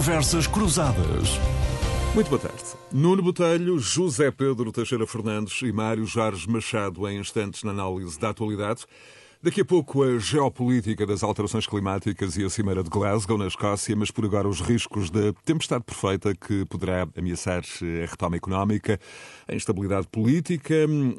Conversas 0.00 0.46
Cruzadas. 0.46 1.28
Muito 2.14 2.30
boa 2.30 2.40
tarde. 2.40 2.64
Nuno 2.90 3.22
Botelho, 3.22 3.78
José 3.78 4.30
Pedro 4.30 4.72
Teixeira 4.72 5.06
Fernandes 5.06 5.60
e 5.60 5.70
Mário 5.70 6.06
Jorge 6.06 6.48
Machado 6.48 7.06
em 7.06 7.20
instantes 7.20 7.62
na 7.64 7.70
análise 7.70 8.18
da 8.18 8.30
atualidade. 8.30 8.86
Daqui 9.42 9.62
a 9.62 9.64
pouco 9.64 10.02
a 10.02 10.18
geopolítica 10.18 11.06
das 11.06 11.22
alterações 11.22 11.66
climáticas 11.66 12.36
e 12.36 12.44
a 12.44 12.50
Cimeira 12.50 12.82
de 12.82 12.90
Glasgow, 12.90 13.38
na 13.38 13.46
Escócia, 13.46 13.96
mas 13.96 14.10
por 14.10 14.22
agora 14.26 14.46
os 14.46 14.60
riscos 14.60 15.08
da 15.08 15.32
tempestade 15.46 15.82
perfeita 15.82 16.34
que 16.34 16.66
poderá 16.66 17.08
ameaçar 17.16 17.62
a 17.80 18.06
retoma 18.06 18.36
económica, 18.36 19.00
a 19.48 19.54
instabilidade 19.54 20.08
política, 20.08 20.74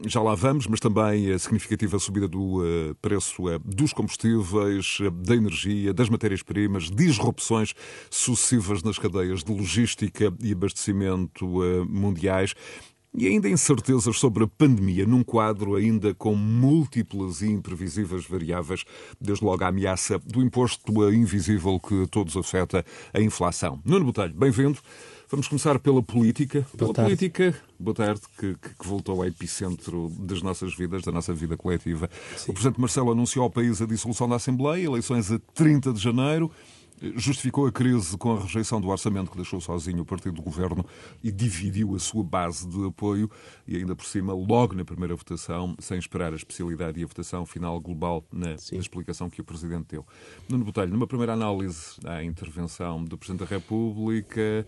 já 0.05 0.21
lá 0.21 0.35
vamos, 0.35 0.67
mas 0.67 0.79
também 0.79 1.31
a 1.31 1.39
significativa 1.39 1.97
subida 1.97 2.27
do 2.27 2.61
uh, 2.61 2.95
preço 3.01 3.47
uh, 3.47 3.57
dos 3.57 3.91
combustíveis, 3.91 4.99
uh, 4.99 5.09
da 5.09 5.35
energia, 5.35 5.91
das 5.91 6.07
matérias-primas, 6.07 6.91
disrupções 6.91 7.73
sucessivas 8.07 8.83
nas 8.83 8.99
cadeias 8.99 9.43
de 9.43 9.51
logística 9.51 10.31
e 10.39 10.51
abastecimento 10.51 11.47
mundiais 11.89 12.53
e 13.13 13.27
ainda 13.27 13.49
incertezas 13.49 14.17
sobre 14.17 14.45
a 14.45 14.47
pandemia, 14.47 15.05
num 15.05 15.23
quadro 15.23 15.75
ainda 15.75 16.13
com 16.13 16.33
múltiplas 16.33 17.41
e 17.41 17.47
imprevisíveis 17.47 18.25
variáveis, 18.25 18.85
desde 19.19 19.43
logo 19.43 19.63
a 19.63 19.67
ameaça 19.67 20.17
do 20.19 20.41
imposto 20.41 21.11
invisível 21.11 21.79
que 21.79 22.07
todos 22.07 22.37
afeta, 22.37 22.85
a 23.13 23.19
inflação. 23.19 23.81
Nuno 23.83 24.05
Botelho, 24.05 24.33
bem-vindo. 24.33 24.79
Vamos 25.29 25.47
começar 25.47 25.79
pela 25.79 26.03
política. 26.03 26.59
Boa 26.59 26.77
pela 26.77 26.93
tarde. 26.93 27.09
política, 27.15 27.55
boa 27.79 27.95
tarde, 27.95 28.21
que, 28.37 28.53
que, 28.53 28.87
voltou 28.87 29.21
ao 29.21 29.27
epicentro 29.27 30.09
das 30.19 30.41
nossas 30.41 30.75
vidas, 30.75 31.03
da 31.03 31.11
nossa 31.11 31.33
vida 31.33 31.55
coletiva. 31.55 32.09
Sim. 32.35 32.51
O 32.51 32.53
Presidente 32.53 32.79
Marcelo 32.79 33.11
anunciou 33.11 33.43
ao 33.43 33.49
país 33.49 33.81
a 33.81 33.85
dissolução 33.85 34.27
da 34.27 34.35
Assembleia, 34.35 34.85
eleições 34.85 35.31
a 35.31 35.39
30 35.53 35.93
de 35.93 36.01
janeiro 36.01 36.51
justificou 37.15 37.65
a 37.65 37.71
crise 37.71 38.17
com 38.17 38.35
a 38.35 38.41
rejeição 38.41 38.79
do 38.79 38.87
orçamento 38.89 39.31
que 39.31 39.37
deixou 39.37 39.59
sozinho 39.59 40.01
o 40.01 40.05
partido 40.05 40.35
do 40.35 40.41
governo 40.41 40.85
e 41.23 41.31
dividiu 41.31 41.95
a 41.95 41.99
sua 41.99 42.23
base 42.23 42.67
de 42.67 42.85
apoio 42.85 43.29
e 43.67 43.77
ainda 43.77 43.95
por 43.95 44.05
cima, 44.05 44.33
logo 44.33 44.75
na 44.75 44.85
primeira 44.85 45.15
votação, 45.15 45.75
sem 45.79 45.97
esperar 45.97 46.33
a 46.33 46.35
especialidade 46.35 46.99
e 46.99 47.03
a 47.03 47.07
votação 47.07 47.45
final 47.45 47.79
global 47.79 48.23
na, 48.31 48.53
explicação 48.53 49.29
que 49.29 49.41
o 49.41 49.43
Presidente 49.43 49.87
deu. 49.89 50.05
Nuno 50.47 50.65
Botelho, 50.65 50.91
numa 50.91 51.07
primeira 51.07 51.33
análise 51.33 51.95
à 52.05 52.23
intervenção 52.23 53.03
do 53.03 53.17
Presidente 53.17 53.47
da 53.47 53.55
República, 53.55 54.67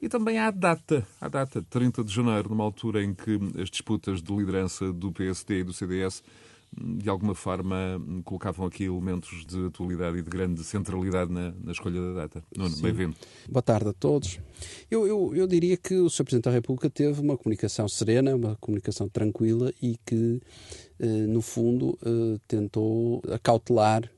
e 0.00 0.08
também 0.08 0.36
à 0.36 0.50
data, 0.50 1.06
à 1.20 1.28
data, 1.28 1.64
30 1.70 2.02
de 2.02 2.12
janeiro, 2.12 2.48
numa 2.48 2.64
altura 2.64 3.04
em 3.04 3.14
que 3.14 3.38
as 3.60 3.70
disputas 3.70 4.20
de 4.20 4.34
liderança 4.34 4.92
do 4.92 5.12
PSD 5.12 5.60
e 5.60 5.64
do 5.64 5.72
CDS 5.72 6.24
de 6.80 7.08
alguma 7.08 7.34
forma 7.34 8.02
colocavam 8.24 8.66
aqui 8.66 8.84
elementos 8.84 9.44
de 9.46 9.66
atualidade 9.66 10.18
e 10.18 10.22
de 10.22 10.30
grande 10.30 10.64
centralidade 10.64 11.30
na, 11.30 11.52
na 11.62 11.72
escolha 11.72 12.00
da 12.00 12.22
data. 12.22 12.44
Nuno, 12.56 12.76
bem-vindo. 12.76 13.16
Boa 13.48 13.62
tarde 13.62 13.90
a 13.90 13.92
todos. 13.92 14.40
Eu, 14.90 15.06
eu, 15.06 15.34
eu, 15.34 15.46
diria 15.46 15.76
que 15.76 15.94
o 15.94 16.08
Sr. 16.08 16.24
Presidente 16.24 16.44
da 16.44 16.50
República 16.50 16.88
teve 16.88 17.20
uma 17.20 17.36
comunicação 17.36 17.88
serena, 17.88 18.34
uma 18.34 18.56
comunicação 18.56 19.08
tranquila 19.08 19.72
e 19.82 19.98
que, 20.06 20.40
eh, 20.98 21.06
no 21.26 21.42
fundo, 21.42 21.98
eh, 22.02 22.38
tentou 22.48 23.22
acautelar 23.30 24.10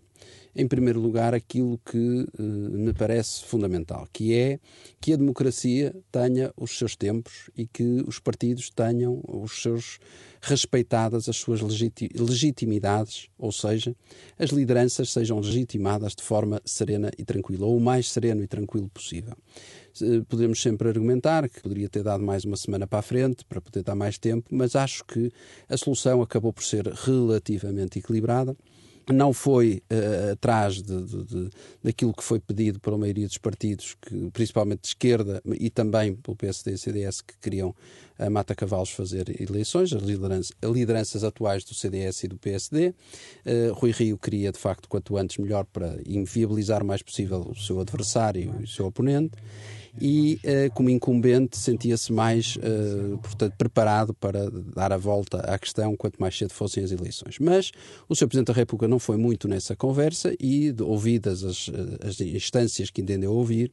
em 0.56 0.68
primeiro 0.68 1.00
lugar, 1.00 1.34
aquilo 1.34 1.80
que 1.84 1.98
uh, 2.38 2.42
me 2.42 2.92
parece 2.92 3.44
fundamental, 3.44 4.06
que 4.12 4.34
é 4.34 4.60
que 5.00 5.12
a 5.12 5.16
democracia 5.16 5.94
tenha 6.12 6.52
os 6.56 6.78
seus 6.78 6.94
tempos 6.94 7.50
e 7.56 7.66
que 7.66 8.04
os 8.06 8.20
partidos 8.20 8.70
tenham 8.70 9.20
os 9.26 9.60
seus 9.60 9.98
respeitadas 10.44 11.28
as 11.28 11.36
suas 11.36 11.60
legiti 11.60 12.10
legitimidades, 12.14 13.28
ou 13.38 13.50
seja, 13.50 13.94
as 14.38 14.50
lideranças 14.50 15.10
sejam 15.10 15.40
legitimadas 15.40 16.14
de 16.14 16.22
forma 16.22 16.60
serena 16.64 17.10
e 17.18 17.24
tranquila, 17.24 17.66
ou 17.66 17.76
o 17.76 17.80
mais 17.80 18.10
sereno 18.10 18.42
e 18.42 18.46
tranquilo 18.46 18.88
possível. 18.88 19.34
Podemos 20.28 20.60
sempre 20.60 20.88
argumentar 20.88 21.48
que 21.48 21.62
poderia 21.62 21.88
ter 21.88 22.02
dado 22.02 22.22
mais 22.22 22.44
uma 22.44 22.56
semana 22.56 22.86
para 22.86 22.98
a 22.98 23.02
frente, 23.02 23.44
para 23.44 23.60
poder 23.60 23.82
dar 23.82 23.94
mais 23.94 24.18
tempo, 24.18 24.48
mas 24.50 24.76
acho 24.76 25.04
que 25.04 25.30
a 25.68 25.76
solução 25.76 26.20
acabou 26.20 26.52
por 26.52 26.64
ser 26.64 26.86
relativamente 26.86 27.98
equilibrada 27.98 28.56
não 29.12 29.32
foi 29.32 29.82
uh, 29.90 30.32
atrás 30.32 30.82
de, 30.82 31.02
de, 31.02 31.24
de, 31.24 31.50
daquilo 31.82 32.14
que 32.14 32.22
foi 32.22 32.40
pedido 32.40 32.80
pela 32.80 32.96
maioria 32.96 33.26
dos 33.26 33.38
partidos, 33.38 33.96
que, 34.00 34.30
principalmente 34.32 34.82
de 34.82 34.88
esquerda 34.88 35.42
e 35.58 35.68
também 35.70 36.14
pelo 36.14 36.36
PSD 36.36 36.72
e 36.72 36.78
CDS, 36.78 37.20
que 37.20 37.34
queriam 37.38 37.74
a 38.18 38.30
Mata 38.30 38.54
Cavalos 38.54 38.90
fazer 38.90 39.40
eleições, 39.40 39.92
as 39.92 40.02
lideranças, 40.02 40.52
lideranças 40.62 41.24
atuais 41.24 41.64
do 41.64 41.74
CDS 41.74 42.24
e 42.24 42.28
do 42.28 42.38
PSD. 42.38 42.88
Uh, 42.88 42.94
eh, 43.44 43.68
Rui 43.72 43.90
Rio 43.90 44.16
queria, 44.16 44.52
de 44.52 44.58
facto, 44.58 44.88
quanto 44.88 45.16
antes 45.16 45.38
melhor 45.38 45.64
para 45.64 45.98
inviabilizar 46.06 46.82
o 46.82 46.86
mais 46.86 47.02
possível 47.02 47.40
o 47.40 47.56
seu 47.56 47.80
adversário 47.80 48.54
e 48.60 48.64
o 48.64 48.68
seu 48.68 48.86
oponente 48.86 49.36
e, 50.00 50.40
uh, 50.44 50.72
como 50.74 50.90
incumbente, 50.90 51.56
sentia-se 51.56 52.12
mais, 52.12 52.56
uh, 52.56 53.18
portanto, 53.18 53.54
preparado 53.56 54.14
para 54.14 54.50
dar 54.50 54.92
a 54.92 54.96
volta 54.96 55.38
à 55.38 55.58
questão 55.58 55.96
quanto 55.96 56.20
mais 56.20 56.36
cedo 56.36 56.52
fossem 56.52 56.82
as 56.82 56.90
eleições. 56.90 57.38
Mas 57.38 57.70
o 58.08 58.14
Sr. 58.14 58.26
Presidente 58.26 58.48
da 58.48 58.52
República 58.54 58.88
não 58.88 58.98
foi 58.98 59.16
muito 59.16 59.46
nessa 59.46 59.76
conversa 59.76 60.34
e, 60.40 60.74
ouvidas 60.80 61.44
as, 61.44 61.68
eh, 61.68 62.08
as 62.08 62.20
instâncias 62.20 62.90
que 62.90 63.00
entendeu 63.00 63.32
ouvir, 63.32 63.70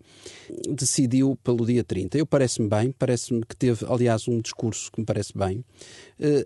decidiu 0.69 1.37
pelo 1.43 1.65
dia 1.65 1.83
30. 1.83 2.17
Eu 2.17 2.25
parece-me 2.25 2.67
bem, 2.67 2.91
parece-me 2.91 3.43
que 3.43 3.55
teve, 3.55 3.85
aliás, 3.87 4.27
um 4.27 4.39
discurso 4.39 4.91
que 4.91 4.99
me 4.99 5.05
parece 5.05 5.33
bem, 5.35 5.63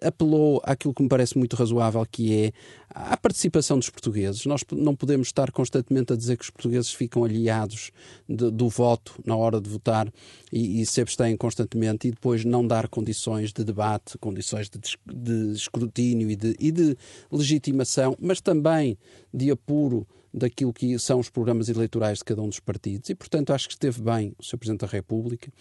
apelou 0.02 0.62
àquilo 0.64 0.94
que 0.94 1.03
me 1.03 1.09
parece 1.09 1.38
muito 1.38 1.56
razoável, 1.56 2.06
que 2.09 2.34
é 2.34 2.52
a 2.96 3.18
participação 3.18 3.78
dos 3.78 3.90
portugueses. 3.90 4.46
Nós 4.46 4.64
não 4.72 4.96
podemos 4.96 5.28
estar 5.28 5.52
constantemente 5.52 6.14
a 6.14 6.16
dizer 6.16 6.38
que 6.38 6.46
os 6.46 6.50
portugueses 6.50 6.94
ficam 6.94 7.26
aliados 7.26 7.92
de, 8.28 8.50
do 8.50 8.70
voto 8.70 9.22
na 9.26 9.36
hora 9.36 9.60
de 9.60 9.70
votar 9.70 10.08
e, 10.50 10.82
e, 10.82 10.86
se 10.86 11.02
abstêm 11.02 11.36
constantemente 11.36 12.08
e 12.08 12.12
depois 12.12 12.46
não 12.46 12.66
dar 12.66 12.88
condições 12.88 13.52
de 13.52 13.66
debate, 13.66 14.18
condições 14.18 14.70
de, 14.70 14.80
de 15.14 15.52
escrutínio 15.52 16.32
e 16.32 16.38
de, 16.38 16.56
e 16.58 16.72
de 16.72 16.98
legitimação, 17.30 18.16
mas 18.18 18.40
também 18.40 18.98
de 19.34 19.52
apuro 19.52 20.08
daquilo 20.35 20.73
que 20.73 21.00
são 21.00 21.19
os 21.19 21.29
programas 21.29 21.69
eleitorais 21.69 22.18
de 22.18 22.25
cada 22.25 22.41
um 22.41 22.50
dos 22.50 22.59
partidos 22.59 23.09
e, 23.09 23.16
portanto, 23.16 23.53
acho 23.53 23.68
que 23.68 23.73
esteve 23.73 24.01
bem 24.01 24.35
o 24.38 24.44
Sr. 24.44 24.57
Presidente 24.57 24.81
da 24.81 24.88
República 24.88 25.51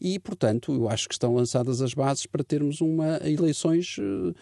e, 0.00 0.18
portanto, 0.18 0.74
eu 0.74 0.88
acho 0.88 1.08
que 1.08 1.14
estão 1.14 1.34
lançadas 1.34 1.80
as 1.80 1.94
bases 1.94 2.26
para 2.26 2.42
termos 2.42 2.80
uma 2.80 3.20
eleições, 3.22 3.96
eh, 3.98 4.34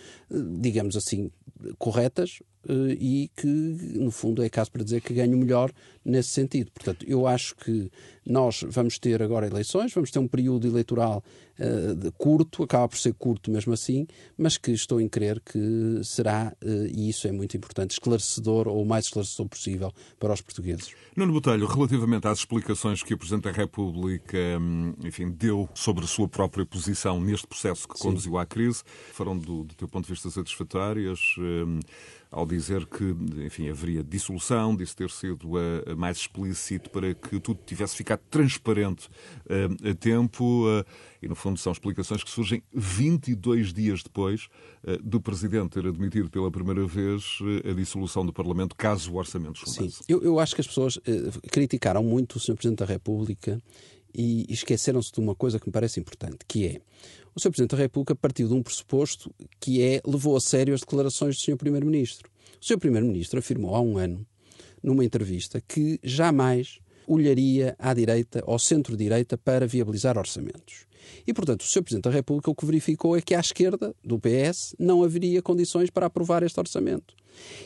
digamos 0.58 0.96
assim, 0.96 1.30
corretas 1.78 2.38
e 2.68 3.30
que, 3.36 3.46
no 3.46 4.10
fundo, 4.10 4.42
é 4.42 4.48
caso 4.48 4.70
para 4.70 4.84
dizer 4.84 5.00
que 5.00 5.14
ganho 5.14 5.36
melhor 5.36 5.72
nesse 6.04 6.30
sentido. 6.30 6.70
Portanto, 6.72 7.04
eu 7.08 7.26
acho 7.26 7.54
que 7.56 7.90
nós 8.24 8.64
vamos 8.68 8.98
ter 8.98 9.22
agora 9.22 9.46
eleições, 9.46 9.92
vamos 9.92 10.10
ter 10.10 10.18
um 10.18 10.28
período 10.28 10.66
eleitoral 10.66 11.22
uh, 11.58 12.12
curto, 12.12 12.62
acaba 12.62 12.88
por 12.88 12.98
ser 12.98 13.14
curto 13.14 13.50
mesmo 13.50 13.72
assim, 13.72 14.06
mas 14.36 14.56
que 14.56 14.70
estou 14.72 15.00
em 15.00 15.08
crer 15.08 15.40
que 15.40 16.00
será, 16.04 16.52
uh, 16.62 16.86
e 16.86 17.08
isso 17.08 17.26
é 17.26 17.32
muito 17.32 17.56
importante, 17.56 17.92
esclarecedor 17.92 18.68
ou 18.68 18.82
o 18.82 18.86
mais 18.86 19.06
esclarecedor 19.06 19.48
possível 19.48 19.92
para 20.18 20.32
os 20.32 20.40
portugueses. 20.40 20.92
Nuno 21.16 21.32
Botelho, 21.32 21.66
relativamente 21.66 22.26
às 22.26 22.38
explicações 22.38 23.02
que 23.02 23.14
o 23.14 23.18
Presidente 23.18 23.44
da 23.44 23.52
República 23.52 24.38
hum, 24.60 24.94
enfim, 25.04 25.30
deu 25.30 25.68
sobre 25.74 26.04
a 26.04 26.08
sua 26.08 26.28
própria 26.28 26.64
posição 26.64 27.20
neste 27.20 27.46
processo 27.46 27.88
que 27.88 27.96
Sim. 27.96 28.04
conduziu 28.04 28.38
à 28.38 28.46
crise, 28.46 28.82
foram, 29.12 29.36
do, 29.36 29.64
do 29.64 29.74
teu 29.74 29.88
ponto 29.88 30.04
de 30.06 30.12
vista, 30.12 30.30
satisfatórias? 30.30 31.18
Um, 31.38 31.80
ao 32.32 32.46
dizer 32.46 32.86
que, 32.86 33.14
enfim, 33.44 33.68
haveria 33.68 34.02
dissolução, 34.02 34.74
disse 34.74 34.96
ter 34.96 35.10
sido 35.10 35.50
uh, 35.50 35.94
mais 35.94 36.16
explícito 36.16 36.88
para 36.88 37.12
que 37.12 37.38
tudo 37.38 37.60
tivesse 37.66 37.94
ficado 37.94 38.22
transparente 38.30 39.08
uh, 39.44 39.90
a 39.90 39.94
tempo. 39.94 40.66
Uh, 40.66 40.82
e, 41.20 41.28
no 41.28 41.36
fundo, 41.36 41.58
são 41.58 41.70
explicações 41.70 42.24
que 42.24 42.30
surgem 42.30 42.62
22 42.72 43.72
dias 43.72 44.02
depois 44.02 44.48
do 45.04 45.20
Presidente 45.20 45.74
ter 45.74 45.86
admitido 45.86 46.28
pela 46.28 46.50
primeira 46.50 46.84
vez 46.84 47.38
a 47.64 47.72
dissolução 47.72 48.26
do 48.26 48.32
Parlamento, 48.32 48.74
caso 48.74 49.12
o 49.12 49.16
orçamento 49.18 49.60
chumbasse. 49.60 49.98
Sim, 49.98 50.04
eu, 50.08 50.20
eu 50.20 50.40
acho 50.40 50.52
que 50.52 50.60
as 50.60 50.66
pessoas 50.66 50.98
criticaram 51.52 52.02
muito 52.02 52.34
o 52.34 52.40
Sr. 52.40 52.56
Presidente 52.56 52.80
da 52.80 52.86
República 52.86 53.62
e 54.14 54.46
esqueceram-se 54.48 55.12
de 55.12 55.20
uma 55.20 55.34
coisa 55.34 55.58
que 55.58 55.66
me 55.66 55.72
parece 55.72 56.00
importante, 56.00 56.38
que 56.46 56.66
é 56.66 56.80
o 57.34 57.40
Sr. 57.40 57.50
Presidente 57.50 57.70
da 57.70 57.78
República 57.78 58.14
partiu 58.14 58.46
de 58.46 58.54
um 58.54 58.62
pressuposto 58.62 59.34
que 59.58 59.82
é 59.82 60.00
levou 60.06 60.36
a 60.36 60.40
sério 60.40 60.74
as 60.74 60.80
declarações 60.80 61.36
do 61.36 61.40
Sr. 61.40 61.56
Primeiro-Ministro. 61.56 62.30
O 62.60 62.64
Sr. 62.64 62.78
Primeiro-Ministro 62.78 63.38
afirmou 63.38 63.74
há 63.74 63.80
um 63.80 63.96
ano, 63.96 64.26
numa 64.82 65.04
entrevista, 65.04 65.60
que 65.60 65.98
jamais 66.02 66.78
olharia 67.06 67.74
à 67.78 67.94
direita, 67.94 68.42
ao 68.46 68.58
centro-direita, 68.58 69.38
para 69.38 69.66
viabilizar 69.66 70.18
orçamentos. 70.18 70.86
E, 71.26 71.32
portanto, 71.32 71.62
o 71.62 71.64
Sr. 71.64 71.82
Presidente 71.82 72.04
da 72.04 72.10
República 72.10 72.50
o 72.50 72.54
que 72.54 72.66
verificou 72.66 73.16
é 73.16 73.20
que 73.20 73.34
à 73.34 73.40
esquerda 73.40 73.94
do 74.04 74.18
PS 74.18 74.74
não 74.78 75.02
haveria 75.02 75.42
condições 75.42 75.90
para 75.90 76.06
aprovar 76.06 76.42
este 76.42 76.58
orçamento. 76.60 77.14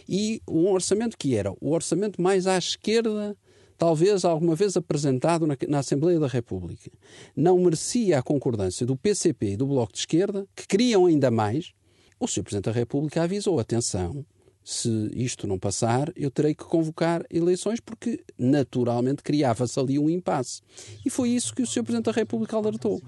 E 0.09 0.41
um 0.49 0.71
orçamento 0.71 1.17
que 1.19 1.35
era 1.35 1.53
o 1.61 1.73
orçamento 1.73 2.21
mais 2.21 2.47
à 2.47 2.57
esquerda 2.57 3.37
talvez 3.77 4.25
alguma 4.25 4.55
vez 4.55 4.77
apresentado 4.77 5.47
na, 5.47 5.57
na, 5.69 5.79
Assembleia 5.79 6.19
da 6.19 6.27
República, 6.27 6.91
não 7.35 7.59
merecia 7.59 8.19
a 8.19 8.23
concordância 8.23 8.87
do 8.87 8.97
PCP 8.97 9.53
e 9.53 9.57
do 9.57 9.67
Bloco 9.67 9.93
de 9.93 9.99
Esquerda, 10.01 10.47
que 10.55 10.67
queriam 10.67 11.07
ainda 11.07 11.31
mais, 11.31 11.73
o 12.19 12.27
Sr. 12.27 12.43
Presidente 12.43 12.65
da 12.65 12.73
República 12.73 13.23
avisou: 13.23 13.61
atenção, 13.61 14.25
se 14.65 14.89
isto 15.15 15.47
não 15.47 15.59
passar, 15.59 16.11
eu 16.17 16.31
terei 16.31 16.55
que 16.55 16.65
convocar 16.65 17.25
eleições 17.31 17.79
porque 17.79 18.25
naturalmente 18.37 19.23
criava-se 19.23 19.79
ali 19.79 19.99
um 19.99 20.11
impasse. 20.11 20.61
E 21.05 21.11
foi 21.11 21.31
isso 21.31 21.55
que 21.55 21.63
o 21.63 21.67
Sr. 21.67 21.85
Presidente 21.85 22.07
da 22.07 22.13
República 22.13 22.57
alertou. 22.57 23.01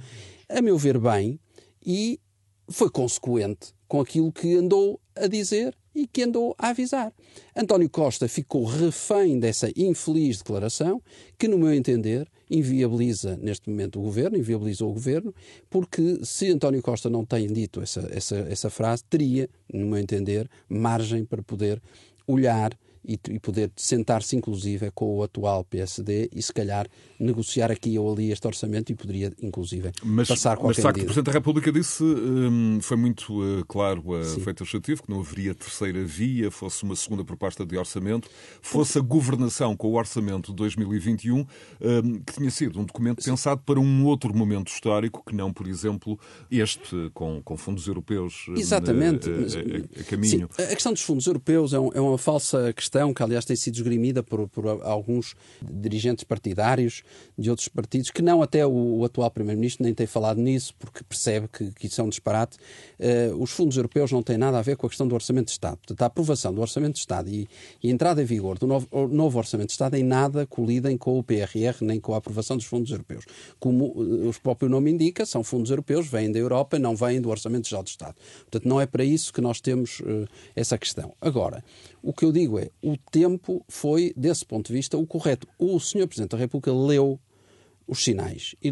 A 0.48 0.62
meu 0.62 0.78
ver, 0.78 0.98
bem, 0.98 1.40
e 1.84 2.20
foi 2.70 2.90
consequente 2.90 3.74
com 3.88 4.00
aquilo 4.00 4.30
que 4.30 4.54
andou 4.54 5.00
a 5.20 5.26
dizer 5.26 5.76
e 5.94 6.06
que 6.06 6.22
andou 6.22 6.54
a 6.58 6.68
avisar. 6.68 7.12
António 7.56 7.90
Costa 7.90 8.28
ficou 8.28 8.64
refém 8.64 9.38
dessa 9.38 9.70
infeliz 9.76 10.38
declaração, 10.38 11.02
que, 11.36 11.48
no 11.48 11.58
meu 11.58 11.72
entender, 11.72 12.28
inviabiliza 12.50 13.36
neste 13.36 13.68
momento 13.68 13.98
o 13.98 14.02
governo, 14.02 14.38
inviabilizou 14.38 14.90
o 14.90 14.94
governo, 14.94 15.34
porque 15.68 16.20
se 16.22 16.50
António 16.50 16.82
Costa 16.82 17.10
não 17.10 17.24
tem 17.24 17.46
dito 17.46 17.80
essa, 17.80 18.08
essa, 18.12 18.36
essa 18.48 18.70
frase, 18.70 19.04
teria, 19.04 19.48
no 19.72 19.86
meu 19.86 19.98
entender, 19.98 20.48
margem 20.68 21.24
para 21.24 21.42
poder 21.42 21.82
olhar 22.26 22.76
e, 23.04 23.18
e 23.30 23.38
poder 23.38 23.70
sentar-se, 23.76 24.36
inclusive, 24.36 24.90
com 24.92 25.18
o 25.18 25.22
atual 25.22 25.64
PSD 25.64 26.30
e, 26.32 26.42
se 26.42 26.52
calhar, 26.52 26.86
negociar 27.18 27.70
aqui 27.70 27.98
ou 27.98 28.12
ali 28.12 28.30
este 28.30 28.46
orçamento 28.46 28.92
e 28.92 28.94
poderia, 28.94 29.32
inclusive, 29.42 29.90
mas, 30.04 30.28
passar 30.28 30.56
qualquer 30.56 30.68
Mas, 30.68 30.76
de 30.76 30.82
facto, 30.82 31.00
o 31.00 31.04
Presidente 31.04 31.26
da 31.26 31.32
República 31.32 31.72
disse, 31.72 32.02
hum, 32.02 32.78
foi 32.80 32.96
muito 32.96 33.40
uh, 33.40 33.64
claro, 33.66 34.02
uh, 34.06 34.40
foi 34.40 34.54
taxativo, 34.54 35.02
que 35.02 35.10
não 35.10 35.20
haveria 35.20 35.54
terceira 35.54 36.04
via, 36.04 36.50
fosse 36.50 36.84
uma 36.84 36.96
segunda 36.96 37.24
proposta 37.24 37.64
de 37.64 37.76
orçamento, 37.76 38.28
fosse 38.62 38.98
a 38.98 39.00
governação 39.00 39.76
com 39.76 39.88
o 39.88 39.94
orçamento 39.94 40.52
de 40.52 40.56
2021, 40.56 41.38
um, 41.38 41.46
que 42.20 42.32
tinha 42.32 42.50
sido 42.50 42.80
um 42.80 42.84
documento 42.84 43.22
Sim. 43.22 43.30
pensado 43.30 43.62
para 43.64 43.80
um 43.80 44.04
outro 44.06 44.34
momento 44.34 44.68
histórico, 44.68 45.22
que 45.26 45.34
não, 45.34 45.52
por 45.52 45.66
exemplo, 45.66 46.18
este, 46.50 47.10
com, 47.14 47.42
com 47.42 47.56
fundos 47.56 47.86
europeus 47.86 48.46
hum, 48.48 48.54
Exatamente. 48.56 49.28
A, 49.28 49.32
a, 49.32 50.00
a, 50.00 50.04
caminho. 50.04 50.48
Sim, 50.52 50.62
a 50.62 50.74
questão 50.74 50.92
dos 50.92 51.02
fundos 51.02 51.26
europeus 51.26 51.72
é, 51.72 51.78
um, 51.78 51.90
é 51.92 52.00
uma 52.00 52.18
falsa 52.18 52.72
questão, 52.72 52.87
que 53.14 53.22
aliás 53.22 53.44
tem 53.44 53.56
sido 53.56 53.76
esgrimida 53.76 54.22
por, 54.22 54.48
por 54.48 54.66
alguns 54.82 55.34
dirigentes 55.62 56.24
partidários 56.24 57.02
de 57.36 57.50
outros 57.50 57.68
partidos, 57.68 58.10
que 58.10 58.22
não 58.22 58.42
até 58.42 58.66
o, 58.66 58.98
o 58.98 59.04
atual 59.04 59.30
Primeiro-Ministro 59.30 59.84
nem 59.84 59.94
tem 59.94 60.06
falado 60.06 60.40
nisso, 60.40 60.74
porque 60.78 61.02
percebe 61.04 61.48
que, 61.48 61.70
que 61.72 61.86
isso 61.86 62.00
é 62.00 62.04
um 62.04 62.08
disparate. 62.08 62.56
Uh, 62.98 63.40
os 63.42 63.50
fundos 63.50 63.76
europeus 63.76 64.12
não 64.12 64.22
têm 64.22 64.38
nada 64.38 64.58
a 64.58 64.62
ver 64.62 64.76
com 64.76 64.86
a 64.86 64.88
questão 64.88 65.06
do 65.06 65.14
Orçamento 65.14 65.46
de 65.46 65.52
Estado. 65.52 65.76
Portanto, 65.78 66.02
a 66.02 66.06
aprovação 66.06 66.52
do 66.52 66.60
Orçamento 66.60 66.94
de 66.94 67.00
Estado 67.00 67.28
e, 67.28 67.48
e 67.82 67.88
a 67.88 67.92
entrada 67.92 68.22
em 68.22 68.24
vigor 68.24 68.58
do 68.58 68.66
novo, 68.66 68.88
novo, 69.08 69.38
Orçamento 69.38 69.68
de 69.68 69.72
Estado 69.72 69.94
em 69.94 70.02
nada 70.02 70.46
colidem 70.46 70.96
com 70.96 71.18
o 71.18 71.22
PRR, 71.22 71.82
nem 71.82 72.00
com 72.00 72.14
a 72.14 72.18
aprovação 72.18 72.56
dos 72.56 72.66
fundos 72.66 72.90
europeus. 72.90 73.24
Como 73.58 73.86
uh, 73.86 74.28
o 74.28 74.40
próprio 74.40 74.68
nome 74.68 74.90
indica, 74.90 75.24
são 75.24 75.44
fundos 75.44 75.70
europeus, 75.70 76.06
vêm 76.06 76.30
da 76.30 76.38
Europa, 76.38 76.78
não 76.78 76.96
vêm 76.96 77.20
do 77.20 77.30
Orçamento 77.30 77.68
Geral 77.68 77.82
do 77.82 77.88
Estado. 77.88 78.14
Portanto, 78.40 78.68
não 78.68 78.80
é 78.80 78.86
para 78.86 79.04
isso 79.04 79.32
que 79.32 79.40
nós 79.40 79.60
temos 79.60 80.00
uh, 80.00 80.26
essa 80.54 80.76
questão. 80.76 81.14
Agora, 81.20 81.62
o 82.02 82.12
que 82.12 82.24
eu 82.24 82.32
digo 82.32 82.58
é, 82.58 82.70
o 82.82 82.96
tempo 82.96 83.64
foi, 83.68 84.12
desse 84.16 84.44
ponto 84.44 84.68
de 84.68 84.72
vista, 84.74 84.96
o 84.96 85.06
correto. 85.06 85.46
O 85.58 85.78
Sr. 85.78 86.06
Presidente 86.06 86.30
da 86.30 86.38
República 86.38 86.72
leu 86.72 87.18
os 87.86 88.04
sinais. 88.04 88.54
E, 88.62 88.70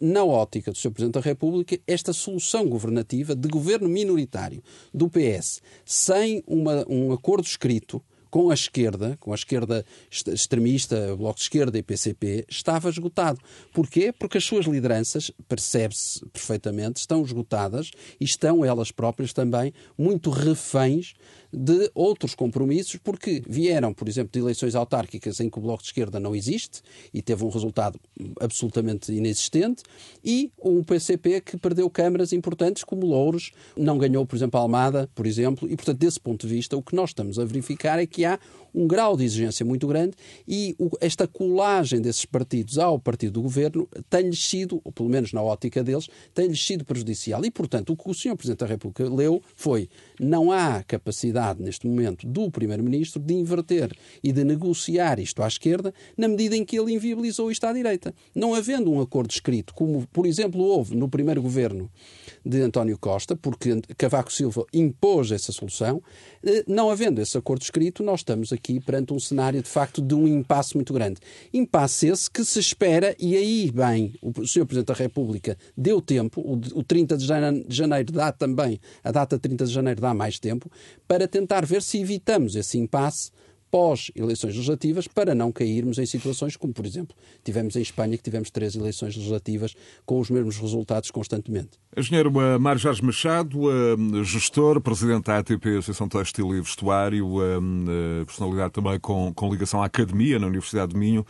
na 0.00 0.24
ótica 0.24 0.72
do 0.72 0.76
Sr. 0.76 0.90
Presidente 0.90 1.14
da 1.14 1.20
República, 1.20 1.78
esta 1.86 2.12
solução 2.12 2.68
governativa 2.68 3.34
de 3.34 3.48
governo 3.48 3.88
minoritário 3.88 4.62
do 4.92 5.08
PS, 5.08 5.62
sem 5.84 6.42
uma, 6.46 6.84
um 6.88 7.12
acordo 7.12 7.46
escrito 7.46 8.02
com 8.28 8.50
a 8.50 8.54
esquerda, 8.54 9.16
com 9.18 9.32
a 9.32 9.34
esquerda 9.34 9.84
extremista, 10.10 11.16
Bloco 11.16 11.36
de 11.36 11.44
Esquerda 11.44 11.78
e 11.78 11.82
PCP, 11.82 12.44
estava 12.50 12.90
esgotado. 12.90 13.40
Porquê? 13.72 14.12
Porque 14.12 14.36
as 14.36 14.44
suas 14.44 14.66
lideranças, 14.66 15.30
percebe-se 15.48 16.26
perfeitamente, 16.26 17.00
estão 17.00 17.22
esgotadas 17.22 17.90
e 18.20 18.24
estão 18.24 18.64
elas 18.64 18.90
próprias 18.90 19.32
também 19.32 19.72
muito 19.96 20.28
reféns 20.28 21.14
de 21.52 21.90
outros 21.94 22.34
compromissos, 22.34 22.96
porque 22.96 23.42
vieram, 23.48 23.92
por 23.92 24.08
exemplo, 24.08 24.30
de 24.32 24.38
eleições 24.38 24.74
autárquicas 24.74 25.40
em 25.40 25.48
que 25.48 25.58
o 25.58 25.62
Bloco 25.62 25.82
de 25.82 25.88
Esquerda 25.88 26.20
não 26.20 26.34
existe 26.34 26.82
e 27.12 27.22
teve 27.22 27.44
um 27.44 27.48
resultado 27.48 27.98
absolutamente 28.40 29.12
inexistente, 29.12 29.82
e 30.24 30.50
um 30.62 30.82
PCP 30.82 31.40
que 31.40 31.56
perdeu 31.56 31.88
câmaras 31.88 32.32
importantes 32.32 32.84
como 32.84 33.06
Louros, 33.06 33.52
não 33.76 33.98
ganhou, 33.98 34.26
por 34.26 34.36
exemplo, 34.36 34.58
a 34.58 34.62
Almada, 34.62 35.08
por 35.14 35.26
exemplo, 35.26 35.68
e, 35.70 35.76
portanto, 35.76 35.98
desse 35.98 36.20
ponto 36.20 36.46
de 36.46 36.54
vista, 36.54 36.76
o 36.76 36.82
que 36.82 36.94
nós 36.94 37.10
estamos 37.10 37.38
a 37.38 37.44
verificar 37.44 37.98
é 37.98 38.06
que 38.06 38.24
há 38.24 38.38
um 38.76 38.86
grau 38.86 39.16
de 39.16 39.24
exigência 39.24 39.64
muito 39.64 39.86
grande 39.86 40.14
e 40.46 40.76
o, 40.78 40.90
esta 41.00 41.26
colagem 41.26 42.00
desses 42.00 42.26
partidos 42.26 42.78
ao 42.78 42.98
partido 42.98 43.32
do 43.32 43.42
governo 43.42 43.88
tem-lhes 44.10 44.44
sido, 44.44 44.82
ou 44.84 44.92
pelo 44.92 45.08
menos 45.08 45.32
na 45.32 45.42
ótica 45.42 45.82
deles, 45.82 46.08
tem-lhes 46.34 46.64
sido 46.64 46.84
prejudicial. 46.84 47.42
E, 47.44 47.50
portanto, 47.50 47.94
o 47.94 47.96
que 47.96 48.10
o 48.10 48.14
Sr. 48.14 48.36
Presidente 48.36 48.60
da 48.60 48.66
República 48.66 49.08
leu 49.08 49.42
foi 49.54 49.88
não 50.20 50.52
há 50.52 50.82
capacidade 50.82 51.45
neste 51.54 51.86
momento 51.86 52.26
do 52.26 52.50
Primeiro-Ministro 52.50 53.20
de 53.20 53.34
inverter 53.34 53.92
e 54.22 54.32
de 54.32 54.44
negociar 54.44 55.18
isto 55.18 55.42
à 55.42 55.48
esquerda 55.48 55.92
na 56.16 56.28
medida 56.28 56.56
em 56.56 56.64
que 56.64 56.78
ele 56.78 56.92
inviabilizou 56.92 57.50
isto 57.50 57.64
à 57.64 57.72
direita. 57.72 58.14
Não 58.34 58.54
havendo 58.54 58.90
um 58.90 59.00
acordo 59.00 59.30
escrito, 59.30 59.74
como, 59.74 60.06
por 60.08 60.26
exemplo, 60.26 60.60
houve 60.60 60.96
no 60.96 61.08
primeiro 61.08 61.42
governo 61.42 61.90
de 62.44 62.60
António 62.62 62.96
Costa, 62.96 63.34
porque 63.34 63.80
Cavaco 63.98 64.32
Silva 64.32 64.64
impôs 64.72 65.32
essa 65.32 65.50
solução, 65.50 66.02
eh, 66.44 66.64
não 66.66 66.90
havendo 66.90 67.20
esse 67.20 67.36
acordo 67.36 67.62
escrito, 67.62 68.04
nós 68.04 68.20
estamos 68.20 68.52
aqui 68.52 68.78
perante 68.78 69.12
um 69.12 69.18
cenário 69.18 69.60
de 69.60 69.68
facto 69.68 70.00
de 70.00 70.14
um 70.14 70.28
impasse 70.28 70.74
muito 70.76 70.92
grande. 70.92 71.20
Impasse 71.52 72.06
esse 72.06 72.30
que 72.30 72.44
se 72.44 72.60
espera, 72.60 73.16
e 73.18 73.36
aí, 73.36 73.70
bem, 73.72 74.14
o 74.22 74.30
Sr. 74.46 74.64
Presidente 74.64 74.86
da 74.86 74.94
República 74.94 75.56
deu 75.76 76.00
tempo, 76.00 76.40
o 76.40 76.82
30 76.82 77.16
de 77.16 77.26
janeiro 77.68 78.12
dá 78.12 78.30
também, 78.30 78.80
a 79.02 79.10
data 79.10 79.38
30 79.38 79.64
de 79.64 79.72
janeiro 79.72 80.00
dá 80.00 80.14
mais 80.14 80.38
tempo, 80.38 80.70
para 81.08 81.25
tentar 81.26 81.64
ver 81.64 81.82
se 81.82 81.98
evitamos 82.00 82.56
esse 82.56 82.78
impasse 82.78 83.30
pós-eleições 83.70 84.54
legislativas 84.54 85.08
para 85.08 85.34
não 85.34 85.50
cairmos 85.50 85.98
em 85.98 86.06
situações 86.06 86.56
como, 86.56 86.72
por 86.72 86.86
exemplo, 86.86 87.16
tivemos 87.44 87.76
em 87.76 87.82
Espanha, 87.82 88.16
que 88.16 88.22
tivemos 88.22 88.50
três 88.50 88.74
eleições 88.74 89.16
legislativas 89.16 89.74
com 90.04 90.20
os 90.20 90.30
mesmos 90.30 90.56
resultados 90.56 91.10
constantemente. 91.10 91.70
Engenheiro 91.96 92.30
Mário 92.60 92.80
Jorge 92.80 93.04
Machado, 93.04 93.58
gestor, 94.24 94.80
presidente 94.80 95.24
da 95.24 95.38
ATP, 95.38 95.70
Associação 95.70 96.08
Textil 96.08 96.54
e 96.54 96.60
Vestuário, 96.60 97.28
personalidade 98.24 98.72
também 98.72 98.98
com, 99.00 99.32
com 99.34 99.50
ligação 99.50 99.82
à 99.82 99.86
academia 99.86 100.38
na 100.38 100.46
Universidade 100.46 100.92
de 100.92 100.98
Minho. 100.98 101.26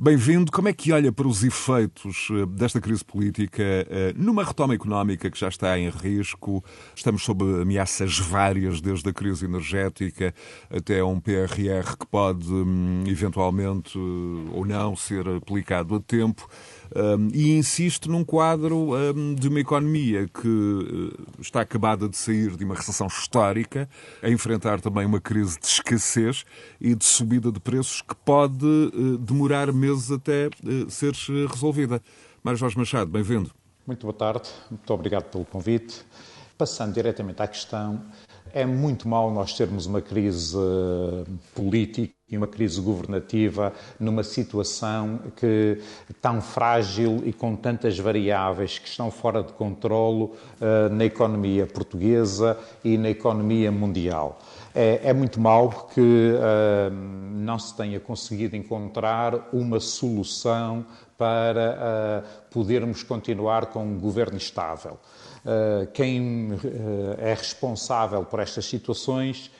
Bem-vindo. 0.00 0.52
Como 0.52 0.68
é 0.68 0.72
que 0.72 0.92
olha 0.92 1.10
para 1.10 1.26
os 1.26 1.42
efeitos 1.42 2.28
eh, 2.30 2.46
desta 2.46 2.80
crise 2.80 3.04
política 3.04 3.64
eh, 3.64 4.12
numa 4.14 4.44
retoma 4.44 4.72
económica 4.72 5.28
que 5.28 5.36
já 5.36 5.48
está 5.48 5.76
em 5.76 5.90
risco? 5.90 6.62
Estamos 6.94 7.24
sob 7.24 7.44
ameaças 7.60 8.16
várias, 8.16 8.80
desde 8.80 9.08
a 9.08 9.12
crise 9.12 9.46
energética 9.46 10.32
até 10.70 11.02
um 11.02 11.18
PRR 11.18 11.96
que 11.98 12.06
pode 12.06 12.46
hum, 12.48 13.02
eventualmente 13.08 13.98
eh, 13.98 14.50
ou 14.52 14.64
não 14.64 14.94
ser 14.94 15.28
aplicado 15.28 15.96
a 15.96 16.00
tempo. 16.00 16.48
Um, 16.94 17.28
e 17.34 17.56
insisto 17.56 18.10
num 18.10 18.24
quadro 18.24 18.94
um, 18.94 19.34
de 19.34 19.48
uma 19.48 19.60
economia 19.60 20.26
que 20.26 20.48
uh, 20.48 21.40
está 21.40 21.60
acabada 21.60 22.08
de 22.08 22.16
sair 22.16 22.56
de 22.56 22.64
uma 22.64 22.74
recessão 22.74 23.06
histórica, 23.06 23.88
a 24.22 24.30
enfrentar 24.30 24.80
também 24.80 25.04
uma 25.04 25.20
crise 25.20 25.58
de 25.60 25.66
escassez 25.66 26.44
e 26.80 26.94
de 26.94 27.04
subida 27.04 27.52
de 27.52 27.60
preços 27.60 28.00
que 28.00 28.14
pode 28.14 28.64
uh, 28.64 29.18
demorar 29.18 29.72
meses 29.72 30.10
até 30.10 30.48
uh, 30.48 30.90
ser 30.90 31.12
resolvida. 31.46 32.00
Mário 32.42 32.58
Jorge 32.58 32.78
Machado, 32.78 33.10
bem-vindo. 33.10 33.50
Muito 33.86 34.02
boa 34.02 34.14
tarde, 34.14 34.48
muito 34.70 34.94
obrigado 34.94 35.24
pelo 35.24 35.44
convite. 35.44 36.04
Passando 36.56 36.94
diretamente 36.94 37.40
à 37.40 37.46
questão, 37.46 38.02
é 38.52 38.66
muito 38.66 39.06
mau 39.06 39.32
nós 39.32 39.54
termos 39.54 39.86
uma 39.86 40.00
crise 40.00 40.56
política 41.54 42.17
e 42.30 42.36
uma 42.36 42.46
crise 42.46 42.80
governativa 42.80 43.72
numa 43.98 44.22
situação 44.22 45.18
que 45.36 45.80
tão 46.20 46.42
frágil 46.42 47.22
e 47.24 47.32
com 47.32 47.56
tantas 47.56 47.98
variáveis 47.98 48.78
que 48.78 48.88
estão 48.88 49.10
fora 49.10 49.42
de 49.42 49.52
controlo 49.54 50.34
uh, 50.60 50.92
na 50.92 51.06
economia 51.06 51.66
portuguesa 51.66 52.58
e 52.84 52.98
na 52.98 53.08
economia 53.08 53.72
mundial. 53.72 54.38
É, 54.74 55.00
é 55.04 55.12
muito 55.14 55.40
mau 55.40 55.88
que 55.94 56.00
uh, 56.00 56.90
não 56.92 57.58
se 57.58 57.74
tenha 57.74 57.98
conseguido 57.98 58.56
encontrar 58.56 59.48
uma 59.52 59.80
solução 59.80 60.84
para 61.16 62.22
uh, 62.22 62.50
podermos 62.50 63.02
continuar 63.02 63.66
com 63.66 63.84
um 63.84 63.98
governo 63.98 64.36
estável. 64.36 64.98
quem 65.94 66.50
é 67.18 67.32
responsável 67.32 68.24
por 68.24 68.38
estas 68.38 68.66
situações 68.66 69.50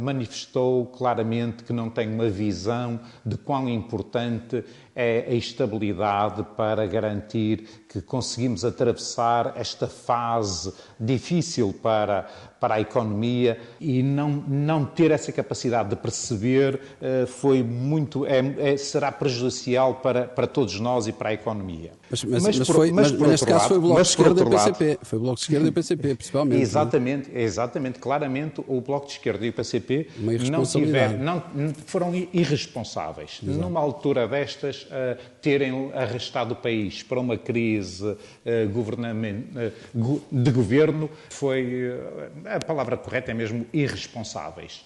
manifestou 0.00 0.86
claramente 0.86 1.64
que 1.64 1.72
não 1.72 1.90
tem 1.90 2.08
uma 2.08 2.28
visão 2.28 3.00
de 3.24 3.36
quão 3.36 3.68
importante 3.68 4.64
é 4.94 5.26
a 5.28 5.34
estabilidade 5.34 6.44
para 6.56 6.86
garantir 6.86 7.84
que 7.88 8.00
conseguimos 8.00 8.64
atravessar 8.64 9.52
esta 9.56 9.86
fase 9.86 10.72
difícil 10.98 11.74
para, 11.82 12.26
para 12.60 12.76
a 12.76 12.80
economia 12.80 13.58
e 13.80 14.02
não, 14.02 14.28
não 14.30 14.84
ter 14.84 15.10
essa 15.10 15.30
capacidade 15.30 15.90
de 15.90 15.96
perceber 15.96 16.74
uh, 16.74 17.26
foi 17.26 17.62
muito, 17.62 18.24
é, 18.26 18.72
é, 18.72 18.76
será 18.76 19.12
prejudicial 19.12 19.96
para, 19.96 20.24
para 20.24 20.46
todos 20.46 20.78
nós 20.80 21.06
e 21.06 21.12
para 21.12 21.30
a 21.30 21.32
economia. 21.32 21.92
Mas, 22.10 22.24
mas, 22.24 22.42
mas, 22.42 22.58
por, 22.58 22.76
foi, 22.76 22.92
mas, 22.92 23.12
mas 23.12 23.30
neste 23.30 23.46
caso 23.46 23.58
lado, 23.58 23.68
foi 23.68 23.78
o 23.78 23.80
Bloco 23.80 24.02
de 24.02 24.08
Esquerda 24.08 24.40
e 24.40 24.44
o 24.44 24.50
PCP. 24.50 24.98
Foi 25.02 25.18
o 25.18 25.22
Bloco 25.22 25.36
de 25.36 25.42
Esquerda 25.42 25.66
e 25.66 25.70
o 25.70 25.72
PCP, 25.72 26.14
principalmente. 26.14 26.62
Exatamente, 26.62 27.30
exatamente. 27.34 27.98
Claramente 27.98 28.64
o 28.66 28.80
Bloco 28.80 29.06
de 29.06 29.12
Esquerda 29.12 29.24
Esquerda 29.24 29.46
e 29.46 29.48
o 29.48 29.52
PCP 29.52 30.08
não, 30.50 30.64
tiver, 30.64 31.18
não 31.18 31.42
foram 31.86 32.14
irresponsáveis. 32.32 33.40
Exato. 33.42 33.58
Numa 33.58 33.80
altura 33.80 34.28
destas, 34.28 34.83
uh, 34.86 35.18
terem 35.40 35.92
arrastado 35.92 36.54
o 36.54 36.56
país 36.56 37.02
para 37.02 37.20
uma 37.20 37.36
crise 37.36 38.04
uh, 38.04 38.16
de 40.30 40.50
governo 40.50 41.10
foi, 41.30 41.92
a 42.44 42.64
palavra 42.64 42.96
correta 42.96 43.30
é 43.30 43.34
mesmo 43.34 43.66
irresponsáveis. 43.72 44.84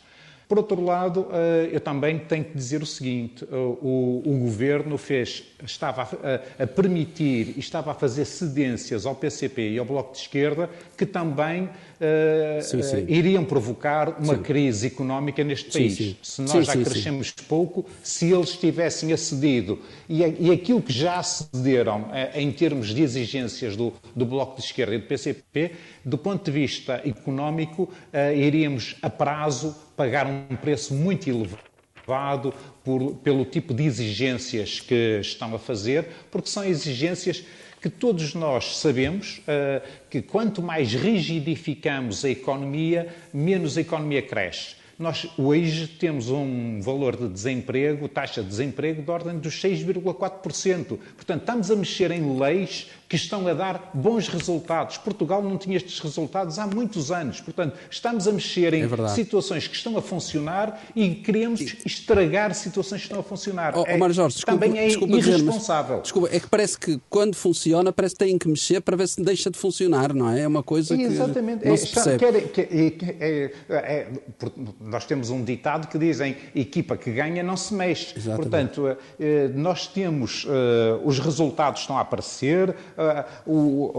Por 0.49 0.57
outro 0.57 0.83
lado, 0.83 1.28
eh, 1.31 1.69
eu 1.73 1.81
também 1.81 2.19
tenho 2.19 2.43
que 2.43 2.57
dizer 2.57 2.81
o 2.83 2.87
seguinte: 2.87 3.45
eh, 3.45 3.55
o, 3.55 4.23
o 4.25 4.38
governo 4.38 4.97
fez, 4.97 5.45
estava 5.62 6.02
a, 6.05 6.62
a, 6.62 6.67
permitir 6.67 7.52
e 7.55 7.61
estava 7.61 7.90
a 7.90 7.95
fazer 7.95 8.25
cedências 8.25 9.05
ao 9.05 9.14
PCP 9.14 9.73
e 9.73 9.78
ao 9.78 9.85
Bloco 9.85 10.12
de 10.12 10.21
Esquerda 10.21 10.71
que 10.97 11.05
também 11.05 11.64
uh, 11.64 12.62
sim, 12.62 12.83
sim. 12.83 13.05
iriam 13.09 13.45
provocar 13.45 14.19
uma 14.19 14.37
sim. 14.37 14.43
crise 14.43 14.87
económica 14.87 15.45
neste 15.45 15.71
país. 15.71 16.17
Se 16.23 16.40
nós 16.40 16.67
já 16.67 16.73
crescemos 16.73 17.31
pouco, 17.31 17.85
se 18.02 18.33
eles 18.33 18.57
tivessem 18.57 19.12
acedido 19.12 19.78
e, 20.09 20.23
e 20.23 20.50
aquilo 20.50 20.81
que 20.81 20.93
já 20.93 21.23
cederam 21.23 22.05
uh, 22.05 22.38
em 22.38 22.50
termos 22.50 22.95
de 22.95 23.02
exigências 23.02 23.76
do, 23.76 23.93
do 24.17 24.25
Bloco 24.25 24.57
de 24.57 24.64
Esquerda 24.64 24.95
e 24.95 24.99
do 24.99 25.07
PCP, 25.07 25.73
do 26.02 26.17
ponto 26.17 26.43
de 26.43 26.50
vista 26.50 27.02
económico, 27.05 27.83
uh, 27.83 28.35
iríamos 28.35 28.97
a 29.02 29.11
prazo 29.11 29.88
pagar 29.99 30.28
um 30.28 30.55
preço 30.55 30.95
muito 30.95 31.28
elevado 31.28 32.55
por, 32.85 33.17
pelo 33.17 33.45
tipo 33.45 33.75
de 33.75 33.83
exigências 33.83 34.78
que 34.78 35.19
estão 35.21 35.52
a 35.52 35.59
fazer, 35.59 36.07
porque 36.31 36.49
são 36.49 36.64
exigências 36.64 37.45
que 37.83 37.90
todos 37.90 38.33
nós 38.33 38.78
sabemos 38.78 39.38
uh, 39.38 39.87
que 40.09 40.23
quanto 40.23 40.62
mais 40.62 40.95
rigidificamos 40.95 42.25
a 42.25 42.31
economia, 42.31 43.09
menos 43.35 43.76
a 43.76 43.81
economia 43.81 44.23
cresce. 44.23 44.78
Nós 44.99 45.28
hoje 45.38 45.87
temos 45.87 46.28
um 46.28 46.81
valor 46.81 47.17
de 47.17 47.28
desemprego, 47.28 48.09
taxa 48.09 48.43
de 48.43 48.49
desemprego 48.49 49.00
de 49.00 49.11
ordem 49.11 49.38
dos 49.38 49.55
6,4%. 49.62 50.99
Portanto, 50.99 51.40
estamos 51.40 51.71
a 51.71 51.76
mexer 51.76 52.11
em 52.11 52.37
leis 52.37 52.88
que 53.09 53.17
estão 53.17 53.47
a 53.49 53.55
dar 53.55 53.91
bons 53.95 54.29
resultados. 54.29 54.99
Portugal 54.99 55.43
não 55.43 55.57
tinha 55.57 55.77
estes 55.77 55.99
resultados 56.00 56.59
há 56.59 56.67
muitos 56.67 57.11
anos. 57.11 57.41
Portanto, 57.41 57.77
estamos 57.91 58.29
a 58.29 58.33
mexer 58.33 58.75
em 58.75 58.83
é 58.85 59.09
situações 59.09 59.67
que 59.67 59.75
estão 59.75 59.97
a 59.97 60.03
funcionar 60.03 60.83
e 60.95 61.15
queremos 61.15 61.61
estragar 61.87 62.55
situações 62.55 63.00
que 63.00 63.07
estão 63.07 63.21
a 63.21 63.23
funcionar. 63.23 63.77
Oh, 63.77 63.85
oh 63.88 63.99
Mário 63.99 64.15
Jorge, 64.15 64.37
desculpa, 64.37 64.61
também 64.61 64.81
é 64.81 64.87
desculpa 64.87 65.17
irresponsável. 65.17 65.97
Dizer, 65.97 66.03
desculpa, 66.03 66.29
é 66.31 66.41
que 66.41 66.47
parece 66.49 66.79
que 66.79 67.00
quando 67.09 67.35
funciona, 67.35 67.93
parece 67.93 68.15
que 68.15 68.25
têm 68.25 68.38
que 68.38 68.49
mexer 68.49 68.81
para 68.81 68.97
ver 68.97 69.09
se 69.09 69.23
deixa 69.23 69.50
de 69.50 69.59
funcionar, 69.59 70.12
não 70.12 70.31
é? 70.31 70.43
É 70.43 70.49
uma 70.49 70.62
coisa 70.62 70.97
que 70.97 71.03
Exatamente. 71.03 71.65
não 71.65 71.73
é, 71.73 71.77
se 71.77 71.88
percebe. 71.88 72.19
Quer, 72.19 72.49
quer, 72.49 72.69
é, 73.21 73.53
é, 73.71 74.07
nós 74.81 75.05
temos 75.07 75.31
um 75.31 75.43
ditado 75.43 75.88
que 75.88 75.99
dizem 75.99 76.37
equipa 76.55 76.97
que 76.97 77.11
ganha 77.11 77.43
não 77.43 77.57
se 77.57 77.73
mexe. 77.73 78.15
Exatamente. 78.17 78.49
Portanto, 78.49 78.99
eh, 79.19 79.50
nós 79.55 79.87
temos, 79.87 80.47
eh, 80.49 81.00
os 81.05 81.19
resultados 81.19 81.81
estão 81.83 81.97
a 81.97 82.00
aparecer, 82.00 82.75
eh, 82.99 83.25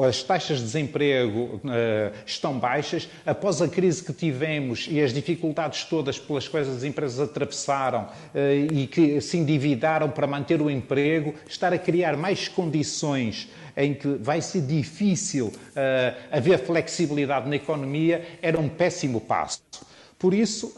as 0.08 0.22
taxas 0.24 0.58
de 0.58 0.65
desemprego 0.65 1.62
estão 2.25 2.60
baixas. 2.60 3.08
Após 3.25 3.62
a 3.62 3.68
crise 3.68 4.03
que 4.03 4.12
tivemos 4.12 4.88
e 4.89 5.01
as 5.01 5.13
dificuldades 5.13 5.86
todas 5.86 6.20
pelas 6.20 6.48
quais 6.48 6.68
as 6.68 6.84
empresas 6.84 7.20
atravessaram 7.20 8.08
e 8.72 8.88
que 8.88 9.22
se 9.22 9.38
endividaram 9.38 10.10
para 10.10 10.27
manter 10.27 10.62
o 10.62 10.70
emprego, 10.70 11.34
estar 11.48 11.74
a 11.74 11.77
criar 11.77 12.18
mais 12.18 12.48
condições 12.48 13.50
em 13.75 13.94
que 13.94 14.08
vai 14.20 14.41
ser 14.41 14.62
difícil 14.62 15.51
haver 16.32 16.60
flexibilidade 16.60 17.50
na 17.50 17.56
economia 17.56 18.25
era 18.41 18.60
um 18.60 18.68
péssimo 18.68 19.22
passo. 19.22 19.62
Por 20.18 20.34
isso, 20.34 20.74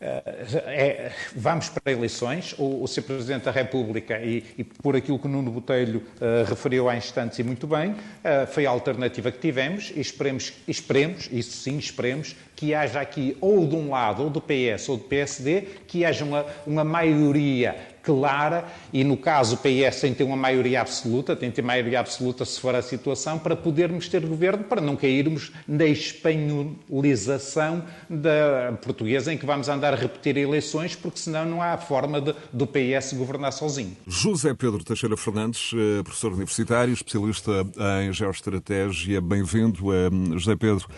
é, 0.00 1.10
vamos 1.34 1.68
para 1.68 1.92
eleições. 1.92 2.54
O, 2.56 2.82
o 2.82 2.86
Sr. 2.86 3.02
Presidente 3.02 3.44
da 3.44 3.50
República, 3.50 4.20
e, 4.20 4.44
e, 4.56 4.64
por 4.64 4.94
aquilo 4.94 5.18
que 5.18 5.26
Nuno 5.26 5.50
Botelho 5.50 6.02
uh, 6.20 6.48
referiu 6.48 6.88
há 6.88 6.96
instantes 6.96 7.38
e 7.38 7.42
muito 7.42 7.66
bem, 7.66 7.90
uh, 7.90 8.46
foi 8.46 8.64
a 8.64 8.70
alternativa 8.70 9.32
que 9.32 9.38
tivemos 9.38 9.92
e 9.94 10.00
esperemos, 10.00 10.52
esperemos, 10.68 11.28
isso 11.32 11.56
sim, 11.56 11.78
esperemos, 11.78 12.36
que 12.54 12.74
haja 12.74 13.00
aqui 13.00 13.36
ou 13.40 13.66
de 13.66 13.74
um 13.74 13.90
lado, 13.90 14.22
ou 14.22 14.30
do 14.30 14.40
PS 14.40 14.88
ou 14.88 14.96
do 14.96 15.04
PSD, 15.04 15.62
que 15.86 16.04
haja 16.04 16.24
uma, 16.24 16.46
uma 16.66 16.84
maioria 16.84 17.76
clara 18.08 18.64
e, 18.90 19.04
no 19.04 19.18
caso, 19.18 19.56
o 19.56 19.58
PS 19.58 20.00
tem 20.00 20.12
que 20.12 20.18
ter 20.18 20.24
uma 20.24 20.36
maioria 20.36 20.80
absoluta, 20.80 21.36
tem 21.36 21.50
que 21.50 21.56
ter 21.56 21.62
maioria 21.62 22.00
absoluta 22.00 22.42
se 22.46 22.58
for 22.58 22.74
a 22.74 22.80
situação, 22.80 23.38
para 23.38 23.54
podermos 23.54 24.08
ter 24.08 24.24
governo, 24.24 24.64
para 24.64 24.80
não 24.80 24.96
cairmos 24.96 25.52
na 25.66 25.84
espanholização 25.84 27.84
da 28.08 28.72
portuguesa 28.82 29.30
em 29.30 29.36
que 29.36 29.44
vamos 29.44 29.68
andar 29.68 29.92
a 29.92 29.96
repetir 29.96 30.38
eleições, 30.38 30.96
porque 30.96 31.18
senão 31.18 31.44
não 31.44 31.60
há 31.60 31.76
forma 31.76 32.18
de, 32.18 32.34
do 32.50 32.66
PS 32.66 33.12
governar 33.12 33.52
sozinho. 33.52 33.94
José 34.06 34.54
Pedro 34.54 34.82
Teixeira 34.82 35.18
Fernandes, 35.18 35.70
eh, 35.74 36.02
professor 36.02 36.32
universitário, 36.32 36.94
especialista 36.94 37.66
em 38.02 38.10
geoestratégia, 38.10 39.20
bem-vindo. 39.20 39.92
Eh, 39.92 40.38
José 40.38 40.56
Pedro. 40.56 40.88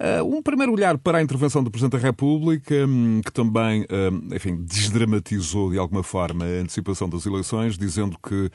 Uh, 0.00 0.22
um 0.36 0.40
primeiro 0.40 0.72
olhar 0.72 0.96
para 0.96 1.18
a 1.18 1.22
intervenção 1.22 1.62
do 1.62 1.72
Presidente 1.72 2.00
da 2.00 2.06
República, 2.06 2.86
um, 2.86 3.20
que 3.20 3.32
também, 3.32 3.84
um, 3.90 4.34
enfim, 4.34 4.56
desdramatizou 4.62 5.72
de 5.72 5.78
alguma 5.78 6.04
forma 6.04 6.44
a 6.44 6.48
antecipação 6.60 7.08
das 7.08 7.26
eleições, 7.26 7.76
dizendo 7.76 8.16
que 8.22 8.48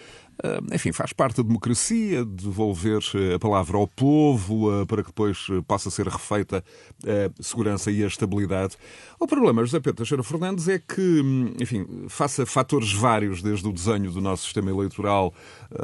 enfim, 0.72 0.92
faz 0.92 1.13
parte 1.13 1.38
da 1.38 1.44
democracia 1.44 2.25
devolver 2.25 3.00
ah, 3.16 3.36
a 3.36 3.40
palavra 3.40 3.78
ao 3.78 3.88
povo 3.88 4.70
ah, 4.70 4.86
para 4.86 5.02
que 5.02 5.10
depois 5.10 5.48
possa 5.68 5.90
ser 5.90 6.08
refeita 6.08 6.63
a 7.06 7.44
segurança 7.44 7.92
e 7.92 8.04
a 8.04 8.08
estabilidade. 8.08 8.75
O 9.20 9.28
problema, 9.28 9.63
José 9.63 9.80
Pedro 9.80 9.98
Teixeira 9.98 10.24
Fernandes, 10.24 10.68
é 10.68 10.80
que, 10.80 11.22
hum, 11.22 11.54
enfim, 11.60 11.86
face 12.08 12.42
a 12.42 12.46
fatores 12.46 12.92
vários, 12.94 13.42
desde 13.42 13.68
o 13.68 13.72
desenho 13.72 14.12
do 14.12 14.22
nosso 14.22 14.44
sistema 14.44 14.70
eleitoral, 14.70 15.34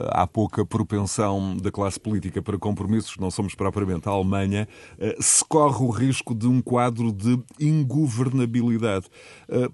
há 0.10 0.28
pouca 0.28 0.66
propensão 0.66 1.58
da 1.58 1.72
classe 1.72 2.00
política 2.00 2.42
para 2.42 2.58
compromissos, 2.58 3.18
não 3.18 3.32
somos 3.32 3.56
propriamente 3.56 4.08
a 4.08 4.12
Alemanha, 4.12 4.68
se 5.20 5.44
corre 5.46 5.84
o 5.84 5.90
risco 5.90 6.36
de 6.36 6.48
um 6.48 6.62
quadro 6.62 7.12
de 7.12 7.40
ingovernabilidade. 7.60 9.08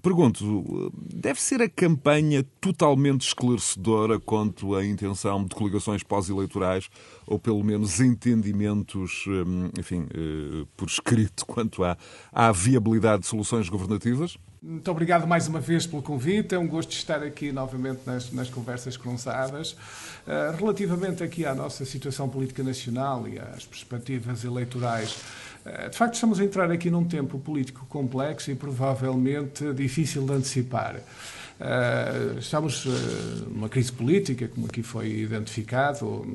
Pergunto, 0.01 0.91
deve 1.13 1.41
ser 1.41 1.61
a 1.61 1.69
campanha 1.69 2.45
totalmente 2.61 3.27
esclarecedora 3.27 4.19
quanto 4.19 4.74
a 4.77 4.85
intenção 4.85 5.43
de 5.45 5.55
coligações 5.55 6.03
pós-eleitorais 6.03 6.89
ou 7.25 7.39
pelo 7.39 7.63
menos 7.63 7.99
entendimentos, 7.99 9.25
hum, 9.27 9.69
enfim, 9.77 10.07
eh, 10.13 10.65
por 10.75 10.87
escrito 10.87 11.45
quanto 11.47 11.83
à, 11.83 11.97
à 12.31 12.51
viabilidade 12.51 13.23
de 13.23 13.27
soluções 13.27 13.69
governativas? 13.69 14.37
Muito 14.67 14.89
obrigado 14.89 15.27
mais 15.27 15.47
uma 15.47 15.59
vez 15.59 15.85
pelo 15.85 16.01
convite. 16.01 16.55
É 16.55 16.57
um 16.57 16.67
gosto 16.67 16.91
estar 16.91 17.21
aqui 17.21 17.51
novamente 17.51 17.99
nas, 18.03 18.31
nas 18.31 18.49
conversas 18.49 18.97
cruzadas. 18.97 19.73
Uh, 19.73 20.57
relativamente 20.57 21.23
aqui 21.23 21.45
à 21.45 21.53
nossa 21.53 21.85
situação 21.85 22.27
política 22.27 22.63
nacional 22.63 23.27
e 23.27 23.37
às 23.37 23.63
perspectivas 23.63 24.43
eleitorais, 24.43 25.17
uh, 25.67 25.87
de 25.91 25.95
facto 25.95 26.15
estamos 26.15 26.39
a 26.39 26.43
entrar 26.43 26.71
aqui 26.71 26.89
num 26.89 27.03
tempo 27.03 27.37
político 27.37 27.85
complexo 27.85 28.49
e 28.49 28.55
provavelmente 28.55 29.71
difícil 29.71 30.25
de 30.25 30.33
antecipar. 30.33 30.95
Uh, 31.57 32.37
estamos 32.37 32.85
uh, 32.85 32.89
numa 33.49 33.69
crise 33.69 33.91
política, 33.91 34.47
como 34.47 34.65
aqui 34.65 34.83
foi 34.83 35.09
identificado, 35.21 36.27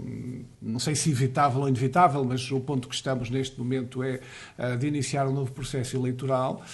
não 0.63 0.79
sei 0.79 0.95
se 0.95 1.11
evitável 1.11 1.61
ou 1.61 1.69
inevitável, 1.69 2.25
mas 2.25 2.51
o 2.51 2.59
ponto 2.59 2.89
que 2.89 2.95
estamos 2.95 3.29
neste 3.29 3.59
momento 3.59 4.03
é 4.03 4.21
uh, 4.59 4.79
de 4.79 4.87
iniciar 4.87 5.29
um 5.29 5.33
novo 5.33 5.53
processo 5.53 5.95
eleitoral. 5.95 6.65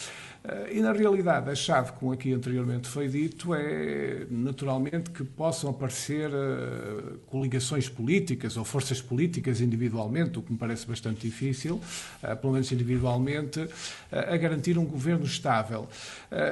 Eh, 0.47 0.77
e, 0.77 0.81
na 0.81 0.93
realidade, 0.93 1.51
a 1.51 1.55
chave, 1.55 1.93
como 1.93 2.13
aqui 2.13 2.33
anteriormente 2.33 2.87
foi 2.87 3.09
dito, 3.09 3.53
é 3.55 4.27
naturalmente 4.31 5.11
que 5.11 5.25
possam 5.25 5.71
aparecer 5.71 6.31
uh, 6.31 7.19
coligações 7.27 7.89
políticas 7.89 8.57
ou 8.57 8.65
forças 8.65 9.01
políticas 9.01 9.61
individualmente, 9.61 10.39
o 10.39 10.43
que 10.43 10.53
me 10.53 10.59
parece 10.59 10.87
bastante 10.87 11.27
difícil, 11.27 11.81
uh, 12.23 12.37
pelo 12.37 12.53
menos 12.53 12.71
individualmente, 12.71 13.69
a 14.13 14.37
garantir 14.37 14.79
um 14.79 14.85
governo 14.85 15.25
estável. 15.25 15.89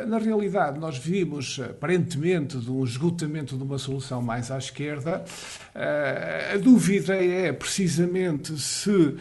na 0.07 0.19
realidade, 0.19 0.79
nós 0.79 0.99
vimos, 0.99 1.61
aparentemente, 1.61 2.59
de 2.59 2.71
um 2.71 2.83
esgotamento 2.85 3.57
de 3.57 3.63
uma 3.63 3.79
solução 3.79 4.21
mais 4.21 4.51
à 4.51 4.59
esquerda. 4.59 5.25
a 5.75 6.57
dúvida 6.59 7.15
é, 7.15 7.53
precisamente, 7.53 8.59
se, 8.59 9.17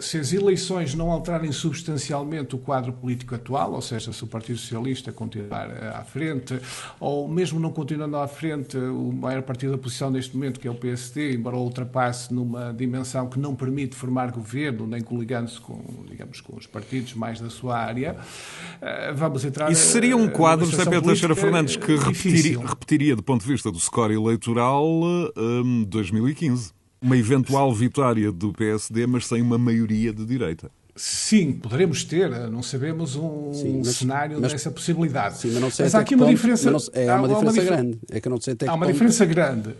se 0.00 0.18
as 0.18 0.32
eleições 0.32 0.94
não 0.94 1.10
alterarem 1.10 1.52
substancialmente 1.52 2.54
o 2.54 2.58
quadro 2.58 2.92
político 2.92 3.34
atual 3.34 3.47
atual, 3.48 3.72
ou 3.72 3.80
seja, 3.80 4.12
se 4.12 4.22
o 4.22 4.26
Partido 4.26 4.58
Socialista 4.58 5.10
continuar 5.10 5.70
eh, 5.70 5.88
à 5.94 6.04
frente, 6.04 6.60
ou 7.00 7.26
mesmo 7.26 7.58
não 7.58 7.70
continuando 7.70 8.16
à 8.18 8.28
frente, 8.28 8.76
o 8.76 9.10
maior 9.10 9.42
partido 9.42 9.70
da 9.70 9.76
oposição 9.76 10.10
neste 10.10 10.36
momento, 10.36 10.60
que 10.60 10.68
é 10.68 10.70
o 10.70 10.74
PSD, 10.74 11.34
embora 11.34 11.56
ultrapasse 11.56 12.32
numa 12.32 12.72
dimensão 12.72 13.28
que 13.28 13.38
não 13.38 13.54
permite 13.54 13.96
formar 13.96 14.30
governo, 14.30 14.86
nem 14.86 15.00
coligando-se 15.00 15.60
com, 15.60 15.82
digamos, 16.06 16.40
com 16.40 16.56
os 16.56 16.66
partidos 16.66 17.14
mais 17.14 17.40
da 17.40 17.48
sua 17.48 17.78
área, 17.78 18.16
eh, 18.80 19.12
vamos 19.14 19.44
entrar... 19.44 19.72
Isso 19.72 19.92
seria 19.92 20.16
um 20.16 20.28
quadro, 20.28 20.66
José 20.66 20.84
Pedro 20.84 21.06
Teixeira 21.06 21.34
Fernandes, 21.34 21.76
que 21.76 21.96
repetiria, 21.96 22.58
repetiria, 22.58 23.16
do 23.16 23.22
ponto 23.22 23.42
de 23.42 23.48
vista 23.48 23.72
do 23.72 23.80
score 23.80 24.14
eleitoral, 24.14 24.86
um, 25.36 25.84
2015 25.84 26.76
uma 27.00 27.16
eventual 27.16 27.72
vitória 27.72 28.32
do 28.32 28.52
PSD, 28.52 29.06
mas 29.06 29.24
sem 29.24 29.40
uma 29.40 29.56
maioria 29.56 30.12
de 30.12 30.24
direita. 30.26 30.68
Sim, 30.98 31.52
poderemos 31.52 32.02
ter, 32.02 32.28
não 32.50 32.60
sabemos 32.60 33.14
um 33.14 33.52
sim, 33.54 33.78
mas, 33.78 33.96
cenário 33.96 34.40
mas, 34.40 34.50
dessa 34.50 34.68
possibilidade. 34.68 35.38
Sim, 35.38 35.52
mas 35.52 35.60
não 35.62 35.70
sei 35.70 35.84
mas 35.84 35.94
há 35.94 36.00
aqui 36.00 36.16
uma 36.16 36.26
ponto, 36.26 36.34
diferença. 36.34 36.70
Não, 36.72 36.78
é, 36.92 37.08
há 37.08 37.16
uma 37.16 37.28
diferença 37.28 37.60
uma 37.60 37.64
grande. 37.64 37.98
É 38.10 38.20
que 38.20 38.28
não 38.28 38.40
sei 38.40 38.54
até 38.54 38.66
há 38.66 38.74
uma 38.74 38.84
ponto... 38.84 38.92
diferença 38.92 39.24
grande. 39.24 39.74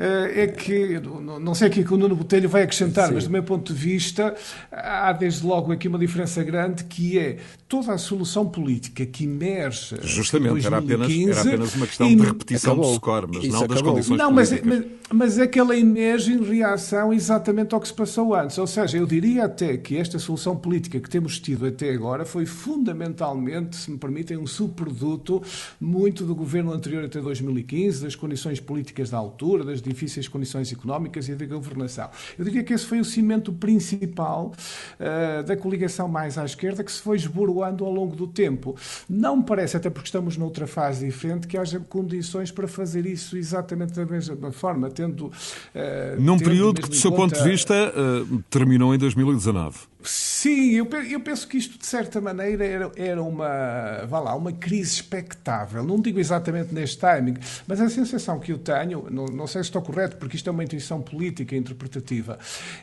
Eh, 0.00 0.42
é 0.44 0.46
que, 0.46 1.00
não 1.40 1.54
sei 1.56 1.66
aqui 1.66 1.82
que 1.82 1.92
o 1.92 1.96
Nuno 1.96 2.14
Botelho 2.14 2.48
vai 2.48 2.62
acrescentar, 2.62 3.08
sim. 3.08 3.14
mas 3.14 3.24
do 3.24 3.30
meu 3.30 3.42
ponto 3.42 3.72
de 3.72 3.78
vista, 3.78 4.32
há 4.70 5.12
desde 5.12 5.44
logo 5.44 5.72
aqui 5.72 5.88
uma 5.88 5.98
diferença 5.98 6.40
grande 6.44 6.84
que 6.84 7.18
é 7.18 7.38
toda 7.66 7.92
a 7.92 7.98
solução 7.98 8.46
política 8.46 9.04
que 9.04 9.24
emerge. 9.24 9.96
Justamente, 10.02 10.64
era, 10.64 10.78
apenas, 10.78 11.10
era 11.10 11.40
apenas 11.40 11.74
uma 11.74 11.86
questão 11.88 12.14
de 12.14 12.22
repetição 12.22 12.74
acabou. 12.74 12.90
do 12.92 12.96
score, 12.96 13.26
mas 13.26 13.44
Isso 13.44 13.52
não 13.52 13.58
acabou. 13.64 13.74
das 13.74 13.82
condições 13.82 14.18
não, 14.18 14.30
mas, 14.30 14.62
mas, 14.62 14.84
mas 15.12 15.38
é 15.38 15.48
que 15.48 15.58
ela 15.58 15.76
emerge 15.76 16.32
em 16.32 16.44
reação 16.44 17.12
exatamente 17.12 17.74
ao 17.74 17.80
que 17.80 17.88
se 17.88 17.94
passou 17.94 18.36
antes. 18.36 18.56
Ou 18.56 18.68
seja, 18.68 18.98
eu 18.98 19.06
diria 19.06 19.46
até 19.46 19.76
que 19.76 19.96
esta 19.96 20.16
solução 20.20 20.56
política 20.58 21.00
que 21.00 21.08
temos 21.08 21.38
tido 21.38 21.66
até 21.66 21.90
agora 21.90 22.24
foi 22.24 22.46
fundamentalmente, 22.46 23.76
se 23.76 23.90
me 23.90 23.98
permitem, 23.98 24.36
um 24.36 24.46
subproduto 24.46 25.42
muito 25.80 26.24
do 26.24 26.34
governo 26.34 26.72
anterior 26.72 27.04
até 27.04 27.20
2015, 27.20 28.02
das 28.02 28.14
condições 28.14 28.60
políticas 28.60 29.10
da 29.10 29.18
altura, 29.18 29.64
das 29.64 29.80
difíceis 29.80 30.28
condições 30.28 30.72
económicas 30.72 31.28
e 31.28 31.34
da 31.34 31.46
governação. 31.46 32.10
Eu 32.38 32.44
diria 32.44 32.62
que 32.62 32.72
esse 32.72 32.84
foi 32.84 33.00
o 33.00 33.04
cimento 33.04 33.52
principal 33.52 34.52
uh, 34.98 35.42
da 35.42 35.56
coligação 35.56 36.08
mais 36.08 36.38
à 36.38 36.44
esquerda 36.44 36.82
que 36.84 36.92
se 36.92 37.00
foi 37.00 37.16
esboroando 37.16 37.84
ao 37.84 37.92
longo 37.92 38.14
do 38.14 38.26
tempo. 38.26 38.76
Não 39.08 39.36
me 39.36 39.44
parece, 39.44 39.76
até 39.76 39.90
porque 39.90 40.08
estamos 40.08 40.36
noutra 40.36 40.66
fase 40.66 41.06
diferente, 41.06 41.46
que 41.46 41.56
haja 41.56 41.80
condições 41.80 42.50
para 42.50 42.68
fazer 42.68 43.06
isso 43.06 43.36
exatamente 43.36 43.94
da 43.94 44.04
mesma 44.04 44.52
forma, 44.52 44.90
tendo. 44.90 45.26
Uh, 45.26 46.20
Num 46.20 46.36
tendo 46.36 46.48
período 46.48 46.82
que, 46.82 46.88
do 46.88 46.96
seu 46.96 47.12
ponto 47.12 47.34
de 47.34 47.42
vista, 47.42 47.74
uh, 47.74 48.42
terminou 48.50 48.94
em 48.94 48.98
2019. 48.98 49.78
Sim, 50.10 50.70
eu, 50.70 50.88
eu 51.10 51.20
penso 51.20 51.46
que 51.46 51.58
isto, 51.58 51.76
de 51.76 51.84
certa 51.84 52.18
maneira, 52.18 52.64
era, 52.64 52.92
era 52.96 53.22
uma, 53.22 54.06
vá 54.08 54.20
lá, 54.20 54.34
uma 54.34 54.52
crise 54.52 54.94
expectável. 54.94 55.84
Não 55.84 56.00
digo 56.00 56.18
exatamente 56.18 56.72
neste 56.72 56.96
timing, 56.96 57.34
mas 57.66 57.78
a 57.78 57.90
sensação 57.90 58.40
que 58.40 58.50
eu 58.50 58.56
tenho, 58.56 59.06
não, 59.10 59.26
não 59.26 59.46
sei 59.46 59.62
se 59.62 59.68
estou 59.68 59.82
correto, 59.82 60.16
porque 60.16 60.36
isto 60.36 60.48
é 60.48 60.50
uma 60.50 60.64
intuição 60.64 61.02
política 61.02 61.54
interpretativa, 61.54 62.38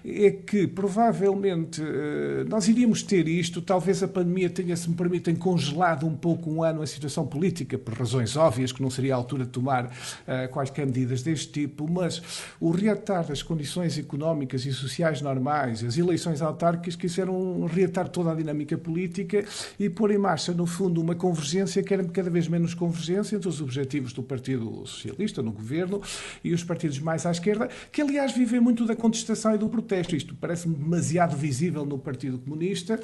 é 0.05 0.29
que 0.29 0.67
provavelmente 0.67 1.81
eh, 1.81 2.43
nós 2.47 2.67
iríamos 2.67 3.01
ter 3.01 3.27
isto, 3.27 3.59
talvez 3.59 4.03
a 4.03 4.07
pandemia 4.07 4.49
tenha, 4.49 4.75
se 4.75 4.87
me 4.87 4.95
permitem, 4.95 5.33
congelado 5.33 6.05
um 6.05 6.15
pouco 6.15 6.51
um 6.51 6.61
ano 6.61 6.83
a 6.83 6.87
situação 6.87 7.25
política, 7.25 7.75
por 7.75 7.95
razões 7.95 8.35
óbvias, 8.37 8.71
que 8.71 8.83
não 8.83 8.89
seria 8.91 9.15
a 9.15 9.17
altura 9.17 9.45
de 9.45 9.49
tomar 9.49 9.85
uh, 9.85 10.49
quaisquer 10.51 10.85
medidas 10.85 11.23
deste 11.23 11.51
tipo, 11.53 11.89
mas 11.89 12.21
o 12.59 12.69
reatar 12.69 13.25
das 13.25 13.41
condições 13.41 13.97
económicas 13.97 14.65
e 14.65 14.73
sociais 14.73 15.21
normais, 15.21 15.83
as 15.83 15.97
eleições 15.97 16.41
autárquicas, 16.41 16.95
quiseram 17.15 17.65
reatar 17.65 18.09
toda 18.09 18.31
a 18.31 18.35
dinâmica 18.35 18.77
política 18.77 19.45
e 19.79 19.89
pôr 19.89 20.11
em 20.11 20.17
marcha, 20.17 20.53
no 20.53 20.65
fundo, 20.65 20.99
uma 20.99 21.15
convergência 21.15 21.81
que 21.81 21.93
era 21.93 22.03
cada 22.03 22.29
vez 22.29 22.47
menos 22.47 22.73
convergência 22.73 23.37
entre 23.37 23.47
os 23.47 23.61
objetivos 23.61 24.11
do 24.11 24.21
Partido 24.21 24.85
Socialista 24.85 25.41
no 25.41 25.51
governo 25.51 26.01
e 26.43 26.53
os 26.53 26.63
partidos 26.63 26.99
mais 26.99 27.25
à 27.25 27.31
esquerda, 27.31 27.69
que 27.91 28.01
aliás 28.01 28.33
vivem 28.33 28.59
muito 28.59 28.85
da 28.85 28.95
contestação 28.95 29.55
e 29.55 29.57
do 29.57 29.69
protesto. 29.69 30.15
Isto 30.15 30.35
parece-me 30.35 30.75
demasiado 30.75 31.37
visível 31.37 31.85
no 31.85 31.97
Partido 31.97 32.37
Comunista, 32.37 32.99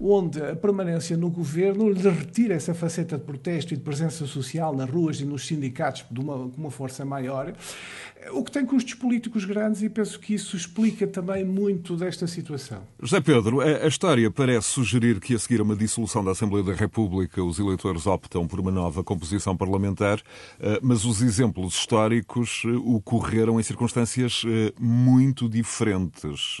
onde 0.00 0.40
a 0.40 0.54
permanência 0.54 1.16
no 1.16 1.28
governo 1.28 1.90
lhe 1.90 2.08
retira 2.08 2.54
essa 2.54 2.72
faceta 2.72 3.18
de 3.18 3.24
protesto 3.24 3.74
e 3.74 3.76
de 3.76 3.82
presença 3.82 4.26
social 4.26 4.74
nas 4.74 4.88
ruas 4.88 5.20
e 5.20 5.24
nos 5.24 5.46
sindicatos 5.46 6.04
de 6.08 6.20
uma, 6.20 6.48
com 6.48 6.56
uma 6.56 6.70
força 6.70 7.04
maior, 7.04 7.52
o 8.32 8.42
que 8.42 8.50
tem 8.50 8.64
custos 8.64 8.94
políticos 8.94 9.44
grandes 9.44 9.82
e 9.82 9.88
penso 9.88 10.18
que 10.18 10.34
isso 10.34 10.56
explica 10.56 11.06
também 11.06 11.44
muito 11.44 11.96
desta 11.96 12.26
situação. 12.26 12.82
José 13.00 13.20
Pedro, 13.20 13.45
a, 13.60 13.86
história 13.86 14.28
parece 14.28 14.66
sugerir 14.66 15.20
que 15.20 15.32
a 15.34 15.38
seguir 15.38 15.60
a 15.60 15.62
uma 15.62 15.76
dissolução 15.76 16.24
da 16.24 16.32
Assembleia 16.32 16.64
da 16.64 16.72
República 16.72 17.44
os 17.44 17.60
eleitores 17.60 18.04
optam 18.04 18.44
por 18.44 18.58
uma 18.58 18.72
nova 18.72 19.04
composição 19.04 19.56
parlamentar, 19.56 20.20
eh, 20.58 20.80
mas 20.82 21.04
os 21.04 21.22
exemplos 21.22 21.74
históricos 21.74 22.62
eh, 22.64 22.70
ocorreram 22.84 23.60
em 23.60 23.62
circunstâncias 23.62 24.42
eh, 24.44 24.72
muito 24.80 25.48
diferentes. 25.48 26.58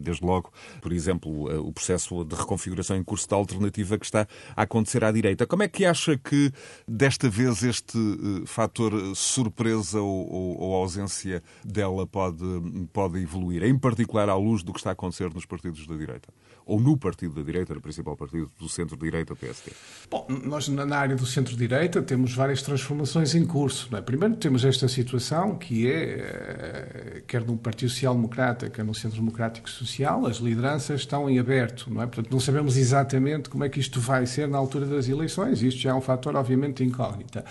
Desde 0.00 0.24
logo, 0.24 0.52
por 0.80 0.92
exemplo, 0.92 1.66
o 1.66 1.72
processo 1.72 2.24
de 2.24 2.36
reconfiguração 2.36 2.96
em 2.96 3.02
curso 3.02 3.28
da 3.28 3.36
alternativa 3.36 3.98
que 3.98 4.04
está 4.04 4.26
a 4.54 4.62
acontecer 4.62 5.02
à 5.04 5.10
direita. 5.10 5.46
Como 5.46 5.64
é 5.64 5.68
que 5.68 5.84
acha 5.84 6.16
que 6.16 6.52
desta 6.86 7.28
vez 7.28 7.62
este 7.62 7.98
fator 8.46 8.92
surpresa 9.16 10.00
ou, 10.00 10.60
ou 10.60 10.74
ausência 10.76 11.42
dela 11.64 12.06
pode, 12.06 12.44
pode 12.92 13.18
evoluir, 13.20 13.64
em 13.64 13.76
particular 13.76 14.28
à 14.28 14.36
luz 14.36 14.62
do 14.62 14.72
que 14.72 14.78
está 14.78 14.90
a 14.90 14.92
acontecer 14.92 15.32
nos 15.34 15.46
partidos 15.46 15.86
da 15.86 15.96
direita? 15.96 16.11
играть. 16.12 16.22
Там. 16.26 16.41
Ou 16.64 16.80
no 16.80 16.96
partido 16.96 17.34
da 17.34 17.42
direita, 17.42 17.74
no 17.74 17.80
principal 17.80 18.16
partido 18.16 18.50
do 18.58 18.68
centro-direita, 18.68 19.34
PSD? 19.34 19.72
Bom, 20.10 20.26
nós 20.44 20.68
na 20.68 20.96
área 20.96 21.16
do 21.16 21.26
centro-direita 21.26 22.02
temos 22.02 22.34
várias 22.34 22.62
transformações 22.62 23.34
em 23.34 23.44
curso. 23.44 23.94
É? 23.96 24.00
Primeiro 24.00 24.36
temos 24.36 24.64
esta 24.64 24.88
situação 24.88 25.56
que 25.56 25.90
é, 25.90 25.92
eh, 25.92 27.22
quer 27.26 27.44
no 27.44 27.56
Partido 27.56 27.90
Social 27.90 28.14
Democrata, 28.14 28.70
quer 28.70 28.84
no 28.84 28.94
Centro 28.94 29.18
Democrático 29.18 29.68
Social, 29.68 30.26
as 30.26 30.36
lideranças 30.36 31.00
estão 31.00 31.28
em 31.28 31.38
aberto. 31.38 31.92
Não 31.92 32.02
é? 32.02 32.06
Portanto, 32.06 32.30
não 32.30 32.40
sabemos 32.40 32.76
exatamente 32.76 33.48
como 33.48 33.64
é 33.64 33.68
que 33.68 33.80
isto 33.80 34.00
vai 34.00 34.26
ser 34.26 34.46
na 34.46 34.58
altura 34.58 34.86
das 34.86 35.08
eleições. 35.08 35.62
Isto 35.62 35.80
já 35.80 35.90
é 35.90 35.94
um 35.94 36.00
fator, 36.00 36.36
obviamente, 36.36 36.84
incógnita. 36.84 37.44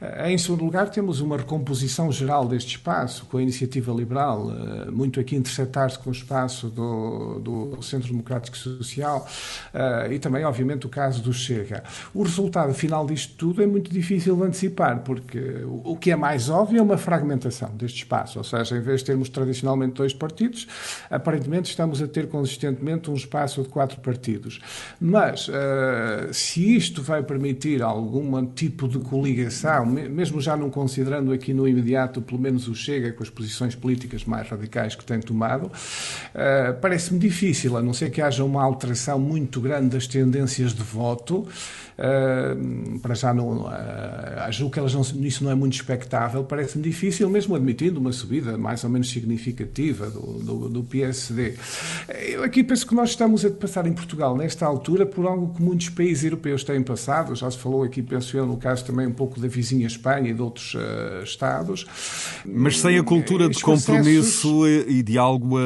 Eh, 0.00 0.32
em 0.32 0.38
segundo 0.38 0.64
lugar, 0.64 0.90
temos 0.90 1.20
uma 1.20 1.36
recomposição 1.36 2.12
geral 2.12 2.46
deste 2.46 2.76
espaço, 2.76 3.24
com 3.26 3.38
a 3.38 3.42
iniciativa 3.42 3.92
liberal, 3.92 4.50
eh, 4.50 4.90
muito 4.90 5.18
aqui 5.20 5.36
interceptar-se 5.36 5.98
com 5.98 6.10
o 6.10 6.12
espaço 6.12 6.68
do, 6.68 7.38
do 7.38 7.82
Centro 7.82 8.08
Democrático 8.08 8.41
Social 8.50 9.26
uh, 9.74 10.12
e 10.12 10.18
também, 10.18 10.44
obviamente, 10.44 10.86
o 10.86 10.88
caso 10.88 11.22
do 11.22 11.32
Chega. 11.32 11.82
O 12.14 12.22
resultado 12.22 12.72
final 12.74 13.06
disto 13.06 13.34
tudo 13.36 13.62
é 13.62 13.66
muito 13.66 13.92
difícil 13.92 14.36
de 14.36 14.42
antecipar, 14.42 15.00
porque 15.00 15.38
o, 15.64 15.92
o 15.92 15.96
que 15.96 16.10
é 16.10 16.16
mais 16.16 16.48
óbvio 16.48 16.78
é 16.78 16.82
uma 16.82 16.96
fragmentação 16.96 17.70
deste 17.74 17.98
espaço, 17.98 18.38
ou 18.38 18.44
seja, 18.44 18.76
em 18.76 18.80
vez 18.80 19.00
de 19.00 19.06
termos 19.06 19.28
tradicionalmente 19.28 19.94
dois 19.94 20.14
partidos, 20.14 20.66
aparentemente 21.10 21.70
estamos 21.70 22.00
a 22.00 22.08
ter 22.08 22.28
consistentemente 22.28 23.10
um 23.10 23.14
espaço 23.14 23.62
de 23.62 23.68
quatro 23.68 24.00
partidos. 24.00 24.60
Mas, 25.00 25.48
uh, 25.48 26.32
se 26.32 26.76
isto 26.76 27.02
vai 27.02 27.22
permitir 27.22 27.82
algum 27.82 28.46
tipo 28.46 28.88
de 28.88 28.98
coligação, 28.98 29.84
mesmo 29.84 30.40
já 30.40 30.56
não 30.56 30.70
considerando 30.70 31.32
aqui 31.32 31.52
no 31.52 31.68
imediato, 31.68 32.22
pelo 32.22 32.40
menos 32.40 32.68
o 32.68 32.74
Chega, 32.74 33.12
com 33.12 33.22
as 33.22 33.30
posições 33.30 33.74
políticas 33.74 34.24
mais 34.24 34.48
radicais 34.48 34.94
que 34.94 35.04
tem 35.04 35.20
tomado, 35.20 35.66
uh, 35.66 36.80
parece-me 36.80 37.18
difícil, 37.18 37.76
a 37.76 37.82
não 37.82 37.92
ser 37.92 38.10
que 38.10 38.22
haja 38.22 38.31
haja 38.32 38.44
uma 38.44 38.62
alteração 38.62 39.18
muito 39.18 39.60
grande 39.60 39.90
das 39.90 40.06
tendências 40.06 40.72
de 40.72 40.82
voto. 40.82 41.46
Uh, 42.02 42.98
para 42.98 43.14
já 43.14 43.32
não, 43.32 43.60
uh, 43.60 43.70
julgo 44.50 44.72
que 44.72 44.78
elas 44.80 44.92
não, 44.92 45.02
isso 45.24 45.44
não 45.44 45.52
é 45.52 45.54
muito 45.54 45.74
expectável, 45.74 46.42
parece-me 46.42 46.82
difícil, 46.82 47.30
mesmo 47.30 47.54
admitindo 47.54 48.00
uma 48.00 48.10
subida 48.10 48.58
mais 48.58 48.82
ou 48.82 48.90
menos 48.90 49.08
significativa 49.08 50.10
do, 50.10 50.20
do, 50.20 50.68
do, 50.68 50.82
PSD. 50.82 51.54
Eu 52.26 52.42
aqui 52.42 52.64
penso 52.64 52.88
que 52.88 52.94
nós 52.96 53.10
estamos 53.10 53.44
a 53.44 53.50
passar 53.50 53.86
em 53.86 53.92
Portugal, 53.92 54.36
nesta 54.36 54.66
altura, 54.66 55.06
por 55.06 55.24
algo 55.26 55.54
que 55.54 55.62
muitos 55.62 55.90
países 55.90 56.24
europeus 56.24 56.64
têm 56.64 56.82
passado, 56.82 57.36
já 57.36 57.48
se 57.48 57.58
falou 57.58 57.84
aqui, 57.84 58.02
penso 58.02 58.36
eu, 58.36 58.46
no 58.46 58.56
caso 58.56 58.84
também 58.84 59.06
um 59.06 59.12
pouco 59.12 59.38
da 59.38 59.46
vizinha 59.46 59.86
Espanha 59.86 60.28
e 60.28 60.34
de 60.34 60.42
outros 60.42 60.74
uh, 60.74 61.22
Estados. 61.22 61.86
Mas 62.44 62.80
sem 62.80 62.98
a 62.98 63.04
cultura 63.04 63.48
de 63.48 63.60
compromisso 63.60 64.66
e 64.66 65.04
diálogo, 65.04 65.56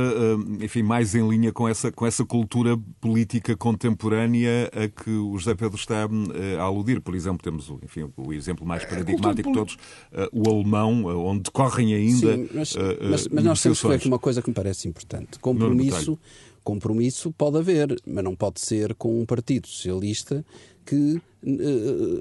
enfim, 0.60 0.82
mais 0.82 1.14
em 1.14 1.26
linha 1.26 1.50
com 1.50 1.66
essa, 1.66 1.90
com 1.90 2.06
essa 2.06 2.26
cultura 2.26 2.76
política 3.00 3.56
contemporânea 3.56 4.70
a 4.74 4.86
que 4.86 5.10
o 5.10 5.38
José 5.38 5.54
Pedro 5.54 5.76
está 5.76 6.06
a 6.58 6.62
aludir. 6.62 7.00
Por 7.00 7.14
exemplo, 7.14 7.42
temos 7.42 7.70
enfim, 7.82 8.10
o 8.16 8.32
exemplo 8.32 8.66
mais 8.66 8.84
paradigmático 8.84 9.48
de 9.48 9.54
todos, 9.54 9.74
uh, 9.74 10.28
o 10.32 10.48
alemão, 10.50 11.04
uh, 11.04 11.26
onde 11.26 11.44
decorrem 11.44 11.94
ainda. 11.94 12.36
Sim, 12.36 12.48
mas, 12.52 12.76
mas, 13.00 13.28
mas 13.28 13.44
nós 13.44 13.62
temos 13.62 13.80
que 13.80 13.88
ver 13.88 13.94
aqui 13.94 14.08
uma 14.08 14.18
coisa 14.18 14.42
que 14.42 14.48
me 14.48 14.54
parece 14.54 14.88
importante: 14.88 15.38
compromisso. 15.38 16.18
Compromisso 16.62 17.30
pode 17.30 17.58
haver, 17.58 17.96
mas 18.04 18.24
não 18.24 18.34
pode 18.34 18.60
ser 18.60 18.92
com 18.96 19.20
um 19.20 19.24
partido 19.24 19.68
socialista 19.68 20.44
que 20.84 21.22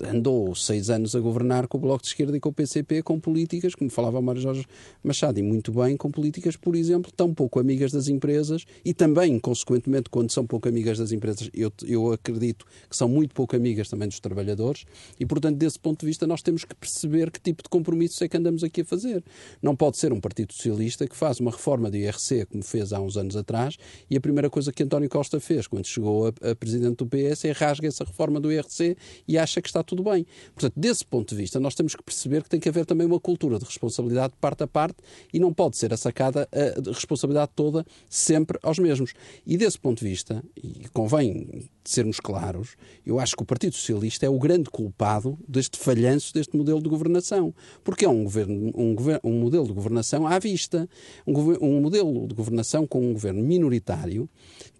andou 0.09 0.53
seis 0.55 0.89
anos 0.89 1.15
a 1.15 1.19
governar 1.19 1.67
com 1.67 1.77
o 1.77 1.81
Bloco 1.81 2.01
de 2.01 2.09
Esquerda 2.09 2.35
e 2.37 2.39
com 2.39 2.49
o 2.49 2.53
PCP, 2.53 3.01
com 3.01 3.19
políticas, 3.19 3.73
como 3.73 3.89
falava 3.89 4.21
Mário 4.21 4.41
Jorge 4.41 4.65
Machado, 5.03 5.39
e 5.39 5.43
muito 5.43 5.71
bem, 5.71 5.97
com 5.97 6.11
políticas, 6.11 6.55
por 6.55 6.75
exemplo, 6.75 7.11
tão 7.11 7.33
pouco 7.33 7.59
amigas 7.59 7.91
das 7.91 8.07
empresas 8.07 8.65
e 8.83 8.93
também, 8.93 9.39
consequentemente, 9.39 10.09
quando 10.09 10.31
são 10.31 10.45
pouco 10.45 10.67
amigas 10.67 10.97
das 10.97 11.11
empresas, 11.11 11.49
eu, 11.53 11.71
eu 11.87 12.11
acredito 12.11 12.65
que 12.89 12.95
são 12.95 13.07
muito 13.07 13.33
pouco 13.33 13.55
amigas 13.55 13.89
também 13.89 14.07
dos 14.07 14.19
trabalhadores 14.19 14.85
e, 15.19 15.25
portanto, 15.25 15.57
desse 15.57 15.79
ponto 15.79 16.01
de 16.01 16.05
vista, 16.05 16.27
nós 16.27 16.41
temos 16.41 16.63
que 16.63 16.75
perceber 16.75 17.31
que 17.31 17.39
tipo 17.39 17.63
de 17.63 17.69
compromissos 17.69 18.21
é 18.21 18.27
que 18.27 18.37
andamos 18.37 18.63
aqui 18.63 18.81
a 18.81 18.85
fazer. 18.85 19.23
Não 19.61 19.75
pode 19.75 19.97
ser 19.97 20.13
um 20.13 20.19
Partido 20.19 20.53
Socialista 20.53 21.07
que 21.07 21.15
faz 21.15 21.39
uma 21.39 21.51
reforma 21.51 21.89
do 21.89 21.97
IRC, 21.97 22.45
como 22.45 22.63
fez 22.63 22.93
há 22.93 22.99
uns 22.99 23.17
anos 23.17 23.35
atrás, 23.35 23.77
e 24.09 24.17
a 24.17 24.21
primeira 24.21 24.49
coisa 24.49 24.71
que 24.71 24.83
António 24.83 25.09
Costa 25.09 25.39
fez 25.39 25.67
quando 25.67 25.85
chegou 25.85 26.27
a, 26.27 26.51
a 26.51 26.55
presidente 26.55 26.97
do 26.97 27.07
PS 27.07 27.45
é 27.45 27.51
rasga 27.51 27.87
essa 27.87 28.03
reforma 28.03 28.39
do 28.39 28.51
IRC 28.51 28.95
e 29.27 29.37
acha 29.37 29.61
que 29.61 29.67
está 29.67 29.83
tudo 29.83 30.03
bem. 30.03 30.25
Portanto, 30.53 30.73
desse 30.75 31.05
ponto 31.05 31.29
de 31.29 31.35
vista, 31.35 31.59
nós 31.59 31.75
temos 31.75 31.95
que 31.95 32.03
perceber 32.03 32.43
que 32.43 32.49
tem 32.49 32.59
que 32.59 32.69
haver 32.69 32.85
também 32.85 33.05
uma 33.05 33.19
cultura 33.19 33.59
de 33.59 33.65
responsabilidade 33.65 34.33
de 34.33 34.39
parte 34.39 34.63
a 34.63 34.67
parte 34.67 34.97
e 35.33 35.39
não 35.39 35.53
pode 35.53 35.77
ser 35.77 35.95
sacada 35.97 36.47
a 36.51 36.91
responsabilidade 36.91 37.51
toda 37.55 37.85
sempre 38.09 38.59
aos 38.61 38.79
mesmos. 38.79 39.13
E 39.45 39.57
desse 39.57 39.79
ponto 39.79 39.99
de 39.99 40.09
vista, 40.09 40.43
e 40.61 40.87
convém 40.93 41.69
sermos 41.83 42.19
claros, 42.19 42.75
eu 43.05 43.19
acho 43.19 43.35
que 43.35 43.43
o 43.43 43.45
Partido 43.45 43.75
Socialista 43.75 44.25
é 44.25 44.29
o 44.29 44.39
grande 44.39 44.69
culpado 44.69 45.37
deste 45.47 45.77
falhanço 45.77 46.33
deste 46.33 46.57
modelo 46.57 46.81
de 46.81 46.89
governação. 46.89 47.53
Porque 47.83 48.05
é 48.05 48.09
um, 48.09 48.23
governo, 48.23 48.71
um, 48.75 48.95
um 49.23 49.39
modelo 49.39 49.67
de 49.67 49.73
governação 49.73 50.27
à 50.27 50.39
vista. 50.39 50.89
Um, 51.25 51.33
um 51.61 51.81
modelo 51.81 52.27
de 52.27 52.33
governação 52.33 52.87
com 52.87 53.01
um 53.01 53.13
governo 53.13 53.41
minoritário 53.43 54.29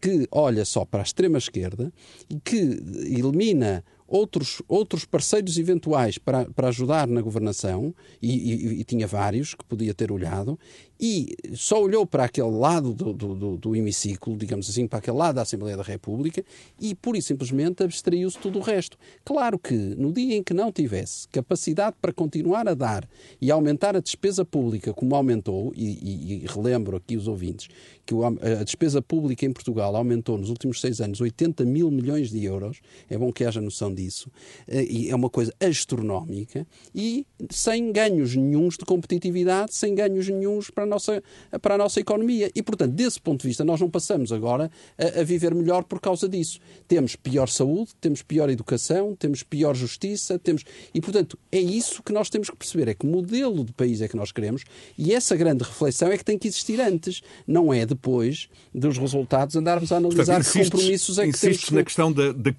que 0.01 0.27
olha 0.31 0.65
só 0.65 0.85
para 0.85 1.01
a 1.01 1.03
extrema-esquerda 1.03 1.91
e 2.29 2.39
que 2.39 2.57
elimina 2.57 3.83
outros, 4.07 4.61
outros 4.67 5.05
parceiros 5.05 5.57
eventuais 5.57 6.17
para, 6.17 6.45
para 6.45 6.67
ajudar 6.69 7.07
na 7.07 7.21
governação, 7.21 7.93
e, 8.21 8.53
e, 8.53 8.79
e, 8.81 8.83
tinha 8.83 9.07
vários 9.07 9.53
que 9.53 9.65
podia 9.65 9.93
ter 9.93 10.11
olhado, 10.11 10.59
e 10.99 11.35
só 11.53 11.81
olhou 11.81 12.05
para 12.05 12.25
aquele 12.25 12.51
lado 12.51 12.93
do, 12.93 13.13
do, 13.13 13.57
do, 13.57 13.75
hemiciclo, 13.75 14.35
digamos 14.37 14.69
assim, 14.69 14.87
para 14.87 14.99
aquele 14.99 15.17
lado 15.17 15.35
da 15.35 15.41
Assembleia 15.41 15.77
da 15.77 15.83
República, 15.83 16.43
e 16.79 16.95
pura 16.95 17.17
e 17.17 17.21
simplesmente 17.21 17.83
abstraiu-se 17.83 18.37
tudo 18.37 18.59
o 18.59 18.61
resto. 18.61 18.97
Claro 19.23 19.59
que 19.59 19.73
no 19.73 20.11
dia 20.11 20.35
em 20.35 20.43
que 20.43 20.53
não 20.53 20.71
tivesse 20.71 21.27
capacidade 21.29 21.95
para 22.01 22.13
continuar 22.13 22.67
a 22.67 22.73
dar 22.73 23.07
e 23.41 23.51
aumentar 23.51 23.95
a 23.95 23.99
despesa 23.99 24.45
pública 24.45 24.93
como 24.93 25.15
aumentou, 25.15 25.71
e, 25.75 26.43
e 26.43 26.45
relembro 26.47 26.97
aqui 26.97 27.17
os 27.17 27.27
ouvintes, 27.27 27.67
que 28.05 28.13
a 28.59 28.63
despesa 28.63 29.01
pública 29.01 29.45
em 29.45 29.51
Portugal 29.51 29.95
aumentou 29.95 30.37
nos 30.37 30.49
últimos 30.49 30.79
seis 30.79 31.01
anos 31.01 31.19
80 31.19 31.65
mil 31.65 31.89
milhões 31.89 32.29
de 32.29 32.43
euros, 32.43 32.79
é 33.09 33.17
bom 33.17 33.31
que 33.33 33.43
haja 33.43 33.59
noção 33.59 33.93
disso, 33.93 34.29
eh, 34.67 34.83
e 34.83 35.09
é 35.09 35.15
uma 35.15 35.29
coisa 35.29 35.53
astronómica, 35.59 36.67
e 36.93 37.25
sem 37.49 37.91
ganhos 37.91 38.35
nenhums 38.35 38.77
de 38.77 38.85
competitividade, 38.85 39.73
sem 39.73 39.95
ganhos 39.95 40.29
nenhums 40.29 40.69
para 40.69 40.84
a 40.85 40.89
nossa, 40.89 41.23
para 41.61 41.75
a 41.75 41.77
nossa 41.77 41.99
economia. 41.99 42.49
E, 42.55 42.63
portanto, 42.63 42.93
desse 42.93 43.19
ponto 43.19 43.41
de 43.41 43.47
vista, 43.47 43.63
nós 43.63 43.79
não 43.81 43.89
passamos 43.89 44.31
agora 44.31 44.71
a, 44.97 45.19
a 45.19 45.23
viver 45.23 45.53
melhor 45.53 45.83
por 45.83 45.99
causa 45.99 46.29
disso. 46.29 46.59
Temos 46.87 47.15
pior 47.15 47.47
saúde, 47.49 47.91
temos 47.99 48.21
pior 48.21 48.49
educação, 48.49 49.15
temos 49.15 49.43
pior 49.43 49.75
justiça, 49.75 50.39
temos... 50.39 50.63
E, 50.93 51.01
portanto, 51.01 51.37
é 51.51 51.59
isso 51.59 52.01
que 52.01 52.13
nós 52.13 52.29
temos 52.29 52.49
que 52.49 52.55
perceber, 52.55 52.87
é 52.87 52.93
que 52.93 53.05
modelo 53.05 53.63
de 53.63 53.73
país 53.73 54.01
é 54.01 54.07
que 54.07 54.15
nós 54.15 54.31
queremos, 54.31 54.63
e 54.97 55.13
essa 55.13 55.35
grande 55.35 55.63
reflexão 55.63 56.09
é 56.11 56.17
que 56.17 56.23
tem 56.23 56.37
que 56.37 56.47
existir 56.47 56.79
antes, 56.79 57.21
não 57.47 57.73
é 57.73 57.85
depois 57.85 58.47
dos 58.73 58.97
resultados 58.97 59.55
andarmos 59.55 59.91
a 59.91 59.97
analisar 59.97 60.35
Portanto, 60.35 60.39
insistes, 60.39 60.69
que 60.69 60.71
compromissos 60.71 61.19
é 61.19 61.27
que 61.27 61.39
temos 61.39 61.63
que... 61.63 61.73
na 61.73 61.83
questão 61.83 62.11
da, 62.11 62.31
da, 62.31 62.51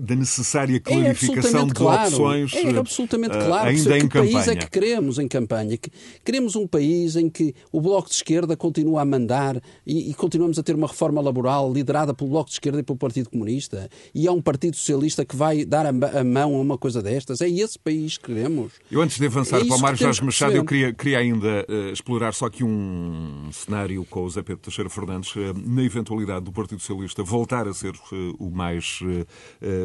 da 0.00 0.14
necessária 0.14 0.76
é 0.76 0.80
clarificação 0.80 1.62
é 1.62 1.66
de 1.66 1.74
claro, 1.74 2.08
opções 2.08 2.54
É 2.54 2.78
absolutamente 2.78 3.36
uh, 3.36 3.46
claro 3.46 3.68
ainda 3.68 3.90
que, 3.90 3.96
em 3.96 4.00
que 4.00 4.08
campanha. 4.08 4.32
país 4.32 4.48
é 4.48 4.56
que 4.56 4.70
queremos 4.70 5.18
em 5.18 5.28
campanha. 5.28 5.76
Que 5.76 5.90
queremos 6.24 6.56
um 6.56 6.66
país 6.66 7.16
em 7.16 7.28
que 7.28 7.54
o 7.72 7.80
Bloco 7.80 8.08
de 8.08 8.14
Esquerda 8.14 8.56
continua 8.56 9.02
a 9.02 9.04
mandar 9.04 9.60
e, 9.86 10.10
e, 10.10 10.14
continuamos 10.14 10.58
a 10.58 10.62
ter 10.62 10.74
uma 10.74 10.86
reforma 10.86 11.20
laboral 11.20 11.72
liderada 11.72 12.14
pelo 12.14 12.30
Bloco 12.30 12.48
de 12.48 12.54
Esquerda 12.54 12.80
e 12.80 12.82
pelo 12.82 12.98
Partido 12.98 13.30
Comunista 13.30 13.88
e 14.14 14.26
há 14.26 14.32
um 14.32 14.40
Partido 14.40 14.76
Socialista 14.76 15.24
que 15.24 15.36
vai 15.36 15.64
dar 15.64 15.86
a, 15.86 16.20
a 16.20 16.24
mão 16.24 16.56
a 16.56 16.60
uma 16.60 16.78
coisa 16.78 17.02
destas. 17.02 17.40
É 17.40 17.48
esse 17.48 17.78
país 17.78 18.18
que 18.18 18.26
queremos. 18.26 18.72
Eu 18.90 19.00
antes 19.00 19.18
de 19.18 19.26
avançar 19.26 19.60
é 19.60 19.64
para 19.64 19.76
o 19.76 19.80
Mário 19.80 19.98
Jorge 19.98 20.22
Machado, 20.22 20.54
eu 20.54 20.64
queria, 20.64 20.92
queria 20.92 21.18
ainda 21.18 21.66
uh, 21.68 21.92
explorar 21.92 22.32
só 22.34 22.46
aqui 22.46 22.62
um 22.64 23.48
cenário 23.52 24.04
com 24.04 24.24
o 24.24 24.30
Zé 24.30 24.42
Pedro 24.42 24.62
Teixeira 24.62 24.90
Fernandes, 24.90 25.34
uh, 25.36 25.54
na 25.64 25.82
eventualidade 25.82 26.44
do 26.44 26.52
Partido 26.52 26.80
Socialista 26.80 27.22
voltar 27.22 27.66
a 27.68 27.74
ser 27.74 27.94
uh, 27.94 28.36
o 28.38 28.50
mais 28.50 29.00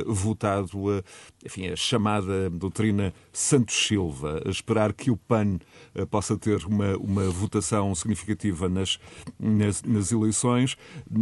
votado, 0.06 1.04
enfim, 1.46 1.68
a 1.68 1.76
chamada 1.76 2.50
doutrina 2.50 3.14
Santos 3.32 3.76
Silva, 3.76 4.42
a 4.46 4.50
esperar 4.50 4.94
que 4.94 5.10
o 5.10 5.18
PAN 5.18 5.60
possa 6.10 6.38
ter 6.38 6.66
uma, 6.66 6.96
uma 6.98 7.30
votação 7.30 7.94
significativa 7.96 8.70
nas, 8.70 9.00
nas, 9.40 9.82
nas, 9.84 10.12
eleições 10.12 10.78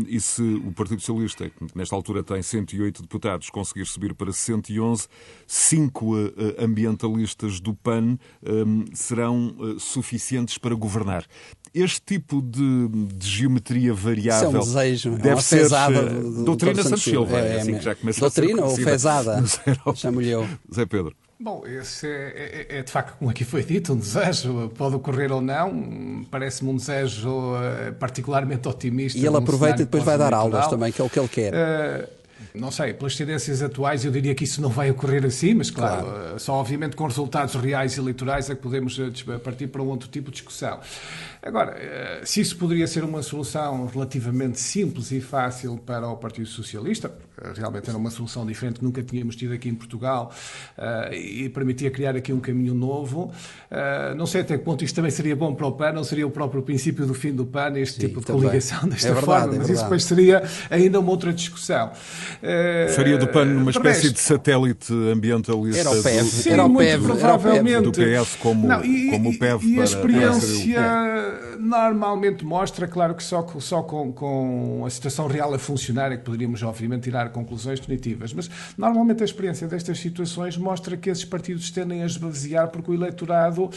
e 0.07 0.19
se 0.19 0.41
o 0.41 0.71
Partido 0.71 1.01
Socialista, 1.01 1.49
que 1.49 1.65
nesta 1.75 1.95
altura 1.95 2.23
tem 2.23 2.41
108 2.41 3.01
deputados, 3.01 3.49
conseguir 3.49 3.85
subir 3.85 4.13
para 4.13 4.31
111, 4.31 5.07
cinco 5.47 6.15
uh, 6.15 6.33
ambientalistas 6.59 7.59
do 7.59 7.73
PAN 7.73 8.17
um, 8.43 8.85
serão 8.93 9.55
suficientes 9.77 10.57
para 10.57 10.75
governar. 10.75 11.25
Este 11.73 12.01
tipo 12.01 12.41
de, 12.41 12.87
de 13.13 13.27
geometria 13.27 13.93
variável 13.93 14.49
Isso 14.49 14.57
é 14.57 14.59
um 14.59 14.63
desejo, 14.63 15.11
deve 15.11 15.29
é 15.29 15.33
uma 15.35 15.41
ser 15.41 15.69
do 15.69 16.43
doutrina 16.43 16.83
Santos 16.83 17.03
Silva, 17.03 17.39
é, 17.39 17.55
é, 17.55 17.61
assim 17.61 17.75
que 17.75 17.83
já 17.83 17.95
começa 17.95 18.19
doutrina 18.19 18.65
a 18.65 18.69
ser 18.69 18.81
ou 18.81 18.85
fezada, 18.85 19.43
chamo-lhe 19.95 20.29
eu. 20.29 20.47
Zé 20.73 20.85
Pedro. 20.85 21.15
Bom, 21.41 21.63
esse 21.65 22.05
é, 22.05 22.67
é, 22.69 22.79
é, 22.79 22.83
de 22.83 22.91
facto, 22.91 23.17
como 23.17 23.31
aqui 23.31 23.45
foi 23.45 23.63
dito, 23.63 23.93
um 23.93 23.95
desejo. 23.95 24.69
Pode 24.77 24.95
ocorrer 24.95 25.31
ou 25.31 25.39
não. 25.39 26.25
Parece-me 26.29 26.69
um 26.69 26.75
desejo 26.75 27.29
uh, 27.29 27.93
particularmente 27.97 28.67
otimista. 28.67 29.17
E 29.17 29.25
ele 29.25 29.37
aproveita 29.37 29.81
e 29.81 29.85
depois 29.85 30.03
vai 30.03 30.17
dar 30.17 30.33
aulas 30.33 30.67
também, 30.67 30.91
que 30.91 31.01
é 31.01 31.03
o 31.03 31.09
que 31.09 31.17
ele 31.17 31.29
quer. 31.29 31.53
Uh, 31.53 32.18
não 32.53 32.71
sei, 32.71 32.93
pelas 32.93 33.15
tendências 33.15 33.61
atuais 33.61 34.05
eu 34.05 34.11
diria 34.11 34.33
que 34.33 34.43
isso 34.43 34.61
não 34.61 34.69
vai 34.69 34.89
ocorrer 34.91 35.25
assim, 35.25 35.53
mas 35.53 35.69
claro, 35.69 36.05
claro. 36.05 36.35
Eh, 36.35 36.39
só 36.39 36.53
obviamente 36.53 36.95
com 36.95 37.05
resultados 37.05 37.55
reais 37.55 37.97
eleitorais 37.97 38.49
é 38.49 38.55
que 38.55 38.61
podemos 38.61 38.99
partir 39.43 39.67
para 39.67 39.81
um 39.81 39.87
outro 39.87 40.09
tipo 40.09 40.29
de 40.31 40.37
discussão. 40.37 40.79
Agora, 41.41 41.75
eh, 41.77 42.21
se 42.25 42.41
isso 42.41 42.57
poderia 42.57 42.85
ser 42.85 43.03
uma 43.03 43.21
solução 43.21 43.85
relativamente 43.87 44.59
simples 44.59 45.11
e 45.11 45.21
fácil 45.21 45.77
para 45.77 46.07
o 46.07 46.17
Partido 46.17 46.47
Socialista, 46.47 47.11
realmente 47.55 47.89
era 47.89 47.97
uma 47.97 48.11
solução 48.11 48.45
diferente 48.45 48.79
que 48.79 48.85
nunca 48.85 49.01
tínhamos 49.01 49.35
tido 49.35 49.53
aqui 49.53 49.69
em 49.69 49.75
Portugal 49.75 50.31
eh, 50.77 51.17
e 51.17 51.49
permitia 51.49 51.89
criar 51.89 52.15
aqui 52.15 52.33
um 52.33 52.39
caminho 52.39 52.73
novo, 52.73 53.31
eh, 53.71 54.13
não 54.15 54.25
sei 54.25 54.41
até 54.41 54.57
que 54.57 54.63
ponto 54.63 54.83
isto 54.83 54.95
também 54.95 55.11
seria 55.11 55.35
bom 55.35 55.53
para 55.55 55.65
o 55.67 55.71
PAN, 55.71 55.93
não 55.93 56.03
seria 56.03 56.27
o 56.27 56.31
próprio 56.31 56.61
princípio 56.61 57.05
do 57.05 57.13
fim 57.13 57.31
do 57.31 57.45
PAN, 57.45 57.77
este 57.77 58.01
Sim, 58.01 58.07
tipo 58.07 58.19
de 58.19 58.25
também. 58.25 58.41
coligação 58.41 58.87
desta 58.89 59.07
é 59.07 59.13
verdade, 59.13 59.41
forma, 59.41 59.55
é 59.55 59.57
mas 59.59 59.69
isso 59.69 59.83
depois 59.83 60.03
seria 60.03 60.43
ainda 60.69 60.99
uma 60.99 61.09
outra 61.11 61.31
discussão. 61.31 61.91
Faria 62.95 63.17
do 63.17 63.27
PAN 63.27 63.45
uma 63.45 63.71
espécie 63.71 64.03
resto, 64.03 64.13
de 64.13 64.19
satélite 64.19 64.93
ambientalista 64.93 65.81
era 65.81 65.91
o 65.91 66.03
PEV, 66.03 66.23
do, 66.23 66.29
Sim, 66.29 66.49
era 66.51 66.65
o 66.65 66.75
PEV, 66.75 67.03
provavelmente. 67.03 67.83
do 67.83 67.91
PS 67.91 68.35
como, 68.39 68.67
não, 68.67 68.83
e, 68.83 69.11
como 69.11 69.29
o 69.29 69.37
PEV 69.37 69.63
e, 69.63 69.75
e 69.75 69.81
a 69.81 69.83
experiência 69.83 70.81
normalmente 71.59 72.45
mostra, 72.45 72.87
claro 72.87 73.13
que 73.13 73.23
só, 73.23 73.45
só 73.59 73.81
com, 73.83 74.11
com 74.11 74.83
a 74.85 74.89
situação 74.89 75.27
real 75.27 75.53
a 75.53 75.59
funcionar 75.59 76.11
é 76.11 76.17
que 76.17 76.23
poderíamos, 76.23 76.63
obviamente, 76.63 77.03
tirar 77.03 77.29
conclusões 77.29 77.79
definitivas. 77.79 78.33
Mas 78.33 78.49
normalmente 78.77 79.21
a 79.21 79.25
experiência 79.25 79.67
destas 79.67 79.99
situações 79.99 80.57
mostra 80.57 80.95
que 80.95 81.09
esses 81.09 81.25
partidos 81.25 81.69
tendem 81.69 82.01
a 82.01 82.05
esvaziar 82.05 82.69
porque 82.69 82.91
o 82.91 82.93
eleitorado 82.93 83.65
uh, 83.65 83.71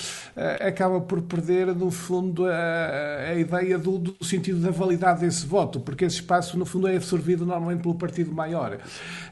acaba 0.67 1.01
por 1.01 1.21
perder, 1.23 1.75
no 1.75 1.91
fundo, 1.91 2.47
a, 2.47 3.31
a 3.31 3.35
ideia 3.35 3.77
do, 3.79 3.99
do, 3.99 4.25
sentido 4.25 4.61
da 4.61 4.71
validade 4.71 5.21
desse 5.21 5.45
voto, 5.45 5.81
porque 5.81 6.05
esse 6.05 6.17
espaço, 6.17 6.57
no 6.57 6.65
fundo, 6.65 6.87
é 6.87 6.97
absorvido 6.97 7.45
normalmente 7.45 7.83
pelo 7.83 7.95
partido 7.95 8.33
maior. 8.33 8.52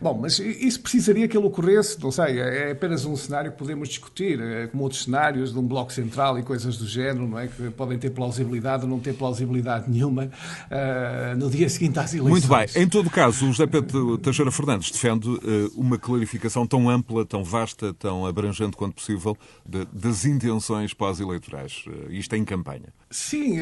Bom, 0.01 0.19
mas 0.21 0.39
isso 0.39 0.81
precisaria 0.81 1.29
que 1.29 1.37
ele 1.37 1.47
ocorresse, 1.47 2.01
não 2.03 2.11
sei, 2.11 2.39
é 2.41 2.73
apenas 2.73 3.05
um 3.05 3.17
cenário 3.17 3.53
que 3.53 3.59
podemos 3.59 3.89
discutir, 3.89 4.41
é 4.41 4.67
como 4.67 4.83
outros 4.83 5.05
cenários 5.05 5.53
de 5.53 5.59
um 5.59 5.67
bloco 5.67 5.93
central 5.93 6.39
e 6.39 6.43
coisas 6.43 6.77
do 6.77 6.87
género, 6.87 7.27
não 7.27 7.39
é? 7.39 7.49
Que 7.49 7.71
podem 7.71 7.99
ter 7.99 8.11
plausibilidade 8.11 8.85
ou 8.85 8.89
não 8.89 8.99
ter 8.99 9.15
plausibilidade 9.15 9.91
nenhuma 9.91 10.25
uh, 10.25 11.37
no 11.37 11.51
dia 11.51 11.69
seguinte 11.69 11.99
às 11.99 12.15
eleições. 12.15 12.47
Muito 12.47 12.49
bem. 12.49 12.83
Em 12.83 12.89
todo 12.89 13.11
caso, 13.11 13.47
o 13.47 13.53
José 13.53 13.67
Pedro 13.67 14.19
Teixeira 14.19 14.51
Fernandes 14.51 14.91
defende 14.91 15.29
uh, 15.29 15.41
uma 15.75 15.99
clarificação 15.99 16.67
tão 16.67 16.89
ampla, 16.89 17.25
tão 17.25 17.45
vasta, 17.45 17.93
tão 17.95 18.27
abrangente 18.27 18.77
quanto 18.77 18.95
possível 18.95 19.37
de, 19.67 19.87
das 19.93 20.25
intenções 20.25 20.95
pós-eleitorais. 20.95 21.85
Uh, 21.87 22.13
isto 22.13 22.35
é 22.35 22.39
em 22.39 22.45
campanha. 22.45 22.93
Sim, 23.13 23.59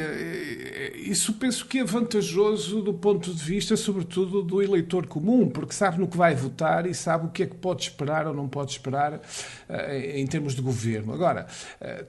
isso 0.95 1.33
penso 1.33 1.65
que 1.65 1.79
é 1.79 1.85
vantajoso 1.85 2.83
do 2.83 2.93
ponto 2.93 3.33
de 3.33 3.43
vista, 3.43 3.79
sobretudo, 3.79 4.43
do 4.43 4.63
eleitor 4.63 5.07
comum, 5.07 5.49
porque 5.49 5.73
sabe 5.73 5.99
no 5.99 6.07
que 6.07 6.19
vai 6.19 6.35
votar 6.35 6.85
e 6.85 6.93
sabe 6.93 7.25
o 7.25 7.31
que 7.31 7.45
é 7.45 7.47
que 7.47 7.55
pode 7.55 7.85
esperar 7.85 8.27
ou 8.27 8.35
não 8.35 8.47
pode 8.47 8.73
esperar 8.73 9.23
em 10.15 10.27
termos 10.27 10.55
de 10.55 10.61
governo. 10.61 11.15
Agora, 11.15 11.47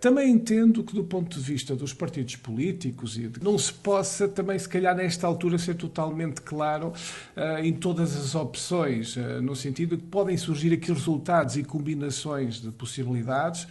também 0.01 0.29
entendo 0.29 0.83
que, 0.83 0.93
do 0.93 1.05
ponto 1.05 1.39
de 1.39 1.41
vista 1.41 1.77
dos 1.77 1.93
partidos 1.93 2.35
políticos, 2.35 3.17
não 3.41 3.57
se 3.57 3.71
possa 3.71 4.27
também, 4.27 4.59
se 4.59 4.67
calhar, 4.67 4.93
nesta 4.93 5.25
altura, 5.25 5.57
ser 5.57 5.75
totalmente 5.75 6.41
claro 6.41 6.91
uh, 7.37 7.63
em 7.63 7.71
todas 7.71 8.17
as 8.17 8.35
opções, 8.35 9.15
no 9.41 9.55
sentido 9.55 9.97
que 9.97 10.03
podem 10.03 10.35
surgir 10.35 10.73
aqui 10.73 10.91
resultados 10.91 11.55
e 11.55 11.63
combinações 11.63 12.61
de 12.61 12.69
possibilidades 12.69 13.65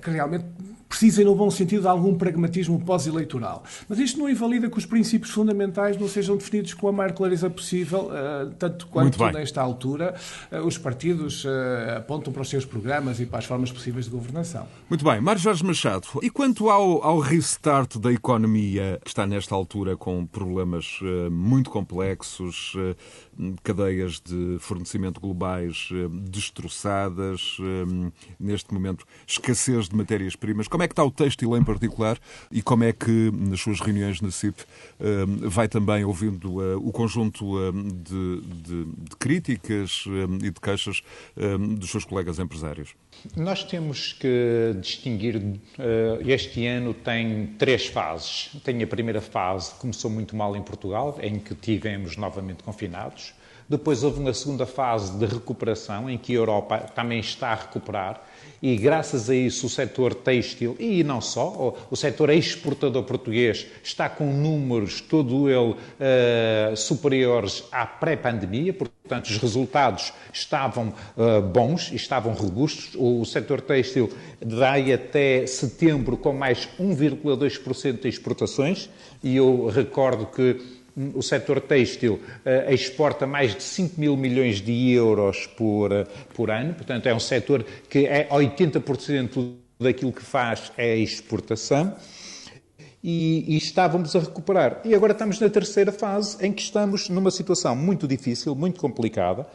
que 0.00 0.10
realmente 0.10 0.44
precisem, 0.88 1.24
no 1.24 1.34
bom 1.34 1.50
sentido, 1.50 1.82
de 1.82 1.88
algum 1.88 2.14
pragmatismo 2.14 2.43
pragmatismo 2.44 2.80
pós-eleitoral. 2.80 3.64
Mas 3.88 3.98
isto 3.98 4.18
não 4.18 4.28
invalida 4.28 4.68
que 4.68 4.78
os 4.78 4.86
princípios 4.86 5.32
fundamentais 5.32 5.96
não 5.96 6.08
sejam 6.08 6.36
definidos 6.36 6.74
com 6.74 6.88
a 6.88 6.92
maior 6.92 7.12
clareza 7.12 7.48
possível, 7.48 8.10
uh, 8.10 8.50
tanto 8.58 8.86
quanto 8.88 9.22
nesta 9.32 9.60
altura 9.60 10.14
uh, 10.52 10.58
os 10.66 10.76
partidos 10.78 11.46
apontam 11.96 12.32
para 12.32 12.42
os 12.42 12.48
seus 12.48 12.64
programas 12.64 13.20
e 13.20 13.26
para 13.26 13.38
as 13.38 13.44
formas 13.44 13.70
possíveis 13.72 14.06
de 14.06 14.10
governação. 14.10 14.66
Muito 14.88 15.04
bem. 15.04 15.20
Mário 15.20 15.40
Jorge 15.40 15.64
Machado, 15.64 16.06
e 16.22 16.30
quanto 16.30 16.68
ao, 16.68 17.02
ao 17.02 17.18
restart 17.18 17.96
da 17.98 18.12
economia, 18.12 19.00
que 19.02 19.08
está 19.08 19.26
nesta 19.26 19.54
altura 19.54 19.96
com 19.96 20.26
problemas 20.26 20.98
muito 21.30 21.70
complexos, 21.70 22.74
cadeias 23.62 24.20
de 24.20 24.58
fornecimento 24.60 25.20
globais 25.20 25.88
destroçadas, 26.30 27.56
neste 28.38 28.72
momento 28.72 29.04
escassez 29.26 29.88
de 29.88 29.96
matérias-primas. 29.96 30.68
Como 30.68 30.82
é 30.82 30.88
que 30.88 30.92
está 30.92 31.04
o 31.04 31.10
têxtil 31.10 31.56
em 31.56 31.64
particular 31.64 32.18
e 32.50 32.62
como 32.62 32.84
é 32.84 32.92
que, 32.92 33.30
nas 33.32 33.60
suas 33.60 33.80
reuniões 33.80 34.20
na 34.20 34.30
CIP, 34.30 34.64
vai 35.42 35.68
também 35.68 36.04
ouvindo 36.04 36.58
o 36.78 36.92
conjunto 36.92 37.72
de, 37.72 38.40
de, 38.40 38.84
de 38.84 39.16
críticas 39.18 40.04
e 40.42 40.50
de 40.50 40.60
queixas 40.60 41.02
dos 41.78 41.90
seus 41.90 42.04
colegas 42.04 42.38
empresários? 42.38 42.94
Nós 43.36 43.64
temos 43.64 44.12
que 44.12 44.76
distinguir, 44.80 45.40
este 46.26 46.66
ano 46.66 46.92
tem 46.92 47.46
três 47.58 47.86
fases. 47.86 48.50
Tem 48.62 48.82
a 48.82 48.86
primeira 48.86 49.20
fase, 49.20 49.74
começou 49.76 50.10
muito 50.10 50.36
mal 50.36 50.54
em 50.54 50.62
Portugal, 50.62 51.18
em 51.22 51.38
que 51.38 51.54
tivemos 51.54 52.16
novamente 52.18 52.62
confinados. 52.62 53.32
Depois 53.66 54.04
houve 54.04 54.20
uma 54.20 54.34
segunda 54.34 54.66
fase 54.66 55.18
de 55.18 55.24
recuperação, 55.24 56.10
em 56.10 56.18
que 56.18 56.32
a 56.32 56.36
Europa 56.36 56.78
também 56.94 57.18
está 57.18 57.48
a 57.48 57.54
recuperar 57.54 58.22
e 58.64 58.76
graças 58.76 59.28
a 59.28 59.34
isso 59.34 59.66
o 59.66 59.68
setor 59.68 60.14
têxtil, 60.14 60.74
e 60.80 61.04
não 61.04 61.20
só, 61.20 61.76
o 61.90 61.94
setor 61.94 62.30
exportador 62.30 63.02
português 63.02 63.66
está 63.82 64.08
com 64.08 64.32
números, 64.32 65.02
todo 65.02 65.50
ele, 65.50 65.72
uh, 65.72 66.74
superiores 66.74 67.62
à 67.70 67.84
pré-pandemia, 67.84 68.72
portanto 68.72 69.26
os 69.26 69.36
resultados 69.36 70.14
estavam 70.32 70.94
uh, 71.14 71.42
bons, 71.42 71.92
estavam 71.92 72.32
robustos. 72.32 72.94
O, 72.94 73.20
o 73.20 73.26
setor 73.26 73.60
têxtil 73.60 74.10
vai 74.42 74.94
até 74.94 75.46
setembro 75.46 76.16
com 76.16 76.32
mais 76.32 76.66
1,2% 76.80 78.00
de 78.00 78.08
exportações, 78.08 78.88
e 79.22 79.36
eu 79.36 79.66
recordo 79.66 80.24
que 80.24 80.83
o 81.14 81.22
setor 81.22 81.60
têxtil 81.60 82.14
uh, 82.14 82.72
exporta 82.72 83.26
mais 83.26 83.54
de 83.54 83.62
5 83.62 84.00
mil 84.00 84.16
milhões 84.16 84.60
de 84.60 84.90
euros 84.90 85.46
por, 85.46 85.92
uh, 85.92 86.06
por 86.34 86.50
ano, 86.50 86.74
portanto, 86.74 87.06
é 87.06 87.14
um 87.14 87.20
setor 87.20 87.64
que 87.88 88.06
é 88.06 88.28
80% 88.28 89.54
daquilo 89.80 90.12
que 90.12 90.22
faz 90.22 90.72
é 90.76 90.96
exportação. 90.96 91.94
E, 93.06 93.54
e, 93.54 93.58
estávamos 93.58 94.16
a 94.16 94.20
recuperar. 94.20 94.80
E 94.82 94.94
agora 94.94 95.12
estamos 95.12 95.38
na 95.38 95.50
terceira 95.50 95.92
fase, 95.92 96.42
em 96.42 96.50
que 96.50 96.62
estamos 96.62 97.10
numa 97.10 97.30
situação 97.30 97.76
muito 97.76 98.08
difícil, 98.08 98.54
muito 98.54 98.80
complicada. 98.80 99.46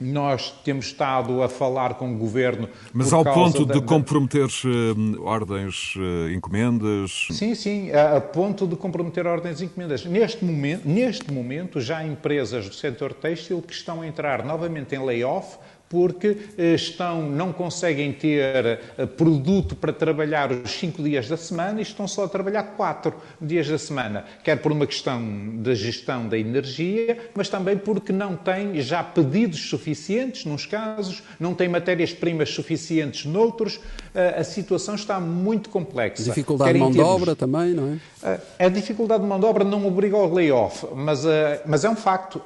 Nós 0.00 0.52
temos 0.64 0.86
estado 0.86 1.42
a 1.42 1.48
falar 1.48 1.94
com 1.94 2.14
o 2.14 2.16
Governo. 2.16 2.68
Mas 2.92 3.12
ao 3.12 3.24
ponto 3.24 3.66
da, 3.66 3.74
de 3.74 3.80
comprometer 3.80 4.46
uh, 4.46 5.24
ordens, 5.24 5.96
uh, 5.96 6.30
encomendas? 6.30 7.26
Sim, 7.32 7.52
sim, 7.56 7.90
a, 7.90 8.16
a, 8.16 8.20
ponto 8.20 8.64
de 8.66 8.76
comprometer 8.76 9.26
ordens 9.26 9.60
e 9.60 9.64
encomendas. 9.64 10.04
Neste 10.04 10.44
momento, 10.44 10.88
neste 10.88 11.32
momento, 11.32 11.80
já 11.80 11.98
há 11.98 12.06
empresas 12.06 12.68
do 12.68 12.74
setor 12.76 13.12
têxtil 13.12 13.60
que 13.60 13.72
estão 13.72 14.02
a 14.02 14.06
entrar 14.06 14.44
novamente 14.44 14.94
em 14.94 15.04
layoff 15.04 15.58
porque 15.88 16.36
eh, 16.58 16.74
estão, 16.74 17.22
não 17.22 17.52
conseguem 17.52 18.12
ter 18.12 18.80
eh, 18.96 19.06
produto 19.06 19.74
para 19.74 19.92
trabalhar 19.92 20.52
os 20.52 20.70
cinco 20.70 21.02
dias 21.02 21.28
da 21.28 21.36
semana 21.36 21.78
e 21.80 21.82
estão 21.82 22.06
só 22.06 22.24
a 22.24 22.28
trabalhar 22.28 22.62
quatro 22.76 23.14
dias 23.40 23.68
da 23.68 23.78
semana, 23.78 24.24
quer 24.44 24.56
por 24.56 24.70
uma 24.70 24.86
questão 24.86 25.22
da 25.56 25.74
gestão 25.74 26.28
da 26.28 26.38
energia, 26.38 27.18
mas 27.34 27.48
também 27.48 27.76
porque 27.76 28.12
não 28.12 28.36
têm 28.36 28.80
já 28.80 29.02
pedidos 29.02 29.70
suficientes, 29.70 30.44
nos 30.44 30.66
casos, 30.66 31.22
não 31.40 31.54
têm 31.54 31.68
matérias-primas 31.68 32.50
suficientes 32.50 33.24
noutros. 33.24 33.80
Eh, 34.14 34.40
a 34.40 34.44
situação 34.44 34.94
está 34.94 35.18
muito 35.18 35.70
complexa. 35.70 36.22
Dificuldade 36.22 36.74
de 36.74 36.78
mão 36.78 36.90
de 36.90 37.00
obra 37.00 37.34
também, 37.34 37.72
não 37.72 37.98
é? 38.22 38.40
A 38.58 38.68
dificuldade 38.68 39.22
de 39.22 39.28
mão 39.28 39.38
de 39.38 39.46
obra 39.46 39.64
não 39.64 39.86
obriga 39.86 40.16
ao 40.16 40.32
layoff, 40.32 40.86
mas, 40.94 41.22
mas 41.64 41.84
é 41.84 41.88
um 41.88 41.94
facto. 41.94 42.42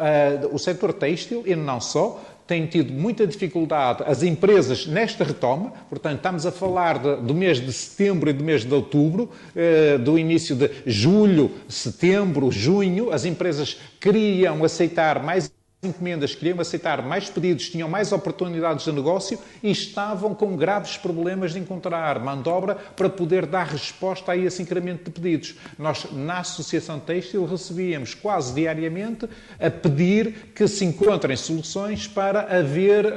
O 0.52 0.58
setor 0.58 0.92
têxtil, 0.92 1.42
e 1.46 1.56
não 1.56 1.80
só, 1.80 2.20
têm 2.52 2.66
tido 2.66 2.92
muita 2.92 3.26
dificuldade, 3.26 4.04
as 4.06 4.22
empresas, 4.22 4.86
nesta 4.86 5.24
retoma, 5.24 5.72
portanto, 5.88 6.16
estamos 6.16 6.44
a 6.44 6.52
falar 6.52 6.98
de, 6.98 7.16
do 7.22 7.34
mês 7.34 7.58
de 7.58 7.72
setembro 7.72 8.28
e 8.28 8.32
do 8.34 8.44
mês 8.44 8.62
de 8.62 8.74
outubro, 8.74 9.30
eh, 9.56 9.96
do 9.96 10.18
início 10.18 10.54
de 10.54 10.70
julho, 10.84 11.50
setembro, 11.66 12.52
junho, 12.52 13.10
as 13.10 13.24
empresas 13.24 13.80
queriam 13.98 14.62
aceitar 14.62 15.22
mais 15.22 15.50
encomendas 15.84 16.32
queriam 16.32 16.60
aceitar 16.60 17.02
mais 17.02 17.28
pedidos, 17.28 17.68
tinham 17.68 17.88
mais 17.88 18.12
oportunidades 18.12 18.84
de 18.84 18.92
negócio 18.92 19.36
e 19.60 19.68
estavam 19.72 20.32
com 20.32 20.56
graves 20.56 20.96
problemas 20.96 21.54
de 21.54 21.58
encontrar 21.58 22.20
mão 22.20 22.40
de 22.40 22.48
obra 22.48 22.76
para 22.76 23.08
poder 23.08 23.46
dar 23.46 23.66
resposta 23.66 24.30
a 24.30 24.36
esse 24.36 24.62
incremento 24.62 25.06
de 25.06 25.10
pedidos. 25.10 25.56
Nós, 25.76 26.06
na 26.12 26.38
Associação 26.38 27.00
Têxtil, 27.00 27.44
recebíamos 27.46 28.14
quase 28.14 28.54
diariamente 28.54 29.28
a 29.58 29.68
pedir 29.68 30.52
que 30.54 30.68
se 30.68 30.84
encontrem 30.84 31.36
soluções 31.36 32.06
para 32.06 32.56
haver 32.56 33.06
uh, 33.06 33.10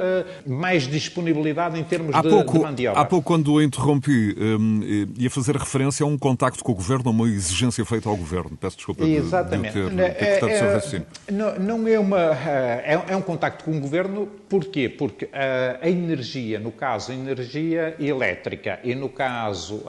mais 0.48 0.88
disponibilidade 0.88 1.80
em 1.80 1.84
termos 1.84 2.16
de, 2.16 2.28
pouco, 2.28 2.54
de 2.54 2.60
mão 2.60 2.74
de 2.74 2.88
obra. 2.88 3.00
Há 3.00 3.06
pouco, 3.06 3.28
quando 3.28 3.54
o 3.54 3.62
interrompi, 3.62 4.36
um, 4.40 5.14
ia 5.20 5.30
fazer 5.30 5.56
referência 5.56 6.04
a 6.04 6.08
um 6.08 6.18
contacto 6.18 6.64
com 6.64 6.72
o 6.72 6.76
Governo, 6.76 7.10
a 7.10 7.12
uma 7.12 7.28
exigência 7.28 7.86
feita 7.86 8.10
ao 8.10 8.18
Governo. 8.18 8.58
Peço 8.60 8.78
desculpa 8.78 9.04
Exatamente. 9.04 9.74
de, 9.74 9.90
de 9.92 9.96
ter, 9.96 10.40
ter 10.40 10.50
é, 10.50 10.58
é, 10.58 11.32
não, 11.32 11.60
não 11.60 11.88
é 11.88 12.00
uma 12.00 12.34
é, 12.58 13.00
é 13.10 13.16
um 13.16 13.22
contacto 13.22 13.66
com 13.66 13.72
o 13.72 13.80
governo, 13.80 14.28
porquê? 14.50 14.88
Porque 14.90 15.30
a 15.82 15.90
energia, 15.90 16.60
no 16.60 16.72
caso, 16.72 17.12
a 17.12 17.16
energia 17.16 17.96
elétrica 18.00 18.80
e 18.84 18.96
no 18.96 19.10
caso 19.10 19.84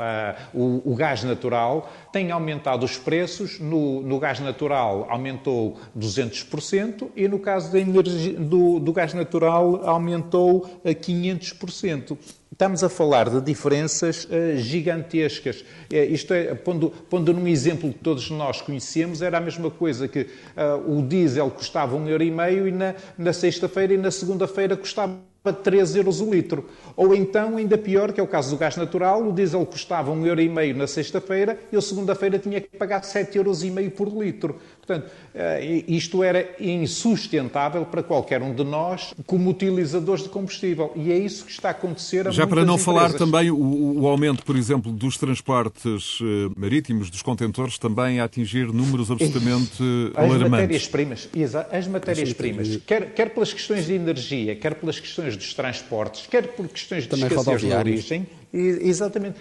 o, 0.52 0.82
o 0.84 0.94
gás 0.94 1.22
natural, 1.22 1.92
tem 2.16 2.30
aumentado 2.30 2.82
os 2.82 2.96
preços. 2.96 3.60
No, 3.60 4.00
no, 4.00 4.18
gás 4.18 4.40
natural 4.40 5.06
aumentou 5.10 5.78
200% 5.94 7.10
e 7.14 7.28
no 7.28 7.38
caso 7.38 7.70
da 7.70 7.78
energia, 7.78 8.32
do, 8.40 8.80
do 8.80 8.90
gás 8.90 9.12
natural 9.12 9.86
aumentou 9.86 10.80
a 10.82 10.94
500%. 10.94 12.16
Estamos 12.50 12.82
a 12.82 12.88
falar 12.88 13.28
de 13.28 13.42
diferenças 13.42 14.24
uh, 14.24 14.56
gigantescas. 14.56 15.62
É, 15.92 16.06
isto 16.06 16.32
é, 16.32 16.54
pondo, 16.54 16.88
pondo 16.88 17.34
num 17.34 17.46
exemplo 17.46 17.92
que 17.92 17.98
todos 17.98 18.30
nós 18.30 18.62
conhecemos, 18.62 19.20
era 19.20 19.36
a 19.36 19.40
mesma 19.40 19.70
coisa 19.70 20.08
que 20.08 20.20
uh, 20.20 20.98
o 20.98 21.02
diesel 21.02 21.50
custava 21.50 21.98
1,5€ 21.98 22.66
e 22.68 22.72
na, 22.72 22.94
na 23.18 23.34
sexta-feira 23.34 23.92
e 23.92 23.98
na 23.98 24.10
segunda-feira 24.10 24.74
custava 24.74 25.20
3 25.52 25.96
euros 25.96 26.20
o 26.20 26.30
litro. 26.30 26.66
Ou 26.96 27.14
então, 27.14 27.56
ainda 27.56 27.76
pior, 27.76 28.12
que 28.12 28.20
é 28.20 28.22
o 28.22 28.26
caso 28.26 28.50
do 28.50 28.58
gás 28.58 28.76
natural, 28.76 29.26
o 29.26 29.32
diesel 29.32 29.64
custava 29.66 30.12
1,5€ 30.12 30.74
na 30.74 30.86
sexta-feira 30.86 31.58
e 31.70 31.74
eu 31.74 31.82
segunda-feira 31.82 32.38
tinha 32.38 32.60
que 32.60 32.76
pagar 32.76 33.02
7,5€ 33.02 33.36
euros 33.36 33.64
por 33.94 34.08
litro. 34.08 34.56
Portanto, 34.86 35.10
eh, 35.34 35.84
isto 35.88 36.22
era 36.22 36.48
insustentável 36.60 37.84
para 37.84 38.04
qualquer 38.04 38.40
um 38.40 38.54
de 38.54 38.62
nós 38.62 39.12
como 39.26 39.50
utilizadores 39.50 40.22
de 40.22 40.28
combustível. 40.28 40.92
E 40.94 41.10
é 41.10 41.18
isso 41.18 41.44
que 41.44 41.50
está 41.50 41.68
a 41.68 41.70
acontecer 41.72 42.28
a 42.28 42.30
Já 42.30 42.46
para 42.46 42.64
não 42.64 42.74
empresas. 42.74 42.84
falar 42.84 43.12
também 43.12 43.50
o, 43.50 44.00
o, 44.00 44.06
aumento, 44.06 44.44
por 44.44 44.54
exemplo, 44.54 44.92
dos 44.92 45.16
transportes 45.16 46.20
eh, 46.22 46.52
marítimos, 46.56 47.10
dos 47.10 47.20
contentores, 47.20 47.78
também 47.78 48.20
a 48.20 48.24
atingir 48.24 48.72
números 48.72 49.10
absolutamente 49.10 49.82
alarmantes. 50.14 50.42
As 50.42 50.50
matérias-primas, 50.50 51.28
as 51.72 51.88
matérias-primas, 51.88 52.76
quer, 52.86 53.12
quer 53.12 53.30
pelas 53.30 53.52
questões 53.52 53.86
de 53.86 53.94
energia, 53.94 54.54
quer 54.54 54.76
pelas 54.76 55.00
questões 55.00 55.36
dos 55.36 55.52
transportes, 55.52 56.28
quer 56.28 56.46
por 56.54 56.68
questões 56.68 57.02
de 57.02 57.08
também 57.08 57.26
escassez 57.26 57.60
de 57.60 57.72
origem, 57.72 58.26
exatamente, 58.52 59.38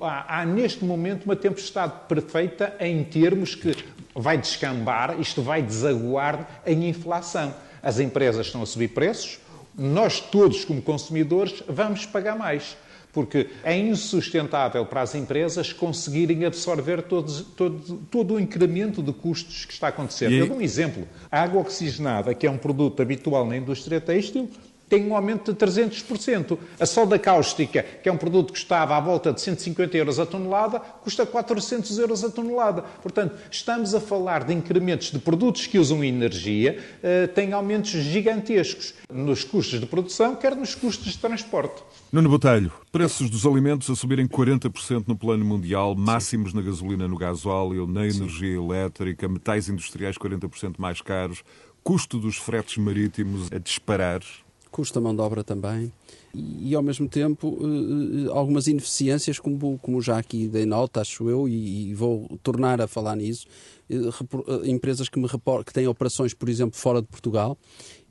há, 0.00 0.40
há 0.40 0.46
neste 0.46 0.84
momento 0.84 1.24
uma 1.24 1.36
tempestade 1.36 1.92
perfeita 2.08 2.74
em 2.80 3.02
termos 3.04 3.54
que 3.54 3.74
vai 4.16 4.38
descambar, 4.38 5.20
isto 5.20 5.42
vai 5.42 5.60
desaguar 5.60 6.62
em 6.66 6.88
inflação. 6.88 7.54
As 7.82 8.00
empresas 8.00 8.46
estão 8.46 8.62
a 8.62 8.66
subir 8.66 8.88
preços, 8.88 9.38
nós 9.76 10.18
todos, 10.20 10.64
como 10.64 10.80
consumidores, 10.80 11.62
vamos 11.68 12.06
pagar 12.06 12.36
mais. 12.36 12.76
Porque 13.12 13.48
é 13.62 13.76
insustentável 13.76 14.84
para 14.84 15.00
as 15.00 15.14
empresas 15.14 15.72
conseguirem 15.72 16.44
absorver 16.44 17.02
todos, 17.02 17.40
todo, 17.40 17.98
todo 18.10 18.34
o 18.34 18.40
incremento 18.40 19.02
de 19.02 19.12
custos 19.12 19.64
que 19.64 19.72
está 19.72 19.88
acontecendo. 19.88 20.32
Eu 20.32 20.48
dou 20.48 20.58
um 20.58 20.60
exemplo. 20.60 21.08
A 21.30 21.42
água 21.42 21.62
oxigenada, 21.62 22.34
que 22.34 22.46
é 22.46 22.50
um 22.50 22.58
produto 22.58 23.00
habitual 23.00 23.46
na 23.46 23.56
indústria 23.56 24.02
têxtil, 24.02 24.50
tem 24.88 25.06
um 25.06 25.16
aumento 25.16 25.52
de 25.52 25.58
300%. 25.58 26.58
A 26.78 26.86
soda 26.86 27.18
cáustica, 27.18 27.82
que 27.82 28.08
é 28.08 28.12
um 28.12 28.16
produto 28.16 28.52
que 28.52 28.58
custava 28.58 28.96
à 28.96 29.00
volta 29.00 29.32
de 29.32 29.40
150 29.40 29.96
euros 29.96 30.18
a 30.18 30.26
tonelada, 30.26 30.78
custa 30.78 31.26
400 31.26 31.98
euros 31.98 32.24
a 32.24 32.30
tonelada. 32.30 32.82
Portanto, 33.02 33.34
estamos 33.50 33.94
a 33.94 34.00
falar 34.00 34.44
de 34.44 34.54
incrementos 34.54 35.10
de 35.10 35.18
produtos 35.18 35.66
que 35.66 35.78
usam 35.78 36.02
energia, 36.04 36.78
uh, 36.78 37.28
têm 37.28 37.52
aumentos 37.52 37.90
gigantescos 37.90 38.94
nos 39.12 39.44
custos 39.44 39.80
de 39.80 39.86
produção, 39.86 40.36
quer 40.36 40.54
nos 40.54 40.74
custos 40.74 41.12
de 41.12 41.18
transporte. 41.18 41.82
Nuno 42.12 42.28
Botelho, 42.28 42.72
preços 42.92 43.28
dos 43.28 43.44
alimentos 43.44 43.90
a 43.90 43.96
subirem 43.96 44.26
40% 44.26 45.04
no 45.06 45.16
plano 45.16 45.44
mundial, 45.44 45.94
máximos 45.94 46.52
na 46.52 46.62
gasolina, 46.62 47.08
no 47.08 47.16
gasóleo, 47.16 47.86
na 47.86 48.06
energia 48.06 48.56
elétrica, 48.56 49.28
metais 49.28 49.68
industriais 49.68 50.16
40% 50.16 50.74
mais 50.78 51.00
caros, 51.00 51.42
custo 51.82 52.18
dos 52.18 52.36
fretes 52.36 52.76
marítimos 52.78 53.48
a 53.52 53.58
disparar 53.58 54.20
custa 54.76 55.00
mão 55.00 55.16
de 55.16 55.22
obra 55.22 55.42
também 55.42 55.90
e, 56.34 56.74
ao 56.74 56.82
mesmo 56.82 57.08
tempo, 57.08 57.58
eh, 57.62 58.26
eh, 58.26 58.30
algumas 58.30 58.66
ineficiências, 58.66 59.38
como, 59.38 59.78
como 59.78 60.02
já 60.02 60.18
aqui 60.18 60.46
dei 60.48 60.66
nota, 60.66 61.00
acho 61.00 61.30
eu, 61.30 61.48
e, 61.48 61.94
vou 61.94 62.28
tornar 62.42 62.78
a 62.78 62.86
falar 62.86 63.16
nisso. 63.16 63.46
Eh, 63.88 63.96
empresas 64.66 65.08
que, 65.08 65.18
me 65.18 65.26
que 65.64 65.72
têm 65.72 65.86
operações, 65.86 66.34
por 66.34 66.50
exemplo, 66.50 66.78
fora 66.78 67.00
de 67.00 67.08
Portugal, 67.08 67.56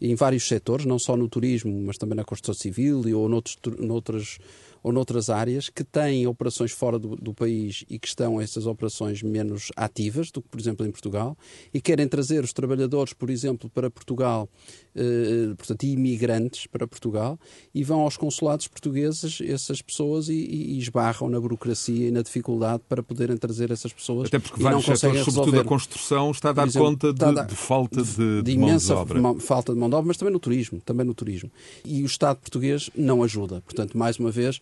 em 0.02 0.16
vários 0.16 0.48
setores, 0.48 0.88
não 0.88 0.98
só 0.98 1.16
no 1.16 1.30
turismo, 1.30 1.72
mas 1.84 2.00
também 2.00 2.16
na 2.16 2.24
construção 2.24 2.56
civil 2.56 3.04
ou 3.16 3.30
noutros, 3.30 3.58
noutras 3.78 4.40
ou 4.86 4.92
noutras 4.92 5.32
áreas 5.32 5.68
que 5.68 5.84
têm 5.84 6.28
operações 6.28 6.72
fora 6.72 7.00
do, 7.00 7.16
do, 7.16 7.34
país 7.34 7.84
e 7.90 7.98
que 7.98 8.08
estão 8.08 8.40
essas 8.40 8.68
operações 8.68 9.24
menos 9.24 9.72
ativas 9.76 10.30
do 10.30 10.44
que, 10.44 10.48
por 10.48 10.60
exemplo, 10.60 10.86
em 10.86 10.92
Portugal, 10.92 11.36
e 11.74 11.82
querem 11.82 12.08
trazer 12.08 12.44
os 12.44 12.54
trabalhadores, 12.54 13.12
por 13.12 13.32
exemplo, 13.32 13.68
para 13.68 13.90
Portugal, 13.90 14.48
eh, 14.96 15.56
portanto, 15.58 15.82
imigrantes 15.86 16.68
para 16.68 16.88
Portugal, 16.88 17.40
e 17.74 17.84
vão 17.84 18.02
aos 18.02 18.16
consulados 18.16 18.68
portugueses, 18.68 19.42
essas 19.42 19.82
pessoas, 19.82 20.30
e, 20.30 20.34
e, 20.34 20.78
esbarram 20.78 21.30
na 21.30 21.40
burocracia 21.40 22.10
e 22.10 22.12
na 22.12 22.22
dificuldade 22.22 22.84
para 22.88 23.02
poderem 23.02 23.38
trazer 23.38 23.72
essas 23.72 23.92
pessoas. 23.92 24.28
Até 24.28 24.38
porque 24.38 24.62
vários 24.62 24.86
setores, 24.86 25.24
sobretudo 25.24 25.62
a 25.62 25.64
construção, 25.64 26.30
está 26.30 26.52
a 26.52 26.54
dar 26.54 26.68
exemplo, 26.68 26.90
conta 26.90 27.12
de, 27.12 27.48
de, 27.48 27.56
falta 27.56 28.04
de, 28.04 28.16
de, 28.16 28.42
de 28.44 28.52
imensa 28.52 28.94
mão 28.94 29.06
de 29.06 29.18
obra. 29.18 29.40
falta 29.40 29.74
de 29.74 29.80
mão 29.80 29.90
de 29.90 29.96
obra, 29.96 30.08
mas 30.10 30.18
também 30.18 30.32
no 30.32 30.40
turismo, 30.40 30.80
também 30.86 31.08
no 31.08 31.16
turismo. 31.16 31.50
E 31.84 32.04
o 32.04 32.06
Estado 32.06 32.38
português 32.38 32.92
não 32.96 33.24
ajuda. 33.24 33.62
Portanto, 33.62 33.98
mais 33.98 34.20
uma 34.20 34.30
vez, 34.30 34.62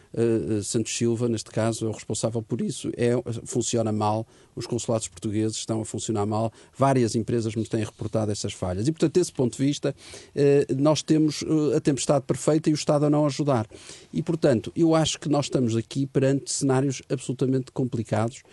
uh, 0.13 0.63
Santos 0.63 0.95
Silva, 0.95 1.27
neste 1.27 1.49
caso, 1.49 1.85
é 1.85 1.89
o 1.89 1.91
responsável 1.91 2.41
por 2.41 2.61
isso. 2.61 2.91
É, 2.95 3.11
funciona 3.45 3.91
mal, 3.91 4.25
os 4.55 4.65
consulados 4.67 5.07
portugueses 5.07 5.57
estão 5.57 5.81
a 5.81 5.85
funcionar 5.85 6.25
mal, 6.25 6.51
várias 6.77 7.15
empresas 7.15 7.55
nos 7.55 7.69
têm 7.69 7.83
reportado 7.83 8.31
essas 8.31 8.53
falhas. 8.53 8.87
E, 8.87 8.91
portanto, 8.91 9.13
desse 9.13 9.31
ponto 9.31 9.57
de 9.57 9.63
vista, 9.63 9.95
uh, 10.35 10.81
nós 10.81 11.01
temos 11.01 11.43
a 11.75 11.79
tempestade 11.79 12.25
perfeita 12.25 12.69
e 12.69 12.73
o 12.73 12.75
Estado 12.75 13.05
a 13.05 13.09
não 13.09 13.25
ajudar. 13.25 13.67
E, 14.13 14.21
portanto, 14.21 14.71
eu 14.75 14.95
acho 14.95 15.19
que 15.19 15.29
nós 15.29 15.45
estamos 15.45 15.75
aqui 15.75 16.05
perante 16.05 16.51
cenários 16.51 17.01
absolutamente 17.09 17.71
complicados, 17.71 18.43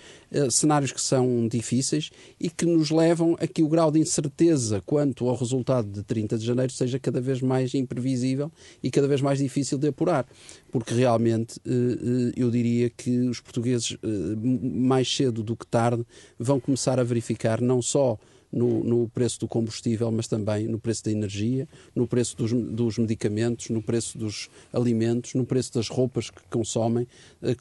cenários 0.50 0.92
que 0.92 1.00
são 1.00 1.48
difíceis 1.48 2.10
e 2.38 2.50
que 2.50 2.66
nos 2.66 2.90
levam 2.90 3.36
a 3.40 3.46
que 3.46 3.62
o 3.62 3.68
grau 3.68 3.90
de 3.90 3.98
incerteza 3.98 4.82
quanto 4.84 5.28
ao 5.28 5.34
resultado 5.34 5.88
de 5.88 6.02
30 6.02 6.38
de 6.38 6.44
janeiro 6.44 6.72
seja 6.72 6.98
cada 6.98 7.20
vez 7.20 7.40
mais 7.40 7.74
imprevisível 7.74 8.50
e 8.82 8.90
cada 8.90 9.08
vez 9.08 9.20
mais 9.20 9.38
difícil 9.38 9.78
de 9.78 9.88
apurar. 9.88 10.26
Porque 10.70 10.92
realmente 10.94 11.47
eh, 11.66 11.70
eh, 11.70 12.32
eu 12.36 12.50
diria 12.50 12.90
que 12.90 13.10
os 13.28 13.40
portugueses, 13.40 13.96
eh, 14.02 14.06
mais 14.36 15.14
cedo 15.14 15.42
do 15.42 15.56
que 15.56 15.66
tarde, 15.66 16.04
vão 16.38 16.60
começar 16.60 16.98
a 16.98 17.04
verificar 17.04 17.60
não 17.60 17.80
só 17.80 18.18
no, 18.50 18.82
no, 18.82 19.08
preço 19.08 19.40
do 19.40 19.48
combustível, 19.48 20.10
mas 20.10 20.26
também 20.26 20.66
no 20.66 20.78
preço 20.78 21.04
da 21.04 21.10
energia, 21.10 21.68
no 21.94 22.06
preço 22.06 22.36
dos, 22.36 22.52
dos, 22.52 22.98
medicamentos, 22.98 23.68
no 23.68 23.82
preço 23.82 24.16
dos 24.16 24.48
alimentos, 24.72 25.34
no 25.34 25.44
preço 25.44 25.74
das 25.74 25.88
roupas 25.88 26.30
que 26.30 26.40
consomem, 26.50 27.06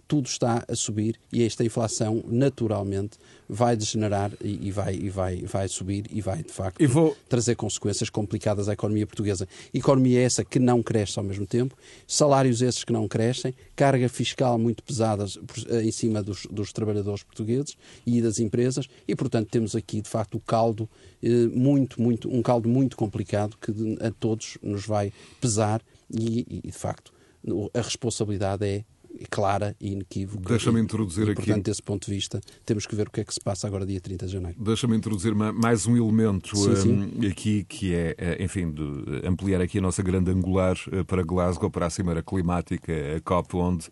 tudo 0.07 0.27
está 0.27 0.63
a 0.65 0.75
subir 0.75 1.19
e 1.31 1.43
esta 1.43 1.65
inflação, 1.65 2.23
naturalmente, 2.25 3.17
vai 3.47 3.75
degenerar 3.75 4.31
e, 4.43 4.67
e, 4.67 4.71
vai, 4.71 4.95
e 4.95 5.09
vai, 5.09 5.37
vai 5.41 5.67
subir 5.67 6.05
e 6.11 6.21
vai, 6.21 6.43
de 6.43 6.51
facto, 6.51 6.85
vou... 6.87 7.15
trazer 7.29 7.55
consequências 7.55 8.09
complicadas 8.09 8.67
à 8.67 8.73
economia 8.73 9.05
portuguesa. 9.05 9.47
Economia 9.73 10.21
essa 10.21 10.43
que 10.43 10.59
não 10.59 10.83
cresce 10.83 11.17
ao 11.17 11.25
mesmo 11.25 11.45
tempo, 11.45 11.75
salários 12.05 12.61
esses 12.61 12.83
que 12.83 12.91
não 12.91 13.07
crescem, 13.07 13.53
carga 13.75 14.09
fiscal 14.09 14.57
muito 14.57 14.83
pesada 14.83 15.25
eh, 15.69 15.83
em 15.83 15.91
cima 15.91 16.21
dos, 16.21 16.45
dos 16.49 16.73
trabalhadores 16.73 17.23
portugueses 17.23 17.77
e 18.05 18.21
das 18.21 18.39
empresas 18.39 18.87
e, 19.07 19.15
portanto, 19.15 19.49
temos 19.49 19.75
aqui, 19.75 20.01
de 20.01 20.09
facto, 20.09 20.35
o 20.35 20.39
caldo 20.39 20.89
eh, 21.23 21.47
muito, 21.53 22.01
muito, 22.01 22.29
um 22.29 22.41
caldo 22.41 22.67
muito 22.67 22.97
complicado 22.97 23.57
que 23.61 23.71
a 24.01 24.11
todos 24.11 24.57
nos 24.61 24.85
vai 24.85 25.13
pesar 25.39 25.81
e, 26.11 26.61
e 26.63 26.67
de 26.67 26.71
facto, 26.71 27.13
a 27.73 27.81
responsabilidade 27.81 28.65
é 28.65 28.83
clara 29.29 29.75
e 29.79 29.91
inequívoca. 29.93 30.49
Deixa-me 30.49 30.79
introduzir 30.79 31.27
e, 31.27 31.31
aqui. 31.31 31.45
Portanto, 31.45 31.65
desse 31.65 31.81
ponto 31.81 32.05
de 32.05 32.13
vista, 32.13 32.41
temos 32.65 32.85
que 32.85 32.95
ver 32.95 33.07
o 33.07 33.11
que 33.11 33.21
é 33.21 33.23
que 33.23 33.33
se 33.33 33.39
passa 33.39 33.67
agora, 33.67 33.85
dia 33.85 33.99
30 33.99 34.25
de 34.25 34.31
janeiro. 34.31 34.57
Deixa-me 34.59 34.95
introduzir 34.95 35.33
mais 35.35 35.85
um 35.85 35.95
elemento 35.95 36.55
sim, 36.55 36.75
sim. 36.75 37.11
Um, 37.23 37.27
aqui, 37.29 37.63
que 37.63 37.93
é, 37.93 38.15
é, 38.17 38.43
enfim, 38.43 38.71
de 38.71 39.25
ampliar 39.25 39.61
aqui 39.61 39.79
a 39.79 39.81
nossa 39.81 40.01
grande 40.01 40.31
angular 40.31 40.77
eh, 40.91 41.03
para 41.03 41.23
Glasgow, 41.23 41.69
para 41.69 41.85
a 41.85 41.89
Cimeira 41.89 42.21
Climática, 42.21 42.93
a 43.15 43.21
COP, 43.21 43.55
onde, 43.57 43.87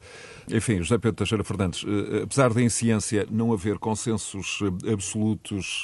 enfim, 0.52 0.78
José 0.78 0.98
Pedro 0.98 1.18
Teixeira 1.18 1.44
Fernandes, 1.44 1.84
eh, 1.86 2.24
apesar 2.24 2.56
em 2.58 2.70
ciência 2.70 3.28
não 3.30 3.54
haver 3.54 3.78
consensos 3.78 4.60
eh, 4.62 4.94
absolutos 4.94 5.84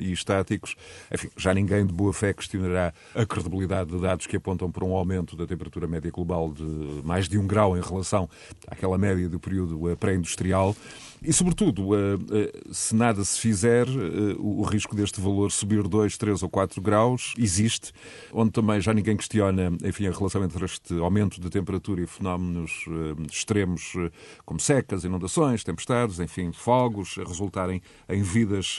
e 0.00 0.12
estáticos, 0.12 0.76
enfim, 1.12 1.28
já 1.36 1.54
ninguém 1.54 1.86
de 1.86 1.92
boa 1.92 2.12
fé 2.12 2.32
questionará 2.32 2.92
a 3.14 3.24
credibilidade 3.24 3.90
de 3.90 4.00
dados 4.00 4.26
que 4.26 4.36
apontam 4.36 4.70
para 4.70 4.84
um 4.84 4.94
aumento 4.94 5.36
da 5.36 5.46
temperatura 5.46 5.86
média 5.86 6.10
global 6.10 6.52
de 6.52 6.62
mais 7.04 7.28
de 7.28 7.38
um 7.38 7.46
grau 7.46 7.76
em 7.76 7.80
relação 7.80 8.28
à 8.84 8.90
aquela 8.90 8.98
média 8.98 9.28
do 9.28 9.38
período 9.38 9.90
eh, 9.90 9.96
pré-industrial. 9.96 10.74
E, 11.22 11.34
sobretudo, 11.34 11.94
eh, 11.94 11.98
eh, 12.32 12.60
se 12.72 12.94
nada 12.94 13.22
se 13.24 13.38
fizer, 13.38 13.86
o 14.38 14.62
risco 14.62 14.96
deste 14.96 15.20
valor 15.20 15.52
subir 15.52 15.86
2, 15.86 16.16
3 16.16 16.42
ou 16.42 16.48
4 16.48 16.80
graus 16.80 17.34
existe, 17.38 17.92
onde 18.32 18.50
também 18.52 18.80
já 18.80 18.94
ninguém 18.94 19.16
questiona 19.16 19.70
enfim, 19.84 20.06
a 20.06 20.12
relação 20.12 20.42
entre 20.42 20.64
este 20.64 20.94
aumento 20.98 21.38
de 21.38 21.50
temperatura 21.50 22.00
e 22.00 22.06
fenómenos 22.06 22.86
extremos 23.30 23.92
como 24.46 24.58
secas, 24.58 25.04
inundações, 25.04 25.62
tempestades, 25.62 26.20
enfim, 26.20 26.52
fogos, 26.52 27.18
a 27.18 27.28
resultarem 27.28 27.82
em 28.08 28.22
vidas 28.22 28.78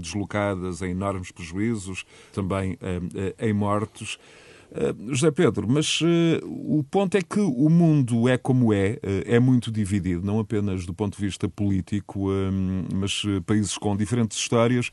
deslocadas, 0.00 0.80
em 0.80 0.92
enormes 0.92 1.30
prejuízos, 1.30 2.06
também 2.32 2.78
em 3.38 3.52
mortos. 3.52 4.18
Eh, 4.74 4.94
José 5.08 5.30
Pedro, 5.30 5.68
mas 5.68 6.00
uh, 6.00 6.06
o 6.44 6.82
ponto 6.82 7.14
é 7.16 7.20
que 7.20 7.38
o 7.38 7.68
mundo 7.68 8.26
é 8.26 8.38
como 8.38 8.72
é, 8.72 8.92
uh, 8.92 9.22
é 9.26 9.38
muito 9.38 9.70
dividido, 9.70 10.24
não 10.24 10.38
apenas 10.38 10.86
do 10.86 10.94
ponto 10.94 11.16
de 11.16 11.22
vista 11.22 11.46
político, 11.46 12.28
mas 12.94 13.22
países 13.44 13.76
com 13.76 13.94
diferentes 13.94 14.38
histórias 14.38 14.90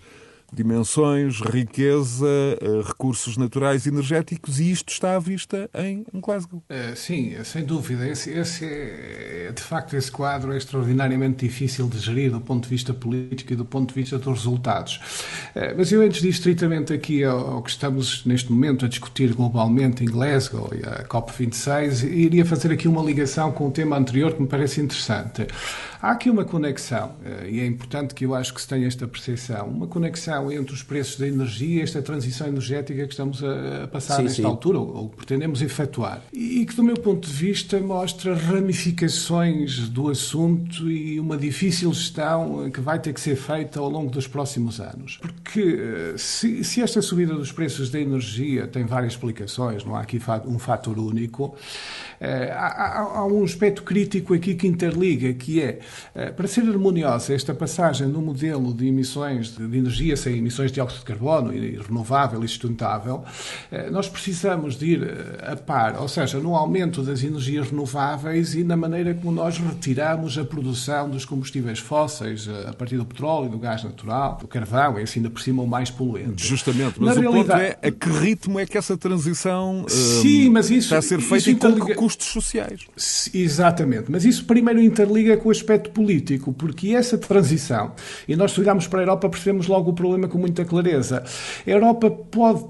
dimensões, 0.53 1.39
riqueza, 1.41 2.27
eh, 2.62 2.81
recursos 2.85 3.38
naturais 3.38 3.85
e 3.85 3.89
energéticos, 3.89 4.59
e 4.59 4.71
isto 4.71 4.89
está 4.91 5.15
à 5.15 5.19
vista 5.19 5.69
em 5.73 6.03
Glasgow. 6.13 6.63
Uh, 6.69 6.95
sim, 6.95 7.35
sem 7.43 7.63
dúvida. 7.63 8.07
Esse, 8.07 8.31
esse 8.31 8.65
é, 8.65 9.51
de 9.53 9.62
facto, 9.62 9.95
esse 9.95 10.12
quadro 10.12 10.51
é 10.51 10.57
extraordinariamente 10.57 11.45
difícil 11.45 11.88
de 11.88 11.99
gerir 11.99 12.31
do 12.31 12.41
ponto 12.41 12.63
de 12.63 12.69
vista 12.69 12.93
político 12.93 13.53
e 13.53 13.55
do 13.55 13.65
ponto 13.65 13.93
de 13.93 14.01
vista 14.01 14.17
dos 14.17 14.39
resultados. 14.39 14.99
Mas 15.77 15.91
eu, 15.91 16.01
antes 16.01 16.21
de 16.21 16.29
estritamente 16.29 16.93
aqui 16.93 17.23
ao, 17.23 17.62
que 17.62 17.69
estamos 17.69 18.25
neste 18.25 18.51
momento 18.51 18.85
a 18.85 18.88
discutir 18.88 19.33
globalmente 19.33 20.03
em 20.03 20.07
Glasgow 20.07 20.69
e 20.73 20.85
a 20.85 21.03
COP26, 21.05 22.03
iria 22.03 22.45
fazer 22.45 22.71
aqui 22.71 22.88
uma 22.88 23.01
ligação 23.01 23.51
com 23.51 23.67
o 23.67 23.71
tema 23.71 23.97
anterior 23.97 24.33
que 24.33 24.41
me 24.41 24.47
parece 24.47 24.81
interessante. 24.81 25.47
Há 26.01 26.12
aqui 26.12 26.29
uma 26.29 26.45
conexão, 26.45 27.12
e 27.45 27.59
é 27.59 27.65
importante 27.65 28.13
que 28.13 28.25
eu 28.25 28.33
acho 28.33 28.53
que 28.53 28.62
se 28.62 28.67
tenha 28.67 28.88
esta 28.88 29.05
percepção, 29.05 29.67
uma 29.67 29.85
conexão 29.85 30.38
relação 30.39 30.52
entre 30.52 30.73
os 30.73 30.84
preços 30.84 31.17
da 31.17 31.28
energia 31.28 31.80
e 31.80 31.82
esta 31.82 32.02
transição 32.02 32.47
energética 32.47 33.06
que 33.06 33.13
estamos 33.13 33.43
a, 33.43 33.88
passar 33.88 34.17
sim, 34.17 34.23
nesta 34.23 34.41
sim. 34.41 34.47
altura, 34.47 34.80
ou, 34.80 34.95
ou 34.95 35.10
pretendemos 35.10 35.62
efetuar. 35.62 36.21
E 36.32 36.65
que, 36.65 36.75
do 36.75 36.84
meu 36.84 36.95
ponto 36.95 37.28
de 37.28 37.34
vista, 37.34 37.80
mostra 37.80 38.36
ramificações 38.36 39.89
do 39.89 40.10
assunto 40.10 40.89
e 40.89 41.19
uma 41.19 41.38
difícil 41.38 41.93
gestão 41.93 42.69
que 42.71 42.80
vai 42.80 42.99
ter 42.99 43.13
que 43.13 43.19
ser 43.21 43.36
feita 43.36 43.80
ao 43.80 43.89
longo 43.89 44.10
dos 44.10 44.28
próximos 44.28 44.80
anos. 44.80 45.17
Porque 45.21 45.80
eh, 45.80 46.13
se, 46.17 46.63
se 46.63 46.82
esta 46.82 47.02
subida 47.02 47.34
dos 47.34 47.52
preços 47.52 47.89
da 47.89 47.99
energia 47.99 48.67
tem 48.67 48.86
várias 48.86 49.13
explicações, 49.13 49.84
não 49.84 49.95
há 49.95 50.02
aqui 50.02 50.19
um 50.45 50.60
fator 50.60 50.97
único, 50.97 51.56
eh, 51.56 52.09
há, 52.21 52.67
há, 52.67 53.01
há 53.19 53.25
um 53.25 53.43
aspecto 53.43 53.84
crítico 53.84 54.34
aqui 54.34 54.55
que 54.55 54.67
interliga, 54.67 55.34
que 55.34 55.62
é 55.62 55.79
eh, 56.15 56.32
para 56.32 56.47
ser 56.47 56.62
harmoniosa 56.62 57.34
esta 57.34 57.53
passagem 57.53 58.10
do 58.10 58.21
modelo 58.21 58.73
de 58.73 58.88
emissões 58.88 59.55
de 59.55 59.63
energia 59.63 60.17
sem 60.17 60.38
emissões 60.38 60.71
de 60.71 60.75
dióxido 60.75 60.99
de 60.99 61.05
carbono 61.05 61.53
e 61.53 61.77
renovável 61.77 62.43
e 62.43 62.47
sustentável, 62.47 63.23
eh, 63.71 63.89
nós 63.89 64.10
precisamos 64.10 64.75
de 64.75 64.86
ir 64.86 65.08
a 65.43 65.55
par, 65.55 65.99
ou 65.99 66.08
seja, 66.08 66.39
no 66.39 66.55
aumento 66.55 67.01
das 67.01 67.23
energias 67.23 67.69
renováveis 67.69 68.55
e 68.55 68.63
na 68.63 68.75
maneira 68.75 69.13
como 69.13 69.32
nós 69.32 69.58
retiramos 69.58 70.38
a 70.38 70.43
produção 70.43 71.10
dos 71.10 71.25
combustíveis 71.25 71.79
fósseis 71.79 72.49
a 72.67 72.73
partir 72.73 72.97
do 72.97 73.05
petróleo, 73.05 73.49
do 73.49 73.58
gás 73.58 73.84
natural, 73.84 74.38
do 74.39 74.47
carvão, 74.47 74.99
e 74.99 75.03
assim 75.03 75.19
ainda 75.19 75.29
por 75.29 75.41
cima 75.41 75.62
o 75.62 75.67
mais 75.67 75.89
poluente. 75.89 76.45
Justamente, 76.45 76.95
mas 76.99 77.15
na 77.15 77.21
o 77.21 77.32
realidade... 77.32 77.73
ponto 77.73 77.79
é 77.82 77.88
a 77.88 77.91
que 77.91 78.10
ritmo 78.10 78.60
é 78.60 78.65
que 78.65 78.77
essa 78.77 78.97
transição 78.97 79.86
Sim, 79.88 80.49
mas 80.49 80.69
isso, 80.69 80.88
está 80.88 80.97
a 80.97 81.01
ser 81.01 81.19
feita 81.19 81.49
e 81.49 81.55
com 81.55 81.86
que 81.86 81.93
custos 82.15 82.28
sociais. 82.28 82.82
Exatamente, 83.34 84.12
mas 84.12 84.25
isso 84.25 84.46
primeiro 84.46 84.81
interliga 84.81 85.38
com 85.38 85.50
o 85.50 85.52
aspecto 85.52 85.92
político, 85.92 86.52
porque 86.52 86.96
essa 86.96 87.17
transição, 87.17 87.94
e 88.27 88.36
nós 88.36 88.52
se 88.52 88.60
olharmos 88.60 88.88
para 88.88 89.00
a 89.00 89.04
Europa 89.04 89.29
percebemos 89.29 89.67
logo 89.67 89.92
o 89.92 89.94
problema 89.94 90.27
com 90.27 90.38
muita 90.38 90.65
clareza. 90.65 91.23
A 91.65 91.69
Europa 91.69 92.10
pode 92.10 92.65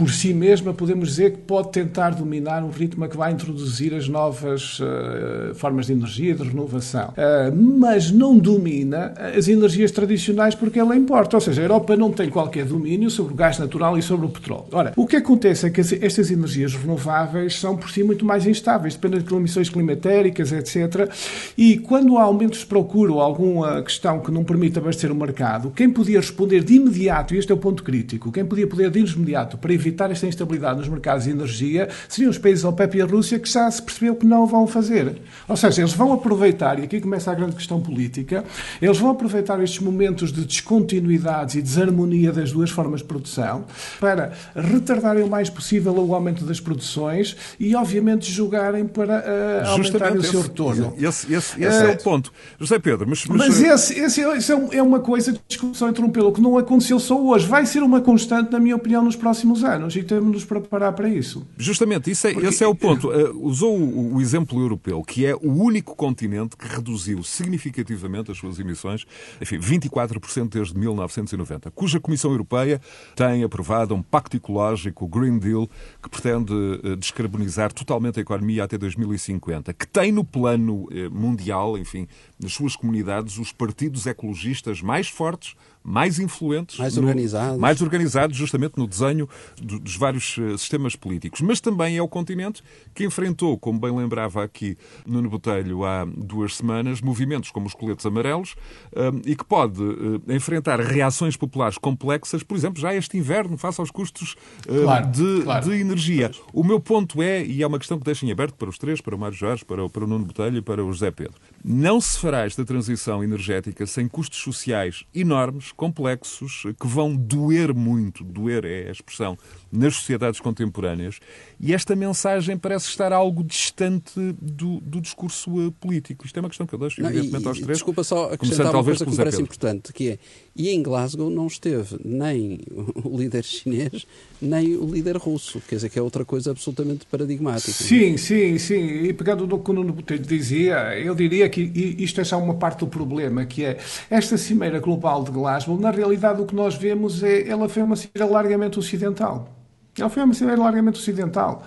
por 0.00 0.10
si 0.10 0.32
mesma, 0.32 0.72
podemos 0.72 1.10
dizer 1.10 1.32
que 1.32 1.38
pode 1.40 1.72
tentar 1.72 2.14
dominar 2.14 2.64
um 2.64 2.70
ritmo 2.70 3.06
que 3.06 3.18
vai 3.18 3.32
introduzir 3.32 3.94
as 3.94 4.08
novas 4.08 4.80
uh, 4.80 5.54
formas 5.54 5.88
de 5.88 5.92
energia, 5.92 6.34
de 6.34 6.42
renovação. 6.42 7.10
Uh, 7.10 7.54
mas 7.78 8.10
não 8.10 8.38
domina 8.38 9.12
as 9.36 9.46
energias 9.46 9.90
tradicionais 9.90 10.54
porque 10.54 10.78
ela 10.78 10.96
importa. 10.96 11.36
Ou 11.36 11.40
seja, 11.42 11.60
a 11.60 11.64
Europa 11.64 11.98
não 11.98 12.10
tem 12.10 12.30
qualquer 12.30 12.64
domínio 12.64 13.10
sobre 13.10 13.34
o 13.34 13.36
gás 13.36 13.58
natural 13.58 13.98
e 13.98 14.00
sobre 14.00 14.24
o 14.24 14.30
petróleo. 14.30 14.68
Ora, 14.72 14.94
o 14.96 15.06
que 15.06 15.16
acontece 15.16 15.66
é 15.66 15.70
que 15.70 15.82
estas 15.82 16.30
energias 16.30 16.74
renováveis 16.74 17.60
são 17.60 17.76
por 17.76 17.90
si 17.90 18.02
muito 18.02 18.24
mais 18.24 18.46
instáveis, 18.46 18.94
dependem 18.94 19.20
de 19.20 19.34
emissões 19.34 19.68
climatéricas, 19.68 20.50
etc. 20.50 21.10
E 21.58 21.76
quando 21.76 22.16
há 22.16 22.22
aumentos 22.22 22.60
de 22.60 22.66
procura 22.66 23.12
ou 23.12 23.20
alguma 23.20 23.82
questão 23.82 24.18
que 24.20 24.32
não 24.32 24.44
permite 24.44 24.78
abastecer 24.78 25.12
o 25.12 25.14
mercado, 25.14 25.70
quem 25.76 25.90
podia 25.90 26.20
responder 26.20 26.64
de 26.64 26.76
imediato, 26.76 27.34
e 27.34 27.38
este 27.38 27.52
é 27.52 27.54
o 27.54 27.58
ponto 27.58 27.82
crítico, 27.82 28.32
quem 28.32 28.46
podia 28.46 28.66
poder 28.66 28.90
de 28.90 29.00
imediato 29.00 29.58
para 29.58 29.74
evitar 29.74 29.89
evitar 29.90 30.10
esta 30.10 30.26
instabilidade 30.26 30.78
nos 30.78 30.88
mercados 30.88 31.24
de 31.24 31.30
energia 31.30 31.88
seriam 32.08 32.30
os 32.30 32.38
países 32.38 32.64
OPEP 32.64 32.98
e 32.98 33.02
a 33.02 33.06
Rússia 33.06 33.38
que 33.38 33.50
já 33.50 33.70
se 33.70 33.82
percebeu 33.82 34.14
que 34.14 34.24
não 34.24 34.46
vão 34.46 34.66
fazer. 34.66 35.16
Ou 35.48 35.56
seja, 35.56 35.82
eles 35.82 35.92
vão 35.92 36.12
aproveitar, 36.12 36.78
e 36.78 36.84
aqui 36.84 37.00
começa 37.00 37.30
a 37.30 37.34
grande 37.34 37.56
questão 37.56 37.80
política, 37.80 38.44
eles 38.80 38.98
vão 38.98 39.10
aproveitar 39.10 39.62
estes 39.62 39.80
momentos 39.80 40.32
de 40.32 40.44
descontinuidades 40.44 41.56
e 41.56 41.62
desarmonia 41.62 42.32
das 42.32 42.52
duas 42.52 42.70
formas 42.70 43.00
de 43.00 43.06
produção 43.06 43.64
para 43.98 44.32
retardarem 44.54 45.24
o 45.24 45.28
mais 45.28 45.50
possível 45.50 45.92
o 45.92 46.14
aumento 46.14 46.44
das 46.44 46.60
produções 46.60 47.36
e, 47.58 47.74
obviamente, 47.74 48.30
jogarem 48.30 48.86
para 48.86 49.18
uh, 49.18 49.68
aumentar 49.70 50.16
o 50.16 50.22
seu 50.22 50.42
retorno. 50.42 50.94
Esse, 50.96 51.32
esse, 51.32 51.62
esse 51.62 51.84
uh, 51.84 51.88
é 51.88 51.90
o 51.90 51.98
ponto. 51.98 52.32
José 52.58 52.78
Pedro, 52.78 53.06
mas... 53.08 53.24
Mas, 53.26 53.48
mas 53.48 53.62
esse, 53.62 53.98
esse, 54.00 54.20
esse, 54.22 54.52
é, 54.52 54.76
é 54.76 54.82
uma 54.82 55.00
coisa, 55.00 55.36
discussão 55.48 55.88
interrompê-lo, 55.88 56.32
que 56.32 56.40
não 56.40 56.56
aconteceu 56.56 56.98
só 56.98 57.20
hoje. 57.20 57.46
Vai 57.46 57.66
ser 57.66 57.82
uma 57.82 58.00
constante, 58.00 58.52
na 58.52 58.60
minha 58.60 58.76
opinião, 58.76 59.02
nos 59.02 59.16
próximos 59.16 59.64
anos 59.64 59.79
anos 59.80 59.96
e 59.96 60.02
temos 60.02 60.26
de 60.26 60.32
nos 60.32 60.44
preparar 60.44 60.92
para 60.92 61.08
isso. 61.08 61.46
Justamente, 61.56 62.10
isso 62.10 62.26
é, 62.26 62.32
Porque... 62.32 62.48
esse 62.48 62.62
é 62.62 62.66
o 62.66 62.74
ponto. 62.74 63.08
Uh, 63.08 63.46
usou 63.46 63.76
o, 63.76 64.14
o, 64.14 64.20
exemplo 64.20 64.60
europeu, 64.60 65.02
que 65.02 65.26
é 65.26 65.34
o 65.34 65.52
único 65.52 65.94
continente 65.96 66.56
que 66.56 66.66
reduziu 66.66 67.22
significativamente 67.22 68.30
as 68.30 68.38
suas 68.38 68.58
emissões, 68.58 69.06
enfim, 69.40 69.58
24% 69.58 70.48
desde 70.48 70.78
1990, 70.78 71.70
cuja 71.70 71.98
Comissão 71.98 72.30
Europeia 72.30 72.80
tem 73.16 73.42
aprovado 73.42 73.94
um 73.94 74.02
pacto 74.02 74.36
ecológico, 74.36 75.04
o 75.04 75.08
Green 75.08 75.38
Deal, 75.38 75.68
que 76.02 76.08
pretende 76.08 76.52
uh, 76.52 76.96
descarbonizar 76.96 77.72
totalmente 77.72 78.18
a 78.18 78.22
economia 78.22 78.64
até 78.64 78.76
2050, 78.76 79.72
que 79.72 79.86
tem 79.86 80.12
no 80.12 80.24
plano 80.24 80.84
uh, 80.84 81.10
mundial, 81.10 81.78
enfim, 81.78 82.06
nas 82.40 82.52
suas 82.52 82.76
comunidades, 82.76 83.38
os 83.38 83.52
partidos 83.52 84.06
ecologistas 84.06 84.80
mais 84.82 85.08
fortes, 85.08 85.54
mais 85.82 86.18
influentes, 86.18 86.78
mais 86.78 86.96
organizados, 86.96 87.54
no, 87.54 87.60
mais 87.60 87.80
organizados 87.80 88.36
justamente 88.36 88.76
no 88.76 88.86
desenho 88.86 89.28
dos 89.60 89.96
vários 89.96 90.36
eh, 90.38 90.56
sistemas 90.56 90.94
políticos. 90.94 91.40
Mas 91.40 91.60
também 91.60 91.96
é 91.96 92.02
o 92.02 92.08
continente 92.08 92.62
que 92.94 93.04
enfrentou, 93.04 93.58
como 93.58 93.80
bem 93.80 93.94
lembrava 93.94 94.44
aqui 94.44 94.76
no 95.06 95.28
Botelho 95.28 95.84
há 95.84 96.04
duas 96.04 96.56
semanas, 96.56 97.00
movimentos 97.00 97.50
como 97.50 97.66
os 97.66 97.74
coletes 97.74 98.04
amarelos 98.04 98.54
eh, 98.94 99.10
e 99.24 99.36
que 99.36 99.44
pode 99.44 99.82
eh, 99.82 100.34
enfrentar 100.34 100.80
reações 100.80 101.36
populares 101.36 101.78
complexas, 101.78 102.42
por 102.42 102.56
exemplo, 102.56 102.80
já 102.80 102.94
este 102.94 103.16
inverno, 103.16 103.56
face 103.56 103.80
aos 103.80 103.90
custos 103.90 104.36
claro, 104.66 105.06
de, 105.10 105.42
claro. 105.42 105.68
de, 105.68 105.80
energia. 105.80 106.30
O 106.52 106.62
meu 106.62 106.78
ponto 106.78 107.22
é, 107.22 107.44
e 107.44 107.62
é 107.62 107.66
uma 107.66 107.78
questão 107.78 107.98
que 107.98 108.04
deixo 108.04 108.26
em 108.26 108.30
aberto 108.30 108.54
para 108.54 108.68
os 108.68 108.76
três, 108.76 109.00
para 109.00 109.14
o 109.14 109.18
Mário 109.18 109.36
Jorge, 109.36 109.64
para 109.64 109.84
o, 109.84 109.88
para 109.88 110.04
o 110.04 110.06
Nuno 110.06 110.26
Botelho 110.26 110.58
e 110.58 110.62
para 110.62 110.84
o 110.84 110.92
José 110.92 111.10
Pedro. 111.10 111.34
Não 111.62 112.00
se 112.00 112.18
fará 112.18 112.46
esta 112.46 112.64
transição 112.64 113.22
energética 113.22 113.84
sem 113.86 114.08
custos 114.08 114.38
sociais 114.38 115.04
enormes, 115.14 115.72
complexos, 115.72 116.62
que 116.80 116.86
vão 116.86 117.14
doer 117.14 117.74
muito, 117.74 118.24
doer 118.24 118.64
é 118.64 118.88
a 118.88 118.92
expressão, 118.92 119.36
nas 119.70 119.96
sociedades 119.96 120.40
contemporâneas. 120.40 121.20
E 121.60 121.74
esta 121.74 121.94
mensagem 121.94 122.56
parece 122.56 122.88
estar 122.88 123.12
algo 123.12 123.44
distante 123.44 124.12
do, 124.40 124.80
do 124.80 125.00
discurso 125.00 125.50
uh, 125.50 125.70
político. 125.72 126.24
Isto 126.24 126.38
é 126.38 126.40
uma 126.40 126.48
questão 126.48 126.66
que 126.66 126.74
eu 126.74 126.78
deixo, 126.78 127.02
não, 127.02 127.10
evidentemente, 127.10 127.44
e, 127.44 127.48
aos 127.48 127.58
três. 127.58 127.78
Desculpa 127.78 128.04
só 128.04 128.32
acrescentar 128.32 128.74
uma 128.74 128.82
coisa 128.82 129.04
que 129.04 129.10
me 129.10 129.16
parece 129.16 129.42
importante, 129.42 129.92
que 129.92 130.08
é, 130.08 130.18
e 130.56 130.70
em 130.70 130.82
Glasgow 130.82 131.28
não 131.28 131.46
esteve 131.46 131.98
nem 132.02 132.60
o 133.04 133.18
líder 133.18 133.44
chinês, 133.44 134.06
nem 134.40 134.76
o 134.76 134.86
líder 134.86 135.18
russo. 135.18 135.60
Quer 135.68 135.74
dizer, 135.76 135.90
que 135.90 135.98
é 135.98 136.02
outra 136.02 136.24
coisa 136.24 136.52
absolutamente 136.52 137.04
paradigmática. 137.06 137.70
Sim, 137.70 138.16
sim, 138.16 138.56
sim. 138.56 139.04
E 139.04 139.12
pegando 139.12 139.46
no 139.46 139.58
que 139.58 139.70
o 139.70 139.74
Nuno 139.74 139.92
Botelho 139.92 140.24
dizia, 140.24 140.98
eu 140.98 141.14
diria 141.14 141.49
que 141.50 141.60
isto 141.98 142.20
é 142.20 142.24
só 142.24 142.38
uma 142.38 142.54
parte 142.54 142.80
do 142.80 142.86
problema, 142.86 143.44
que 143.44 143.64
é 143.64 143.78
esta 144.08 144.38
Cimeira 144.38 144.78
Global 144.78 145.22
de 145.24 145.30
Glasgow, 145.30 145.78
na 145.78 145.90
realidade 145.90 146.40
o 146.40 146.46
que 146.46 146.54
nós 146.54 146.74
vemos 146.74 147.22
é, 147.22 147.48
ela 147.48 147.68
foi 147.68 147.82
uma 147.82 147.96
cimeira 147.96 148.30
largamente 148.30 148.78
ocidental. 148.78 149.59
Ela 150.00 150.10
foi 150.10 150.22
uma 150.22 150.34
cimeira 150.34 150.60
largamente 150.60 150.98
ocidental. 150.98 151.66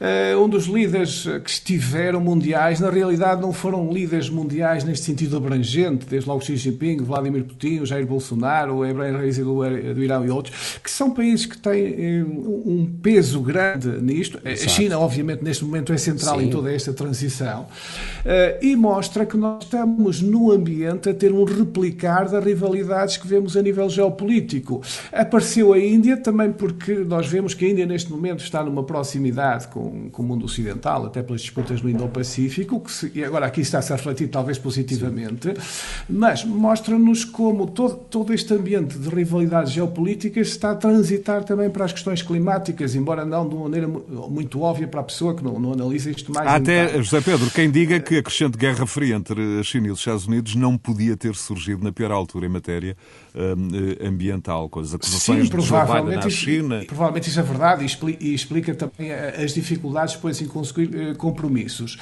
Uh, 0.00 0.42
um 0.42 0.48
dos 0.48 0.66
líderes 0.66 1.26
que 1.44 1.50
estiveram 1.50 2.20
mundiais, 2.20 2.80
na 2.80 2.90
realidade, 2.90 3.40
não 3.40 3.52
foram 3.52 3.92
líderes 3.92 4.28
mundiais 4.28 4.84
neste 4.84 5.06
sentido 5.06 5.36
abrangente, 5.36 6.06
desde 6.06 6.28
logo 6.28 6.42
Xi 6.42 6.56
Jinping, 6.56 6.98
Vladimir 6.98 7.44
Putin, 7.44 7.84
Jair 7.84 8.06
Bolsonaro, 8.06 8.76
o 8.76 8.86
Ibrahim 8.86 9.12
Raisi 9.12 9.42
do, 9.42 9.54
do 9.94 10.02
Irão 10.02 10.24
e 10.24 10.30
outros, 10.30 10.78
que 10.82 10.90
são 10.90 11.10
países 11.10 11.46
que 11.46 11.58
têm 11.58 12.22
um, 12.22 12.62
um 12.66 12.98
peso 13.02 13.40
grande 13.40 13.88
nisto. 14.00 14.40
Exato. 14.44 14.66
A 14.66 14.68
China, 14.68 14.98
obviamente, 14.98 15.42
neste 15.42 15.64
momento 15.64 15.92
é 15.92 15.98
central 15.98 16.38
Sim. 16.38 16.46
em 16.46 16.50
toda 16.50 16.72
esta 16.72 16.92
transição. 16.92 17.62
Uh, 17.62 18.64
e 18.64 18.76
mostra 18.76 19.26
que 19.26 19.36
nós 19.36 19.64
estamos 19.64 20.20
no 20.20 20.50
ambiente 20.50 21.08
a 21.08 21.14
ter 21.14 21.32
um 21.32 21.44
replicar 21.44 22.28
das 22.28 22.44
rivalidades 22.44 23.16
que 23.16 23.26
vemos 23.26 23.56
a 23.56 23.62
nível 23.62 23.88
geopolítico. 23.88 24.82
Apareceu 25.12 25.72
a 25.72 25.78
Índia 25.78 26.16
também 26.16 26.52
porque 26.52 26.94
nós 26.94 27.26
vemos 27.26 27.54
que 27.54 27.64
a 27.64 27.68
Índia 27.70 27.86
neste 27.86 28.10
momento 28.10 28.42
está 28.42 28.62
numa 28.62 28.82
proximidade 28.82 29.68
com, 29.68 30.10
com 30.10 30.22
o 30.22 30.26
mundo 30.26 30.44
ocidental, 30.44 31.06
até 31.06 31.22
pelas 31.22 31.40
disputas 31.40 31.80
no 31.82 31.88
Indo-Pacífico, 31.88 32.80
que 32.80 32.92
se, 32.92 33.12
e 33.14 33.24
agora 33.24 33.46
aqui 33.46 33.60
está-se 33.60 33.92
a 33.92 33.96
refletir 33.96 34.28
talvez 34.28 34.58
positivamente, 34.58 35.48
Sim. 35.48 36.04
mas 36.08 36.44
mostra-nos 36.44 37.24
como 37.24 37.66
todo, 37.66 37.96
todo 37.96 38.32
este 38.32 38.52
ambiente 38.54 38.98
de 38.98 39.08
rivalidades 39.08 39.72
geopolíticas 39.72 40.48
está 40.48 40.72
a 40.72 40.74
transitar 40.74 41.44
também 41.44 41.70
para 41.70 41.84
as 41.84 41.92
questões 41.92 42.22
climáticas, 42.22 42.94
embora 42.94 43.24
não 43.24 43.48
de 43.48 43.54
uma 43.54 43.64
maneira 43.64 43.88
muito 43.88 44.60
óbvia 44.60 44.88
para 44.88 45.00
a 45.00 45.04
pessoa 45.04 45.34
que 45.34 45.42
não, 45.42 45.58
não 45.58 45.72
analisa 45.72 46.10
isto 46.10 46.32
mais. 46.32 46.46
Há 46.46 46.56
até, 46.56 47.02
José 47.02 47.20
Pedro, 47.20 47.50
quem 47.50 47.70
diga 47.70 48.00
que 48.00 48.16
a 48.16 48.22
crescente 48.22 48.56
guerra 48.56 48.86
fria 48.86 49.14
entre 49.14 49.60
a 49.60 49.62
China 49.62 49.88
e 49.88 49.90
os 49.90 49.98
Estados 49.98 50.26
Unidos 50.26 50.54
não 50.54 50.76
podia 50.76 51.16
ter 51.16 51.34
surgido 51.34 51.82
na 51.84 51.92
pior 51.92 52.10
altura 52.10 52.46
em 52.46 52.48
matéria 52.48 52.96
um, 53.34 54.06
ambiental, 54.06 54.68
com 54.68 54.80
as 54.80 54.94
acusações 54.94 55.48
Sim, 55.48 55.56
de 55.56 55.62
Joe 55.62 55.80
Biden 55.80 56.18
à 56.18 56.30
China. 56.30 56.84
Provavelmente 56.86 57.28
isso 57.28 57.40
verdade 57.50 57.86
e 58.20 58.34
explica 58.34 58.74
também 58.74 59.12
as 59.12 59.52
dificuldades 59.52 60.14
depois 60.14 60.40
em 60.40 60.46
conseguir 60.46 60.90
eh, 60.94 61.14
compromissos. 61.14 61.98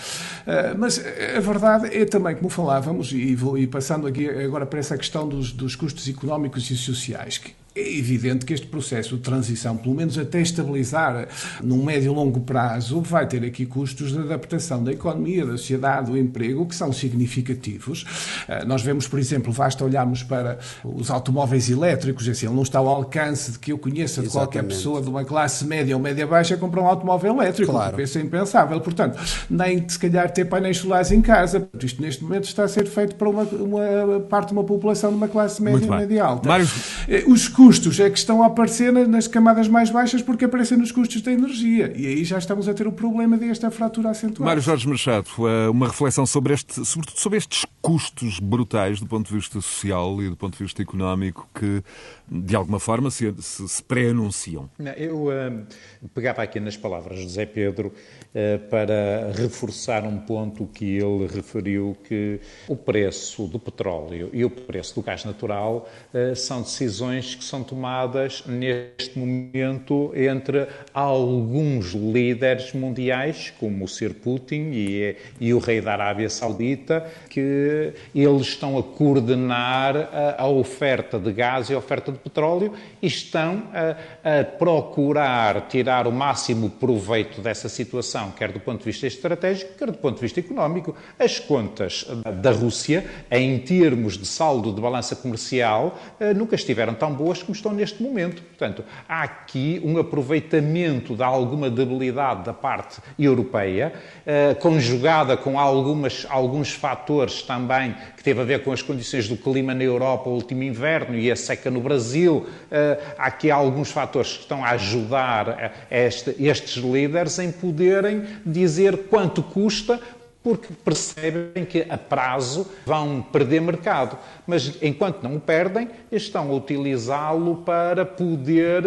Eh, 0.46 0.74
mas 0.76 0.99
a 0.99 1.40
verdade 1.40 1.86
é 1.96 2.05
também, 2.05 2.36
como 2.36 2.49
falávamos, 2.49 3.12
e 3.12 3.34
vou 3.34 3.57
e 3.57 3.66
passando 3.66 4.07
aqui 4.07 4.28
agora 4.28 4.66
para 4.66 4.78
essa 4.78 4.96
questão 4.96 5.28
dos, 5.28 5.53
dos 5.53 5.74
custos 5.74 6.09
económicos 6.09 6.70
e 6.70 6.76
sociais, 6.76 7.38
que 7.38 7.55
é 7.79 7.99
evidente 7.99 8.45
que 8.45 8.53
este 8.53 8.66
processo 8.66 9.16
de 9.16 9.22
transição, 9.22 9.76
pelo 9.76 9.95
menos 9.95 10.18
até 10.18 10.41
estabilizar 10.41 11.29
num 11.62 11.85
médio 11.85 12.12
e 12.12 12.14
longo 12.14 12.41
prazo, 12.41 13.01
vai 13.01 13.26
ter 13.26 13.45
aqui 13.45 13.64
custos 13.64 14.12
de 14.12 14.18
adaptação 14.18 14.83
da 14.83 14.93
economia, 14.93 15.47
da 15.47 15.53
sociedade, 15.53 16.11
do 16.11 16.18
emprego, 16.18 16.66
que 16.66 16.74
são 16.74 16.93
significativos. 16.93 18.05
Eh, 18.49 18.64
nós 18.64 18.83
vemos, 18.83 19.07
por 19.07 19.18
exemplo, 19.18 19.53
basta 19.53 19.85
olharmos 19.85 20.22
para 20.22 20.59
os 20.85 21.11
automóveis 21.11 21.70
elétricos, 21.70 22.29
assim, 22.29 22.47
ele 22.47 22.55
não 22.55 22.62
está 22.62 22.81
ao 22.81 22.89
alcance 22.89 23.53
de 23.53 23.59
que 23.59 23.72
eu 23.72 23.79
conheça 23.79 24.22
de 24.22 24.29
qualquer 24.29 24.64
pessoa 24.64 25.01
de 25.01 25.09
uma 25.09 25.24
classe 25.24 25.64
média 25.64 25.97
ou 25.97 26.03
média 26.03 26.26
baixa 26.26 26.57
comprar 26.57 26.83
um 26.83 26.87
automóvel 26.87 27.35
elétrico, 27.35 27.72
claro. 27.72 28.01
isso 28.01 28.18
é 28.18 28.20
impensável. 28.20 28.81
Portanto, 28.81 29.18
nem 29.49 29.89
se 29.89 29.99
calhar 29.99 30.31
ter 30.31 30.47
painéis 30.47 30.79
solares 30.79 31.12
em 31.12 31.22
casa. 31.22 31.68
Isto 31.81 32.03
neste 32.03 32.24
momento 32.24 32.45
está 32.45 32.64
a 32.64 32.68
ser 32.68 32.87
feito 32.87 33.14
para 33.14 33.29
uma, 33.29 33.43
uma 33.43 34.20
parte 34.29 34.49
de 34.49 34.55
uma 34.55 34.64
população 34.64 35.11
de 35.11 35.16
uma 35.16 35.29
classe 35.29 35.62
média 35.62 35.87
e 35.87 35.91
média 35.91 36.24
alta. 36.24 36.49
Mário... 36.49 36.66
Eh, 37.07 37.24
os 37.26 37.49
custos 37.49 37.68
custos 37.69 38.01
é 38.01 38.09
que 38.09 38.19
estão 38.19 38.43
a 38.43 38.47
aparecer 38.47 38.91
nas 39.07 39.29
camadas 39.29 39.69
mais 39.69 39.91
baixas 39.91 40.23
porque 40.23 40.47
aparecem 40.47 40.79
nos 40.79 40.91
custos 40.91 41.21
da 41.21 41.31
energia. 41.31 41.93
E 41.95 42.07
aí 42.07 42.25
já 42.25 42.39
estamos 42.39 42.66
a 42.66 42.73
ter 42.73 42.87
o 42.87 42.93
problema 42.93 43.37
desta 43.37 43.71
fratura 43.71 44.09
acentuada. 44.09 44.49
Mário 44.49 44.62
Jorge 44.62 44.89
Machado, 44.89 45.29
eh, 45.41 45.69
uma 45.69 45.89
reflexão 45.89 46.25
sobre 46.25 46.55
este, 46.55 46.83
sobretudo 46.87 47.21
sobre 47.21 47.37
estes 47.37 47.66
custos 47.83 48.41
brutais 48.41 49.01
do 49.01 49.07
ponto 49.07 49.29
de 49.29 49.35
vista 49.35 49.61
social 49.61 50.23
e 50.23 50.31
do 50.31 50.37
ponto 50.37 50.57
de 50.57 50.64
vista 50.64 50.81
económico 50.81 51.47
que, 51.55 51.83
de 52.31 52.55
alguma 52.55 52.79
forma, 52.79 53.11
se, 53.11 53.35
se, 53.39 53.66
se 53.68 53.83
pré-anunciam. 53.83 54.68
Eu 54.97 55.29
uh, 55.29 55.66
pegava 56.14 56.43
aqui 56.43 56.61
nas 56.61 56.76
palavras 56.76 57.18
de 57.18 57.24
José 57.24 57.47
Pedro 57.47 57.89
uh, 57.89 58.68
para 58.68 59.33
reforçar 59.35 60.05
um 60.05 60.18
ponto 60.18 60.66
que 60.66 60.99
ele 60.99 61.26
referiu, 61.26 61.97
que 62.05 62.41
o 62.68 62.76
preço 62.76 63.47
do 63.47 63.59
petróleo 63.59 64.29
e 64.33 64.45
o 64.45 64.51
preço 64.51 64.95
do 64.95 65.03
gás 65.03 65.24
natural 65.24 65.89
uh, 66.12 66.37
são 66.37 66.61
decisões 66.61 67.35
que 67.35 67.45
são 67.45 67.62
tomadas 67.62 68.45
neste 68.47 69.18
momento 69.18 70.12
entre 70.14 70.66
alguns 70.93 71.93
líderes 71.93 72.72
mundiais, 72.74 73.53
como 73.59 73.85
o 73.85 73.89
Sr. 73.89 74.14
Putin 74.14 74.70
e, 74.72 75.16
e 75.41 75.55
o 75.55 75.59
rei 75.59 75.81
da 75.81 75.93
Arábia 75.93 76.29
Saudita, 76.29 77.07
que 77.31 77.95
eles 78.14 78.49
estão 78.49 78.76
a 78.76 78.83
coordenar 78.83 79.97
a, 79.97 80.43
a 80.43 80.49
oferta 80.49 81.18
de 81.18 81.33
gás 81.33 81.70
e 81.70 81.74
a 81.74 81.79
oferta 81.79 82.12
de 82.12 82.18
petróleo 82.19 82.73
e 83.01 83.07
estão 83.07 83.64
a, 83.73 84.41
a 84.41 84.45
procurar 84.45 85.69
tirar 85.69 86.07
o 86.07 86.12
máximo 86.12 86.71
proveito 86.71 87.41
dessa 87.41 87.69
situação, 87.69 88.31
quer 88.33 88.53
do 88.53 88.61
ponto 88.61 88.81
de 88.81 88.85
vista 88.85 89.07
estratégico, 89.07 89.75
quer 89.79 89.91
do 89.91 89.99
ponto 89.99 90.16
de 90.16 90.23
vista 90.23 90.41
económico. 90.41 90.95
As 91.19 91.39
contas 91.39 92.07
da 92.41 92.51
Rússia, 92.51 93.05
em 93.31 93.59
termos 93.59 94.16
de 94.19 94.27
saldo 94.27 94.73
de 94.73 94.81
balança 94.81 95.14
comercial, 95.16 95.99
eh, 96.19 96.35
nunca 96.35 96.55
estiveram 96.55 96.95
tão 96.95 97.12
boas 97.12 97.43
como 97.43 97.55
estão 97.55 97.73
neste 97.73 98.03
momento. 98.03 98.43
Portanto, 98.43 98.85
há 99.09 99.23
aqui 99.23 99.81
um 99.85 99.99
aproveitamento 99.99 101.14
de 101.14 101.23
alguma 101.23 101.71
debilidade 101.71 102.45
da 102.45 102.53
parte 102.53 103.01
europeia, 103.19 103.93
eh, 104.27 104.55
conjugada 104.55 105.37
com 105.37 105.59
algumas, 105.59 106.27
alguns 106.29 106.73
fatores 106.73 107.43
também 107.43 107.95
que 108.16 108.23
teve 108.23 108.41
a 108.41 108.45
ver 108.45 108.62
com 108.62 108.73
as 108.73 108.83
condições 108.83 109.29
do 109.29 109.37
clima 109.37 109.75
na 109.75 109.85
Europa, 109.85 110.29
o 110.29 110.35
último 110.35 110.62
inverno 110.62 111.16
e 111.16 111.31
a 111.31 111.37
seca 111.37 111.71
no 111.71 111.81
Brasil. 111.81 112.08
Eh, 112.15 113.01
há 113.17 113.27
aqui 113.27 113.51
alguns 113.51 113.91
fatores 113.91 114.33
que 114.33 114.41
estão 114.41 114.65
a 114.65 114.71
ajudar 114.71 115.87
este, 115.91 116.35
estes 116.39 116.83
líderes 116.83 117.39
em 117.39 117.53
poderem 117.53 118.25
dizer 118.45 119.09
quanto 119.09 119.43
custa 119.43 120.01
porque 120.43 120.69
percebem 120.85 121.65
que 121.65 121.85
a 121.89 121.99
prazo 121.99 122.67
vão 122.87 123.21
perder 123.21 123.61
mercado. 123.61 124.17
Mas 124.47 124.81
enquanto 124.81 125.23
não 125.23 125.37
o 125.37 125.41
perdem, 125.41 125.91
estão 126.11 126.51
a 126.51 126.55
utilizá-lo 126.55 127.57
para 127.57 128.07
poder 128.07 128.83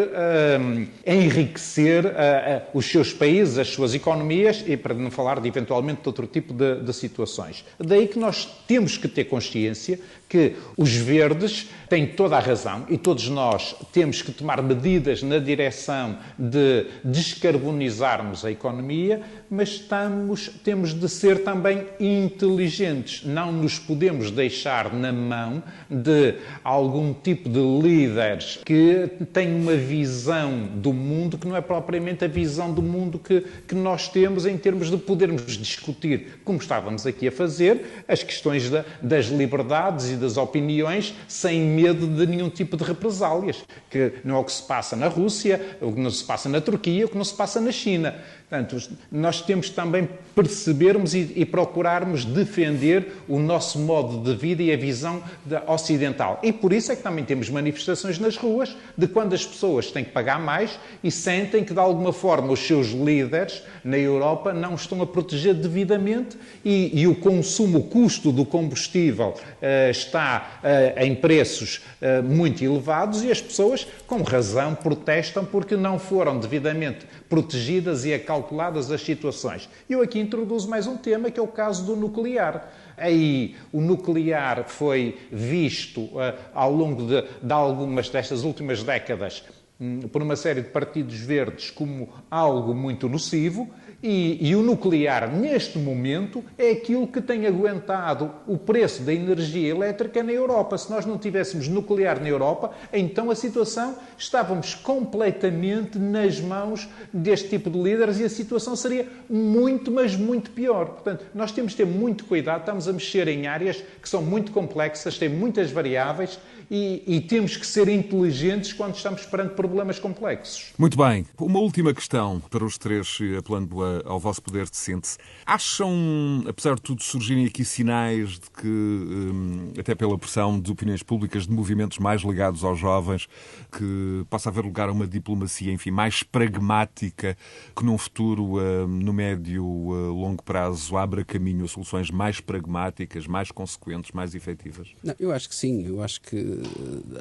um, 0.60 0.88
enriquecer 1.06 2.06
uh, 2.06 2.10
uh, 2.10 2.62
os 2.74 2.86
seus 2.90 3.14
países, 3.14 3.60
as 3.60 3.68
suas 3.68 3.94
economias 3.94 4.64
e 4.66 4.76
para 4.76 4.94
não 4.96 5.12
falar 5.12 5.40
de 5.40 5.48
eventualmente 5.48 6.02
de 6.02 6.10
outro 6.10 6.26
tipo 6.26 6.52
de, 6.52 6.82
de 6.82 6.94
situações. 6.94 7.64
Daí 7.78 8.08
que 8.08 8.18
nós 8.18 8.46
temos 8.68 8.98
que 8.98 9.08
ter 9.08 9.26
consciência 9.26 10.00
que 10.32 10.56
os 10.78 10.96
verdes 10.96 11.68
têm 11.90 12.08
toda 12.08 12.38
a 12.38 12.40
razão 12.40 12.86
e 12.88 12.98
todos 12.98 13.28
nós 13.28 13.76
temos 13.92 14.22
que 14.22 14.32
tomar 14.32 14.64
medidas 14.64 15.22
na 15.22 15.40
direção 15.40 16.18
de 16.40 16.86
descarbonizarmos 17.04 18.46
a 18.46 18.50
economia, 18.50 19.22
mas 19.50 19.72
estamos, 19.72 20.50
temos 20.64 20.94
de 20.94 21.10
ser 21.10 21.44
também 21.44 21.86
inteligentes. 22.00 23.26
Não 23.26 23.52
nos 23.52 23.78
podemos 23.78 24.32
deixar 24.32 24.94
na 24.94 25.12
mão 25.12 25.62
de 25.90 26.36
algum 26.64 27.14
tipo 27.14 27.50
de 27.50 27.60
líderes 27.60 28.62
que 28.66 29.10
têm 29.34 29.54
uma 29.54 29.76
visão 29.76 30.70
do 30.76 30.94
mundo 30.94 31.38
que 31.38 31.46
não 31.46 31.58
é 31.58 31.62
propriamente 31.62 32.24
a 32.24 32.28
visão 32.30 32.74
do 32.74 32.82
mundo 32.82 33.20
que, 33.20 33.44
que 33.68 33.76
nós 33.76 34.08
temos 34.08 34.46
em 34.46 34.58
termos 34.58 34.90
de 34.90 34.96
podermos 34.96 35.58
discutir, 35.58 36.40
como 36.46 36.58
estávamos 36.58 37.06
aqui 37.06 37.28
a 37.28 37.32
fazer, 37.34 38.04
as 38.08 38.24
questões 38.24 38.70
da, 38.70 38.86
das 39.02 39.26
liberdades 39.26 40.10
e 40.12 40.21
das 40.22 40.38
opiniões 40.38 41.14
sem 41.28 41.60
medo 41.62 42.08
de 42.08 42.26
nenhum 42.26 42.50
tipo 42.50 42.78
de 42.78 42.84
represálias, 42.84 43.64
que 43.90 44.14
não 44.24 44.36
é 44.36 44.40
o 44.40 44.44
que 44.44 44.52
se 44.52 44.64
passa 44.64 44.96
na 44.96 45.08
Rússia, 45.08 45.78
o 45.82 45.92
que 45.92 46.00
não 46.00 46.12
se 46.12 46.24
passa 46.24 46.48
na 46.48 46.62
Turquia, 46.62 47.06
o 47.06 47.10
que 47.10 47.18
não 47.18 47.26
se 47.26 47.34
passa 47.34 47.60
na 47.60 47.72
China. 47.72 48.16
Portanto, 48.52 48.78
nós 49.10 49.42
temos 49.42 49.70
também 49.70 50.10
percebermos 50.36 51.14
e, 51.14 51.32
e, 51.38 51.46
procurarmos 51.46 52.26
defender 52.26 53.14
o 53.26 53.40
nosso 53.40 53.80
modo 53.80 54.18
de 54.18 54.38
vida 54.38 54.62
e 54.62 54.74
a 54.74 54.76
visão 54.76 55.24
ocidental. 55.68 56.38
E 56.44 56.52
por 56.52 56.74
isso 56.74 56.92
é 56.92 56.98
que 56.98 57.02
também 57.02 57.24
temos 57.24 57.50
manifestações 57.50 58.20
nas 58.20 58.36
ruas 58.36 58.76
de 58.98 59.08
quando 59.08 59.32
as 59.34 59.46
pessoas 59.46 59.90
têm 59.90 60.04
que 60.04 60.12
pagar 60.12 60.38
mais 60.38 60.78
e 61.02 61.10
sentem 61.10 61.64
que, 61.64 61.74
de 61.74 61.80
alguma 61.80 62.12
forma, 62.12 62.52
os 62.52 62.60
seus 62.60 62.90
líderes 62.90 63.64
na 63.86 63.98
Europa 63.98 64.52
não 64.52 64.76
estão 64.76 65.02
a 65.02 65.08
proteger 65.08 65.54
devidamente 65.54 66.38
e, 66.66 66.92
e 66.94 67.08
o 67.08 67.16
consumo, 67.16 67.80
o 67.80 67.84
custo 67.84 68.34
do 68.34 68.44
combustível 68.44 69.30
uh, 69.30 69.90
está 69.90 70.60
uh, 70.62 71.02
em 71.02 71.16
preços 71.16 71.82
uh, 72.02 72.22
muito 72.22 72.62
elevados 72.62 73.24
e 73.24 73.32
as 73.32 73.42
pessoas, 73.42 73.88
com 74.06 74.22
razão, 74.24 74.76
protestam 74.76 75.46
porque 75.46 75.78
não 75.78 75.98
foram 75.98 76.38
devidamente 76.38 77.06
protegidas 77.32 78.04
e 78.04 78.14
acalculadas 78.14 78.92
as 78.92 79.02
situações. 79.02 79.70
Eu 79.90 80.02
aqui 80.02 80.20
introduzo 80.20 80.70
mais 80.70 80.86
um 80.86 80.98
tema 80.98 81.32
que 81.32 81.40
é 81.40 81.42
o 81.42 81.48
caso 81.48 81.86
do 81.86 81.96
nuclear. 81.96 82.70
Aí 82.98 83.56
o 83.72 83.80
nuclear 83.80 84.66
foi 84.68 85.18
visto 85.32 86.02
uh, 86.02 86.38
ao 86.54 86.74
longo 86.74 87.08
de, 87.08 87.22
de 87.42 87.54
algumas 87.54 88.10
destas 88.10 88.44
últimas 88.44 88.84
décadas 88.84 89.46
um, 89.80 90.02
por 90.02 90.22
uma 90.22 90.36
série 90.36 90.62
de 90.62 90.68
partidos 90.72 91.22
verdes 91.22 91.72
como 91.72 92.10
algo 92.30 92.76
muito 92.76 93.08
nocivo 93.08 93.70
e, 94.04 94.50
e, 94.50 94.56
o 94.56 94.62
nuclear, 94.62 95.32
neste 95.32 95.78
momento, 95.78 96.44
é 96.58 96.72
aquilo 96.72 97.08
que 97.08 97.22
tem 97.22 97.46
aguentado 97.46 98.32
o 98.48 98.58
preço 98.58 99.04
da 99.04 99.14
energia 99.14 99.70
elétrica 99.70 100.24
na 100.24 100.32
Europa. 100.32 100.78
Se 100.78 100.90
nós 100.90 101.06
não 101.06 101.18
tivéssemos 101.18 101.68
nuclear 101.68 102.20
na 102.20 102.28
Europa, 102.28 102.72
então 102.92 103.30
a 103.30 103.36
situação 103.36 103.96
estávamos 104.18 104.74
completamente 104.74 106.00
nas 106.00 106.40
mãos 106.40 106.90
deste 107.14 107.50
tipo 107.50 107.70
de 107.70 107.80
líderes 107.80 108.20
e 108.20 108.24
a 108.24 108.30
situação 108.30 108.76
seria 108.76 109.08
muito, 109.30 109.92
mas 109.92 110.16
muito 110.16 110.52
pior. 110.52 110.86
Portanto, 110.86 111.26
nós 111.34 111.52
temos 111.52 111.72
de 111.72 111.78
ter 111.78 111.86
muito 111.86 112.26
cuidado, 112.26 112.62
estamos 112.62 112.88
a 112.88 112.94
mexer 112.94 113.28
em 113.28 113.48
áreas 113.48 113.84
que 114.02 114.10
são 114.10 114.22
muito 114.22 114.52
complexas, 114.52 115.18
têm 115.18 115.30
muitas 115.30 115.72
variáveis 115.72 116.40
e, 116.72 117.04
e, 117.06 117.20
temos 117.20 117.58
que 117.58 117.68
ser 117.68 117.90
inteligentes 117.90 118.72
quando 118.72 118.96
estamos 118.96 119.26
perante 119.26 119.56
problemas 119.56 120.00
complexos. 120.00 120.72
Muito 120.78 120.98
bem. 120.98 121.26
Uma 121.38 121.60
última 121.60 121.94
questão 121.94 122.40
para 122.40 122.64
os 122.64 122.78
três, 122.78 123.20
apelando 123.38 123.84
ao 124.06 124.18
vosso 124.18 124.42
poder 124.42 124.70
de 124.70 124.78
síntese. 124.78 125.18
Acham, 125.46 126.46
apesar 126.48 126.76
de 126.76 126.82
tudo, 126.82 127.04
surgirem 127.04 127.46
aqui 127.46 127.66
sinais 127.66 128.40
de 128.40 128.50
que, 128.50 128.68
hum, 128.68 129.74
até 129.78 129.94
pela 129.94 130.18
pressão 130.18 130.58
de 130.58 130.72
opiniões 130.72 131.04
públicas, 131.04 131.46
de 131.46 131.52
movimentos 131.52 132.00
mais 132.00 132.22
ligados 132.22 132.64
aos 132.64 132.80
jovens, 132.80 133.28
que 133.70 134.26
possa 134.30 134.48
haver 134.48 134.64
lugar 134.64 134.88
a 134.88 134.94
uma 134.94 135.06
diplomacia, 135.06 135.74
enfim, 135.74 135.92
mais 135.92 136.24
pragmática, 136.24 137.36
que 137.76 137.84
num 137.84 137.98
futuro, 137.98 138.62
hum, 138.62 138.88
no 138.88 139.12
médio, 139.12 139.66
hum, 139.66 140.12
longo 140.14 140.42
prazo, 140.42 140.96
abra 140.96 141.26
caminho 141.26 141.66
a 141.66 141.68
soluções 141.68 142.10
mais 142.10 142.40
pragmáticas, 142.40 143.28
mais 143.28 143.52
consequentes, 143.52 144.12
mais 144.14 144.34
efetivas? 144.36 144.88
Não, 145.04 145.14
eu 145.20 145.34
acho 145.34 145.50
que 145.50 145.56
sim. 145.56 145.86
Eu 145.86 146.02
acho 146.02 146.22
que 146.22 146.61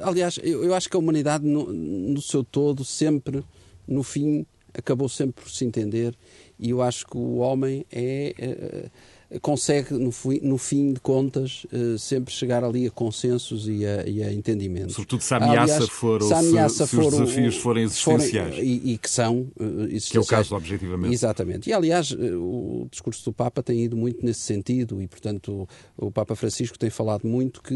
aliás, 0.01 0.39
eu, 0.43 0.63
eu 0.63 0.73
acho 0.73 0.89
que 0.89 0.95
a 0.95 0.99
humanidade, 0.99 1.45
no, 1.45 1.71
no 1.71 2.21
seu 2.21 2.43
todo, 2.43 2.83
sempre, 2.83 3.43
no 3.87 4.03
fim, 4.03 4.45
acabou 4.73 5.09
sempre 5.09 5.43
por 5.43 5.49
se 5.49 5.65
entender. 5.65 6.15
E 6.59 6.69
eu 6.69 6.81
acho 6.81 7.05
que 7.05 7.17
o 7.17 7.37
homem 7.37 7.85
é, 7.91 8.33
é 8.37 8.89
consegue, 9.39 9.93
no, 9.93 10.11
no 10.41 10.57
fim 10.57 10.93
de 10.93 10.99
contas, 10.99 11.65
uh, 11.71 11.97
sempre 11.97 12.33
chegar 12.33 12.63
ali 12.63 12.87
a 12.87 12.91
consensos 12.91 13.67
e 13.67 13.85
a, 13.85 14.05
e 14.05 14.21
a 14.21 14.33
entendimento. 14.33 14.91
Sobretudo 14.91 15.21
se 15.21 15.33
a 15.33 15.37
ameaça 15.37 15.73
Aliás, 15.75 15.89
for, 15.89 16.21
se, 16.21 16.33
a 16.33 16.39
ameaça 16.39 16.85
se, 16.85 16.89
se 16.89 16.97
os 16.97 17.11
desafios 17.11 17.57
forem 17.57 17.83
existenciais. 17.85 18.55
Forem, 18.55 18.69
e, 18.69 18.93
e, 18.93 18.97
que 18.97 19.09
são 19.09 19.47
uh, 19.57 19.63
existenciais. 19.83 20.09
Que 20.09 20.17
é 20.17 20.19
o 20.19 20.25
caso, 20.25 20.55
objetivamente. 20.55 21.13
Exatamente. 21.13 21.69
E, 21.69 21.73
aliás, 21.73 22.11
uh, 22.11 22.15
o 22.15 22.87
discurso 22.91 23.23
do 23.25 23.33
Papa 23.33 23.63
tem 23.63 23.81
ido 23.83 23.95
muito 23.95 24.25
nesse 24.25 24.41
sentido 24.41 25.01
e, 25.01 25.07
portanto, 25.07 25.67
o, 25.97 26.07
o 26.07 26.11
Papa 26.11 26.35
Francisco 26.35 26.77
tem 26.77 26.89
falado 26.89 27.25
muito 27.25 27.61
que, 27.61 27.73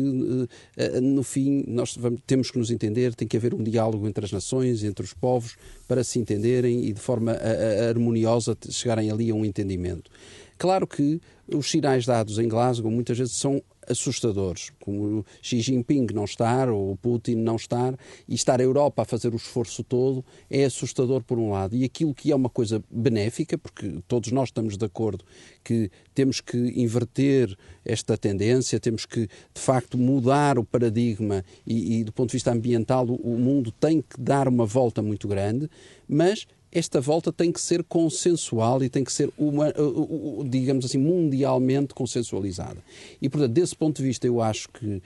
no 1.02 1.24
fim, 1.24 1.64
nós 1.68 1.96
vamos, 1.98 2.20
temos 2.28 2.52
que 2.52 2.58
nos 2.58 2.70
entender, 2.70 3.16
tem 3.16 3.28
que 3.28 3.38
haver 3.38 3.54
um 3.54 3.64
diálogo 3.64 4.08
entre 4.08 4.26
as 4.26 4.32
nações, 4.32 4.84
entre 4.84 5.06
os 5.06 5.14
povos, 5.14 5.56
para 5.88 6.04
se 6.04 6.20
entenderem 6.20 6.86
e, 6.86 6.94
de 6.94 7.00
forma 7.00 7.38
harmoniosa, 7.90 8.58
chegarem 8.70 9.10
ali 9.10 9.30
a 9.30 9.36
um 9.36 9.46
entendimento. 9.46 10.12
Claro 10.58 10.88
que 10.88 11.20
os 11.54 11.70
sinais 11.70 12.06
dados 12.06 12.40
em 12.40 12.48
Glasgow 12.48 12.90
muitas 12.90 13.18
vezes 13.18 13.36
são 13.36 13.62
assustadores, 13.88 14.72
como 14.80 15.24
Xi 15.42 15.60
Jinping 15.60 16.08
não 16.14 16.26
estar, 16.26 16.70
ou 16.70 16.96
Putin 16.98 17.36
não 17.36 17.56
estar, 17.56 17.96
e 18.28 18.34
estar 18.34 18.60
a 18.60 18.64
Europa 18.64 19.04
a 19.04 19.06
fazer 19.06 19.34
o 19.34 19.36
esforço 19.36 19.84
todo, 19.84 20.26
é 20.50 20.66
assustador 20.66 21.24
por 21.24 21.38
um 21.38 21.52
lado. 21.52 21.76
E 21.76 21.84
aquilo 21.84 22.14
que 22.14 22.32
é 22.32 22.36
uma 22.36 22.50
coisa 22.50 22.84
benéfica, 22.90 23.58
porque 23.58 24.00
todos 24.08 24.32
nós 24.32 24.50
estamos 24.50 24.78
de 24.78 24.86
acordo 24.86 25.24
que 25.64 25.92
temos 26.14 26.42
que 26.42 26.58
inverter 26.58 27.56
esta 27.84 28.18
tendência, 28.18 28.80
temos 28.80 29.06
que, 29.06 29.28
de 29.28 29.62
facto, 29.62 29.98
mudar 29.98 30.58
o 30.58 30.64
paradigma 30.64 31.44
e, 31.66 32.00
e 32.00 32.04
do 32.04 32.12
ponto 32.12 32.30
de 32.30 32.38
vista 32.38 32.52
ambiental, 32.52 33.06
o, 33.06 33.16
o 33.16 33.38
mundo 33.38 33.72
tem 33.72 34.02
que 34.02 34.20
dar 34.20 34.48
uma 34.48 34.66
volta 34.66 35.02
muito 35.02 35.28
grande, 35.28 35.70
mas 36.08 36.48
esta 36.78 37.00
volta 37.00 37.32
tem 37.32 37.54
que 37.54 37.62
ser 37.62 37.84
consensual 37.86 38.84
e 38.84 38.90
tem 38.90 39.04
que 39.04 39.12
ser, 39.12 39.32
uma, 39.38 39.74
digamos 40.46 40.84
assim, 40.84 40.98
mundialmente 40.98 41.94
consensualizada. 41.94 42.84
E, 43.22 43.30
portanto, 43.30 43.54
desse 43.54 43.74
ponto 43.74 43.98
de 43.98 44.04
vista, 44.04 44.28
eu 44.28 44.42
acho 44.42 44.68
que 44.70 45.02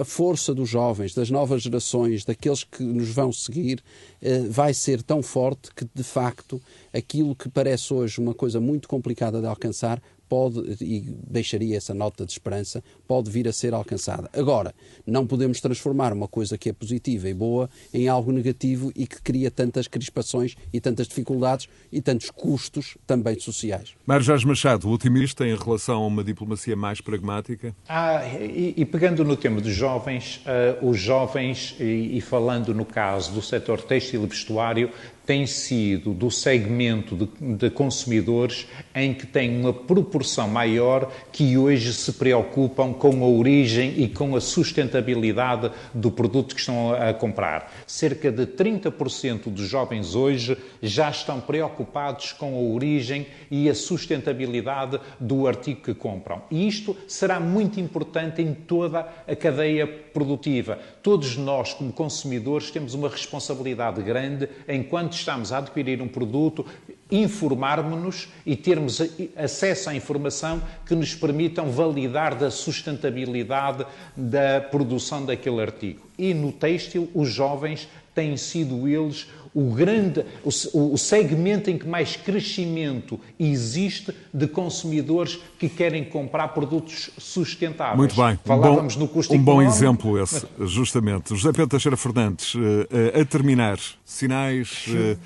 a 0.00 0.04
força 0.04 0.54
dos 0.54 0.68
jovens, 0.68 1.14
das 1.14 1.30
novas 1.30 1.62
gerações, 1.62 2.24
daqueles 2.24 2.64
que 2.64 2.82
nos 2.82 3.10
vão 3.10 3.30
seguir, 3.30 3.82
eh, 4.22 4.40
vai 4.48 4.72
ser 4.72 5.02
tão 5.02 5.22
forte 5.22 5.68
que, 5.74 5.86
de 5.94 6.02
facto, 6.02 6.60
aquilo 6.94 7.36
que 7.36 7.50
parece 7.50 7.92
hoje 7.92 8.18
uma 8.18 8.32
coisa 8.32 8.58
muito 8.58 8.88
complicada 8.88 9.38
de 9.38 9.46
alcançar 9.46 10.02
pode, 10.30 10.76
e 10.80 11.00
deixaria 11.28 11.76
essa 11.76 11.92
nota 11.92 12.24
de 12.24 12.30
esperança, 12.30 12.84
pode 13.08 13.28
vir 13.28 13.48
a 13.48 13.52
ser 13.52 13.74
alcançada. 13.74 14.30
Agora, 14.32 14.72
não 15.04 15.26
podemos 15.26 15.60
transformar 15.60 16.12
uma 16.12 16.28
coisa 16.28 16.56
que 16.56 16.68
é 16.68 16.72
positiva 16.72 17.28
e 17.28 17.34
boa 17.34 17.68
em 17.92 18.06
algo 18.06 18.30
negativo 18.30 18.92
e 18.94 19.08
que 19.08 19.20
cria 19.20 19.50
tantas 19.50 19.88
crispações 19.88 20.54
e 20.72 20.80
tantas 20.80 21.08
dificuldades 21.08 21.68
e 21.90 22.00
tantos 22.00 22.30
custos 22.30 22.96
também 23.04 23.40
sociais. 23.40 23.94
Mário 24.06 24.24
Jorge 24.24 24.46
Machado, 24.46 24.88
otimista 24.88 25.44
em 25.44 25.56
relação 25.56 26.04
a 26.04 26.06
uma 26.06 26.22
diplomacia 26.22 26.76
mais 26.76 27.00
pragmática? 27.00 27.74
Ah, 27.88 28.24
e, 28.38 28.74
e 28.76 28.84
pegando 28.84 29.24
no 29.24 29.36
tema 29.36 29.60
dos 29.60 29.74
jovens, 29.74 30.42
uh, 30.46 30.88
os 30.88 31.00
jovens, 31.00 31.74
e, 31.80 32.18
e 32.18 32.20
falando 32.20 32.72
no 32.72 32.84
caso 32.84 33.32
do 33.32 33.42
setor 33.42 33.82
têxtil 33.82 34.22
e 34.22 34.26
vestuário, 34.26 34.90
tem 35.30 35.46
sido 35.46 36.12
do 36.12 36.28
segmento 36.28 37.14
de, 37.14 37.56
de, 37.56 37.70
consumidores 37.70 38.66
em 38.92 39.14
que 39.14 39.24
tem 39.24 39.60
uma 39.60 39.72
proporção 39.72 40.48
maior 40.48 41.08
que 41.30 41.56
hoje 41.56 41.94
se 41.94 42.14
preocupam 42.14 42.92
com 42.92 43.22
a 43.22 43.28
origem 43.28 43.94
e 44.02 44.08
com 44.08 44.34
a 44.34 44.40
sustentabilidade 44.40 45.70
do 45.94 46.10
produto 46.10 46.52
que 46.52 46.60
estão 46.60 46.92
a 46.92 47.14
comprar. 47.14 47.72
Cerca 47.86 48.32
de 48.32 48.44
30% 48.44 49.44
dos 49.50 49.68
jovens 49.68 50.16
hoje 50.16 50.58
já 50.82 51.08
estão 51.08 51.40
preocupados 51.40 52.32
com 52.32 52.56
a 52.56 52.74
origem 52.74 53.24
e 53.52 53.70
a 53.70 53.74
sustentabilidade 53.74 54.98
do 55.20 55.46
artigo 55.46 55.82
que 55.82 55.94
compram. 55.94 56.42
E 56.50 56.66
isto 56.66 56.96
será 57.06 57.38
muito 57.38 57.78
importante 57.78 58.42
em 58.42 58.52
toda 58.52 59.06
a 59.28 59.36
cadeia 59.36 59.86
produtiva. 59.86 60.76
Todos 61.04 61.36
nós, 61.36 61.72
como 61.72 61.92
consumidores, 61.92 62.72
temos 62.72 62.94
uma 62.94 63.08
responsabilidade 63.08 64.02
grande 64.02 64.48
enquanto 64.68 65.19
estamos 65.20 65.52
a 65.52 65.58
adquirir 65.58 66.02
um 66.02 66.08
produto, 66.08 66.66
informarmos-nos 67.10 68.28
e 68.44 68.56
termos 68.56 69.00
acesso 69.36 69.90
à 69.90 69.94
informação 69.94 70.62
que 70.86 70.94
nos 70.94 71.14
permitam 71.14 71.70
validar 71.70 72.34
da 72.34 72.50
sustentabilidade 72.50 73.86
da 74.16 74.60
produção 74.60 75.24
daquele 75.24 75.60
artigo. 75.60 76.00
E 76.18 76.34
no 76.34 76.52
têxtil, 76.52 77.10
os 77.14 77.28
jovens 77.28 77.88
têm 78.14 78.36
sido 78.36 78.88
eles 78.88 79.28
o 79.54 79.74
grande, 79.74 80.24
o, 80.44 80.94
o, 80.94 80.98
segmento 80.98 81.70
em 81.70 81.76
que 81.76 81.86
mais 81.86 82.14
crescimento 82.14 83.18
existe 83.38 84.14
de 84.32 84.46
consumidores 84.46 85.40
que 85.58 85.68
querem 85.68 86.04
comprar 86.04 86.48
produtos 86.48 87.10
sustentáveis. 87.18 87.96
Muito 87.96 88.14
bem. 88.14 88.38
Falávamos 88.44 88.94
um 88.94 88.98
bom, 89.00 89.04
no 89.04 89.08
custo 89.08 89.34
Um 89.34 89.42
bom 89.42 89.60
exemplo 89.60 90.22
esse, 90.22 90.46
justamente. 90.60 91.30
José 91.30 91.50
Pedro 91.50 91.68
Teixeira 91.68 91.96
Fernandes, 91.96 92.54
eh, 92.54 93.12
eh, 93.14 93.20
a 93.20 93.24
terminar, 93.24 93.78
sinais 94.04 94.86
eh, 94.88 95.16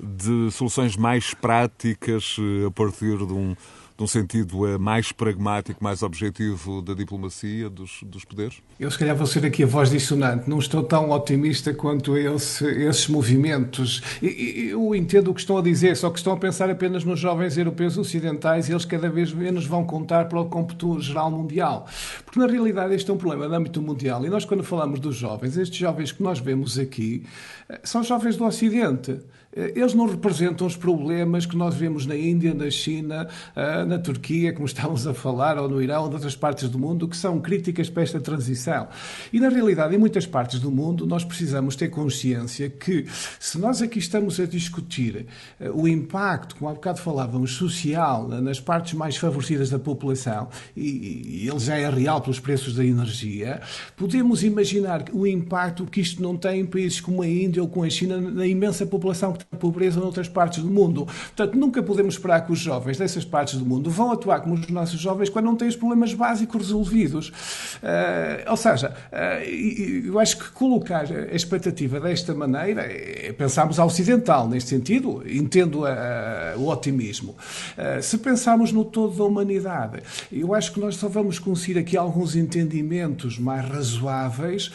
de 0.00 0.50
soluções 0.50 0.96
mais 0.96 1.34
práticas 1.34 2.36
a 2.66 2.70
partir 2.70 3.18
de 3.18 3.32
um 3.32 3.54
num 3.98 4.06
sentido 4.06 4.66
eh, 4.66 4.76
mais 4.76 5.12
pragmático, 5.12 5.82
mais 5.82 6.02
objetivo 6.02 6.82
da 6.82 6.94
diplomacia, 6.94 7.70
dos, 7.70 8.00
dos 8.02 8.24
poderes? 8.24 8.56
Eu, 8.78 8.90
se 8.90 8.98
calhar, 8.98 9.14
vou 9.14 9.26
ser 9.26 9.46
aqui 9.46 9.62
a 9.62 9.66
voz 9.66 9.90
dissonante. 9.90 10.50
Não 10.50 10.58
estou 10.58 10.82
tão 10.82 11.10
otimista 11.10 11.72
quanto 11.72 12.16
esse, 12.16 12.66
esses 12.66 13.06
movimentos. 13.06 14.02
Eu 14.20 14.94
entendo 14.94 15.30
o 15.30 15.34
que 15.34 15.40
estão 15.40 15.58
a 15.58 15.62
dizer, 15.62 15.96
só 15.96 16.10
que 16.10 16.18
estão 16.18 16.32
a 16.32 16.36
pensar 16.36 16.68
apenas 16.68 17.04
nos 17.04 17.20
jovens 17.20 17.56
europeus 17.56 17.96
ocidentais 17.96 18.68
e 18.68 18.72
eles 18.72 18.84
cada 18.84 19.08
vez 19.08 19.32
menos 19.32 19.64
vão 19.64 19.84
contar 19.84 20.28
para 20.28 20.40
o 20.40 20.46
cômputo 20.46 21.00
geral 21.00 21.30
mundial. 21.30 21.86
Porque, 22.24 22.40
na 22.40 22.46
realidade, 22.46 22.94
este 22.94 23.10
é 23.10 23.14
um 23.14 23.18
problema 23.18 23.48
de 23.48 23.54
âmbito 23.54 23.80
mundial. 23.80 24.24
E 24.26 24.28
nós, 24.28 24.44
quando 24.44 24.64
falamos 24.64 24.98
dos 24.98 25.14
jovens, 25.14 25.56
estes 25.56 25.78
jovens 25.78 26.10
que 26.10 26.22
nós 26.22 26.40
vemos 26.40 26.78
aqui 26.78 27.24
eh, 27.68 27.80
são 27.84 28.02
jovens 28.02 28.36
do 28.36 28.44
Ocidente. 28.44 29.20
Eh, 29.54 29.72
eles 29.76 29.94
não 29.94 30.06
representam 30.06 30.66
os 30.66 30.76
problemas 30.76 31.46
que 31.46 31.56
nós 31.56 31.74
vemos 31.74 32.06
na 32.06 32.16
Índia, 32.16 32.52
na 32.52 32.70
China, 32.70 33.28
eh, 33.54 33.84
na 33.84 33.98
Turquia, 33.98 34.52
como 34.52 34.66
estávamos 34.66 35.06
a 35.06 35.14
falar, 35.14 35.58
ou 35.58 35.68
no 35.68 35.82
Irão, 35.82 36.04
ou 36.04 36.12
outras 36.12 36.36
partes 36.36 36.68
do 36.68 36.78
mundo, 36.78 37.08
que 37.08 37.16
são 37.16 37.40
críticas 37.40 37.88
para 37.88 38.02
esta 38.02 38.20
transição. 38.20 38.88
E, 39.32 39.38
na 39.38 39.48
realidade, 39.48 39.94
em 39.94 39.98
muitas 39.98 40.26
partes 40.26 40.58
do 40.58 40.70
mundo, 40.70 41.06
nós 41.06 41.24
precisamos 41.24 41.76
ter 41.76 41.88
consciência 41.88 42.68
que, 42.68 43.06
se 43.38 43.58
nós 43.58 43.80
aqui 43.80 43.98
estamos 43.98 44.40
a 44.40 44.46
discutir 44.46 45.26
eh, 45.60 45.70
o 45.70 45.86
impacto, 45.86 46.56
como 46.56 46.70
há 46.70 46.74
bocado 46.74 47.00
falávamos, 47.00 47.52
social, 47.52 48.28
nas 48.28 48.60
partes 48.60 48.94
mais 48.94 49.16
favorecidas 49.16 49.70
da 49.70 49.78
população, 49.78 50.48
e 50.76 51.46
ele 51.48 51.58
já 51.58 51.76
é 51.76 51.88
real 51.88 52.20
pelos 52.20 52.40
preços 52.40 52.74
da 52.74 52.84
energia, 52.84 53.60
podemos 53.96 54.42
imaginar 54.42 55.04
o 55.12 55.26
impacto 55.26 55.84
que 55.84 56.00
isto 56.00 56.22
não 56.22 56.36
tem 56.36 56.60
em 56.60 56.66
países 56.66 57.00
como 57.00 57.22
a 57.22 57.28
Índia 57.28 57.62
ou 57.62 57.68
com 57.68 57.82
a 57.82 57.90
China, 57.90 58.20
na 58.20 58.46
imensa 58.46 58.86
população 58.86 59.32
que 59.32 59.43
a 59.52 59.56
pobreza 59.56 60.00
noutras 60.00 60.28
partes 60.28 60.62
do 60.62 60.70
mundo. 60.70 61.06
Portanto, 61.06 61.56
nunca 61.56 61.82
podemos 61.82 62.14
esperar 62.14 62.44
que 62.44 62.52
os 62.52 62.58
jovens 62.58 62.98
dessas 62.98 63.24
partes 63.24 63.58
do 63.58 63.64
mundo 63.64 63.90
vão 63.90 64.12
atuar 64.12 64.40
como 64.40 64.54
os 64.54 64.68
nossos 64.68 65.00
jovens 65.00 65.28
quando 65.28 65.46
não 65.46 65.56
têm 65.56 65.68
os 65.68 65.76
problemas 65.76 66.12
básicos 66.12 66.62
resolvidos. 66.62 67.28
Uh, 67.28 68.50
ou 68.50 68.56
seja, 68.56 68.94
uh, 69.12 69.44
eu 69.44 70.18
acho 70.18 70.38
que 70.38 70.50
colocar 70.50 71.04
a 71.10 71.34
expectativa 71.34 72.00
desta 72.00 72.34
maneira 72.34 72.82
é 72.82 73.32
pensarmos 73.32 73.78
a 73.78 73.84
ocidental, 73.84 74.48
neste 74.48 74.70
sentido, 74.70 75.22
entendo 75.26 75.86
a, 75.86 76.54
o 76.56 76.68
otimismo. 76.68 77.36
Uh, 77.76 78.02
se 78.02 78.18
pensarmos 78.18 78.72
no 78.72 78.84
todo 78.84 79.16
da 79.16 79.24
humanidade, 79.24 80.02
eu 80.32 80.54
acho 80.54 80.72
que 80.72 80.80
nós 80.80 80.96
só 80.96 81.08
vamos 81.08 81.38
conseguir 81.38 81.78
aqui 81.78 81.96
alguns 81.96 82.34
entendimentos 82.36 83.38
mais 83.38 83.64
razoáveis 83.68 84.70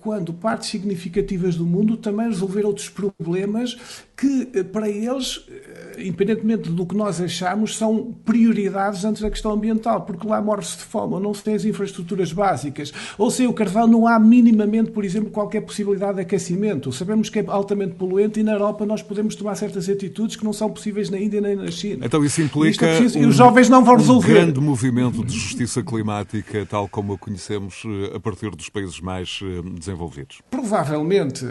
quando 0.00 0.32
partes 0.32 0.68
significativas 0.68 1.56
do 1.56 1.64
mundo 1.64 1.96
também 1.96 2.26
resolver 2.26 2.64
outros 2.64 2.88
problemas 2.88 3.67
is 3.74 4.07
que, 4.18 4.48
eh, 4.52 4.64
para 4.64 4.88
eles, 4.88 5.46
eh, 5.48 6.02
independentemente 6.02 6.68
do 6.70 6.84
que 6.84 6.96
nós 6.96 7.20
achamos, 7.20 7.76
são 7.76 8.12
prioridades 8.24 9.04
antes 9.04 9.22
da 9.22 9.30
questão 9.30 9.52
ambiental, 9.52 10.00
porque 10.00 10.26
lá 10.26 10.42
morre-se 10.42 10.78
de 10.78 10.82
fome, 10.82 11.14
ou 11.14 11.20
não 11.20 11.32
se 11.32 11.44
tem 11.44 11.54
as 11.54 11.64
infraestruturas 11.64 12.32
básicas, 12.32 12.92
ou 13.16 13.30
sem 13.30 13.46
o 13.46 13.52
carvão 13.52 13.86
não 13.86 14.08
há 14.08 14.18
minimamente, 14.18 14.90
por 14.90 15.04
exemplo, 15.04 15.30
qualquer 15.30 15.60
possibilidade 15.60 16.16
de 16.16 16.22
aquecimento. 16.22 16.90
Sabemos 16.90 17.30
que 17.30 17.38
é 17.38 17.44
altamente 17.46 17.94
poluente 17.94 18.40
e 18.40 18.42
na 18.42 18.52
Europa 18.52 18.84
nós 18.84 19.02
podemos 19.02 19.36
tomar 19.36 19.54
certas 19.54 19.88
atitudes 19.88 20.34
que 20.34 20.44
não 20.44 20.52
são 20.52 20.68
possíveis 20.68 21.10
na 21.10 21.18
Índia 21.18 21.40
nem 21.40 21.54
na 21.54 21.70
China. 21.70 22.04
Então 22.04 22.24
isso 22.24 22.42
implica 22.42 22.86
é 22.86 22.98
um, 23.00 23.22
e 23.22 23.26
os 23.26 23.36
jovens 23.36 23.68
não 23.68 23.84
vão 23.84 23.96
resolver. 23.96 24.32
um 24.32 24.34
grande 24.34 24.60
movimento 24.60 25.24
de 25.24 25.32
justiça 25.32 25.80
climática, 25.80 26.66
tal 26.66 26.88
como 26.88 27.12
a 27.12 27.18
conhecemos 27.18 27.84
eh, 27.86 28.16
a 28.16 28.20
partir 28.20 28.50
dos 28.50 28.68
países 28.68 29.00
mais 29.00 29.38
desenvolvidos. 29.76 30.40
Provavelmente, 30.50 31.44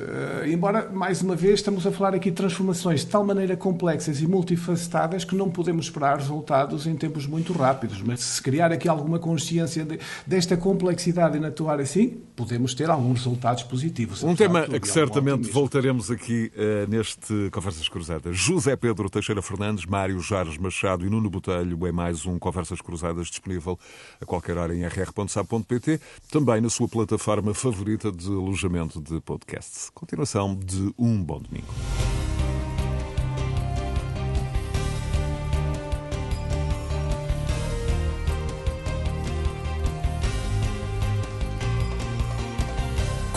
embora, 0.45 0.89
mais 0.91 1.21
uma 1.21 1.35
vez, 1.35 1.55
estamos 1.55 1.87
a 1.87 1.91
falar 1.91 2.13
aqui 2.13 2.29
de 2.29 2.35
transformações 2.57 3.01
de 3.01 3.07
tal 3.07 3.23
maneira 3.23 3.55
complexas 3.55 4.19
e 4.21 4.27
multifacetadas 4.27 5.23
que 5.23 5.35
não 5.35 5.49
podemos 5.49 5.85
esperar 5.85 6.17
resultados 6.17 6.87
em 6.87 6.95
tempos 6.95 7.27
muito 7.27 7.53
rápidos. 7.53 8.01
Mas 8.01 8.21
se 8.21 8.41
criar 8.41 8.71
aqui 8.71 8.89
alguma 8.89 9.19
consciência 9.19 9.85
de, 9.85 9.99
desta 10.25 10.57
complexidade 10.57 11.37
e 11.37 11.45
atuar 11.45 11.79
assim, 11.79 12.17
podemos 12.35 12.73
ter 12.73 12.89
alguns 12.89 13.19
resultados 13.19 13.63
positivos. 13.63 14.23
Um 14.23 14.35
tema 14.35 14.61
a 14.61 14.79
que 14.79 14.87
certamente 14.87 15.49
voltaremos 15.51 16.09
aqui 16.09 16.51
uh, 16.55 16.89
neste 16.89 17.49
Conversas 17.51 17.87
Cruzadas. 17.87 18.35
José 18.35 18.75
Pedro 18.75 19.09
Teixeira 19.09 19.41
Fernandes, 19.41 19.85
Mário 19.85 20.19
Jares 20.19 20.57
Machado 20.57 21.05
e 21.05 21.09
Nuno 21.09 21.29
Botelho 21.29 21.85
é 21.85 21.91
mais 21.91 22.25
um 22.25 22.39
Conversas 22.39 22.81
Cruzadas 22.81 23.27
disponível 23.27 23.77
a 24.19 24.25
qualquer 24.25 24.57
hora 24.57 24.75
em 24.75 24.83
rr.sab.pt, 24.83 25.99
também 26.31 26.61
na 26.61 26.69
sua 26.69 26.87
plataforma 26.87 27.53
favorita 27.53 28.11
de 28.11 28.27
alojamento 28.27 28.99
de 28.99 29.21
podcasts. 29.21 29.89
Continuação 29.93 30.55
de 30.55 30.93
um 30.97 31.23
bom 31.23 31.39
domingo. 31.39 31.67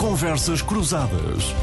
Conversas 0.01 0.63
Cruzadas. 0.63 1.53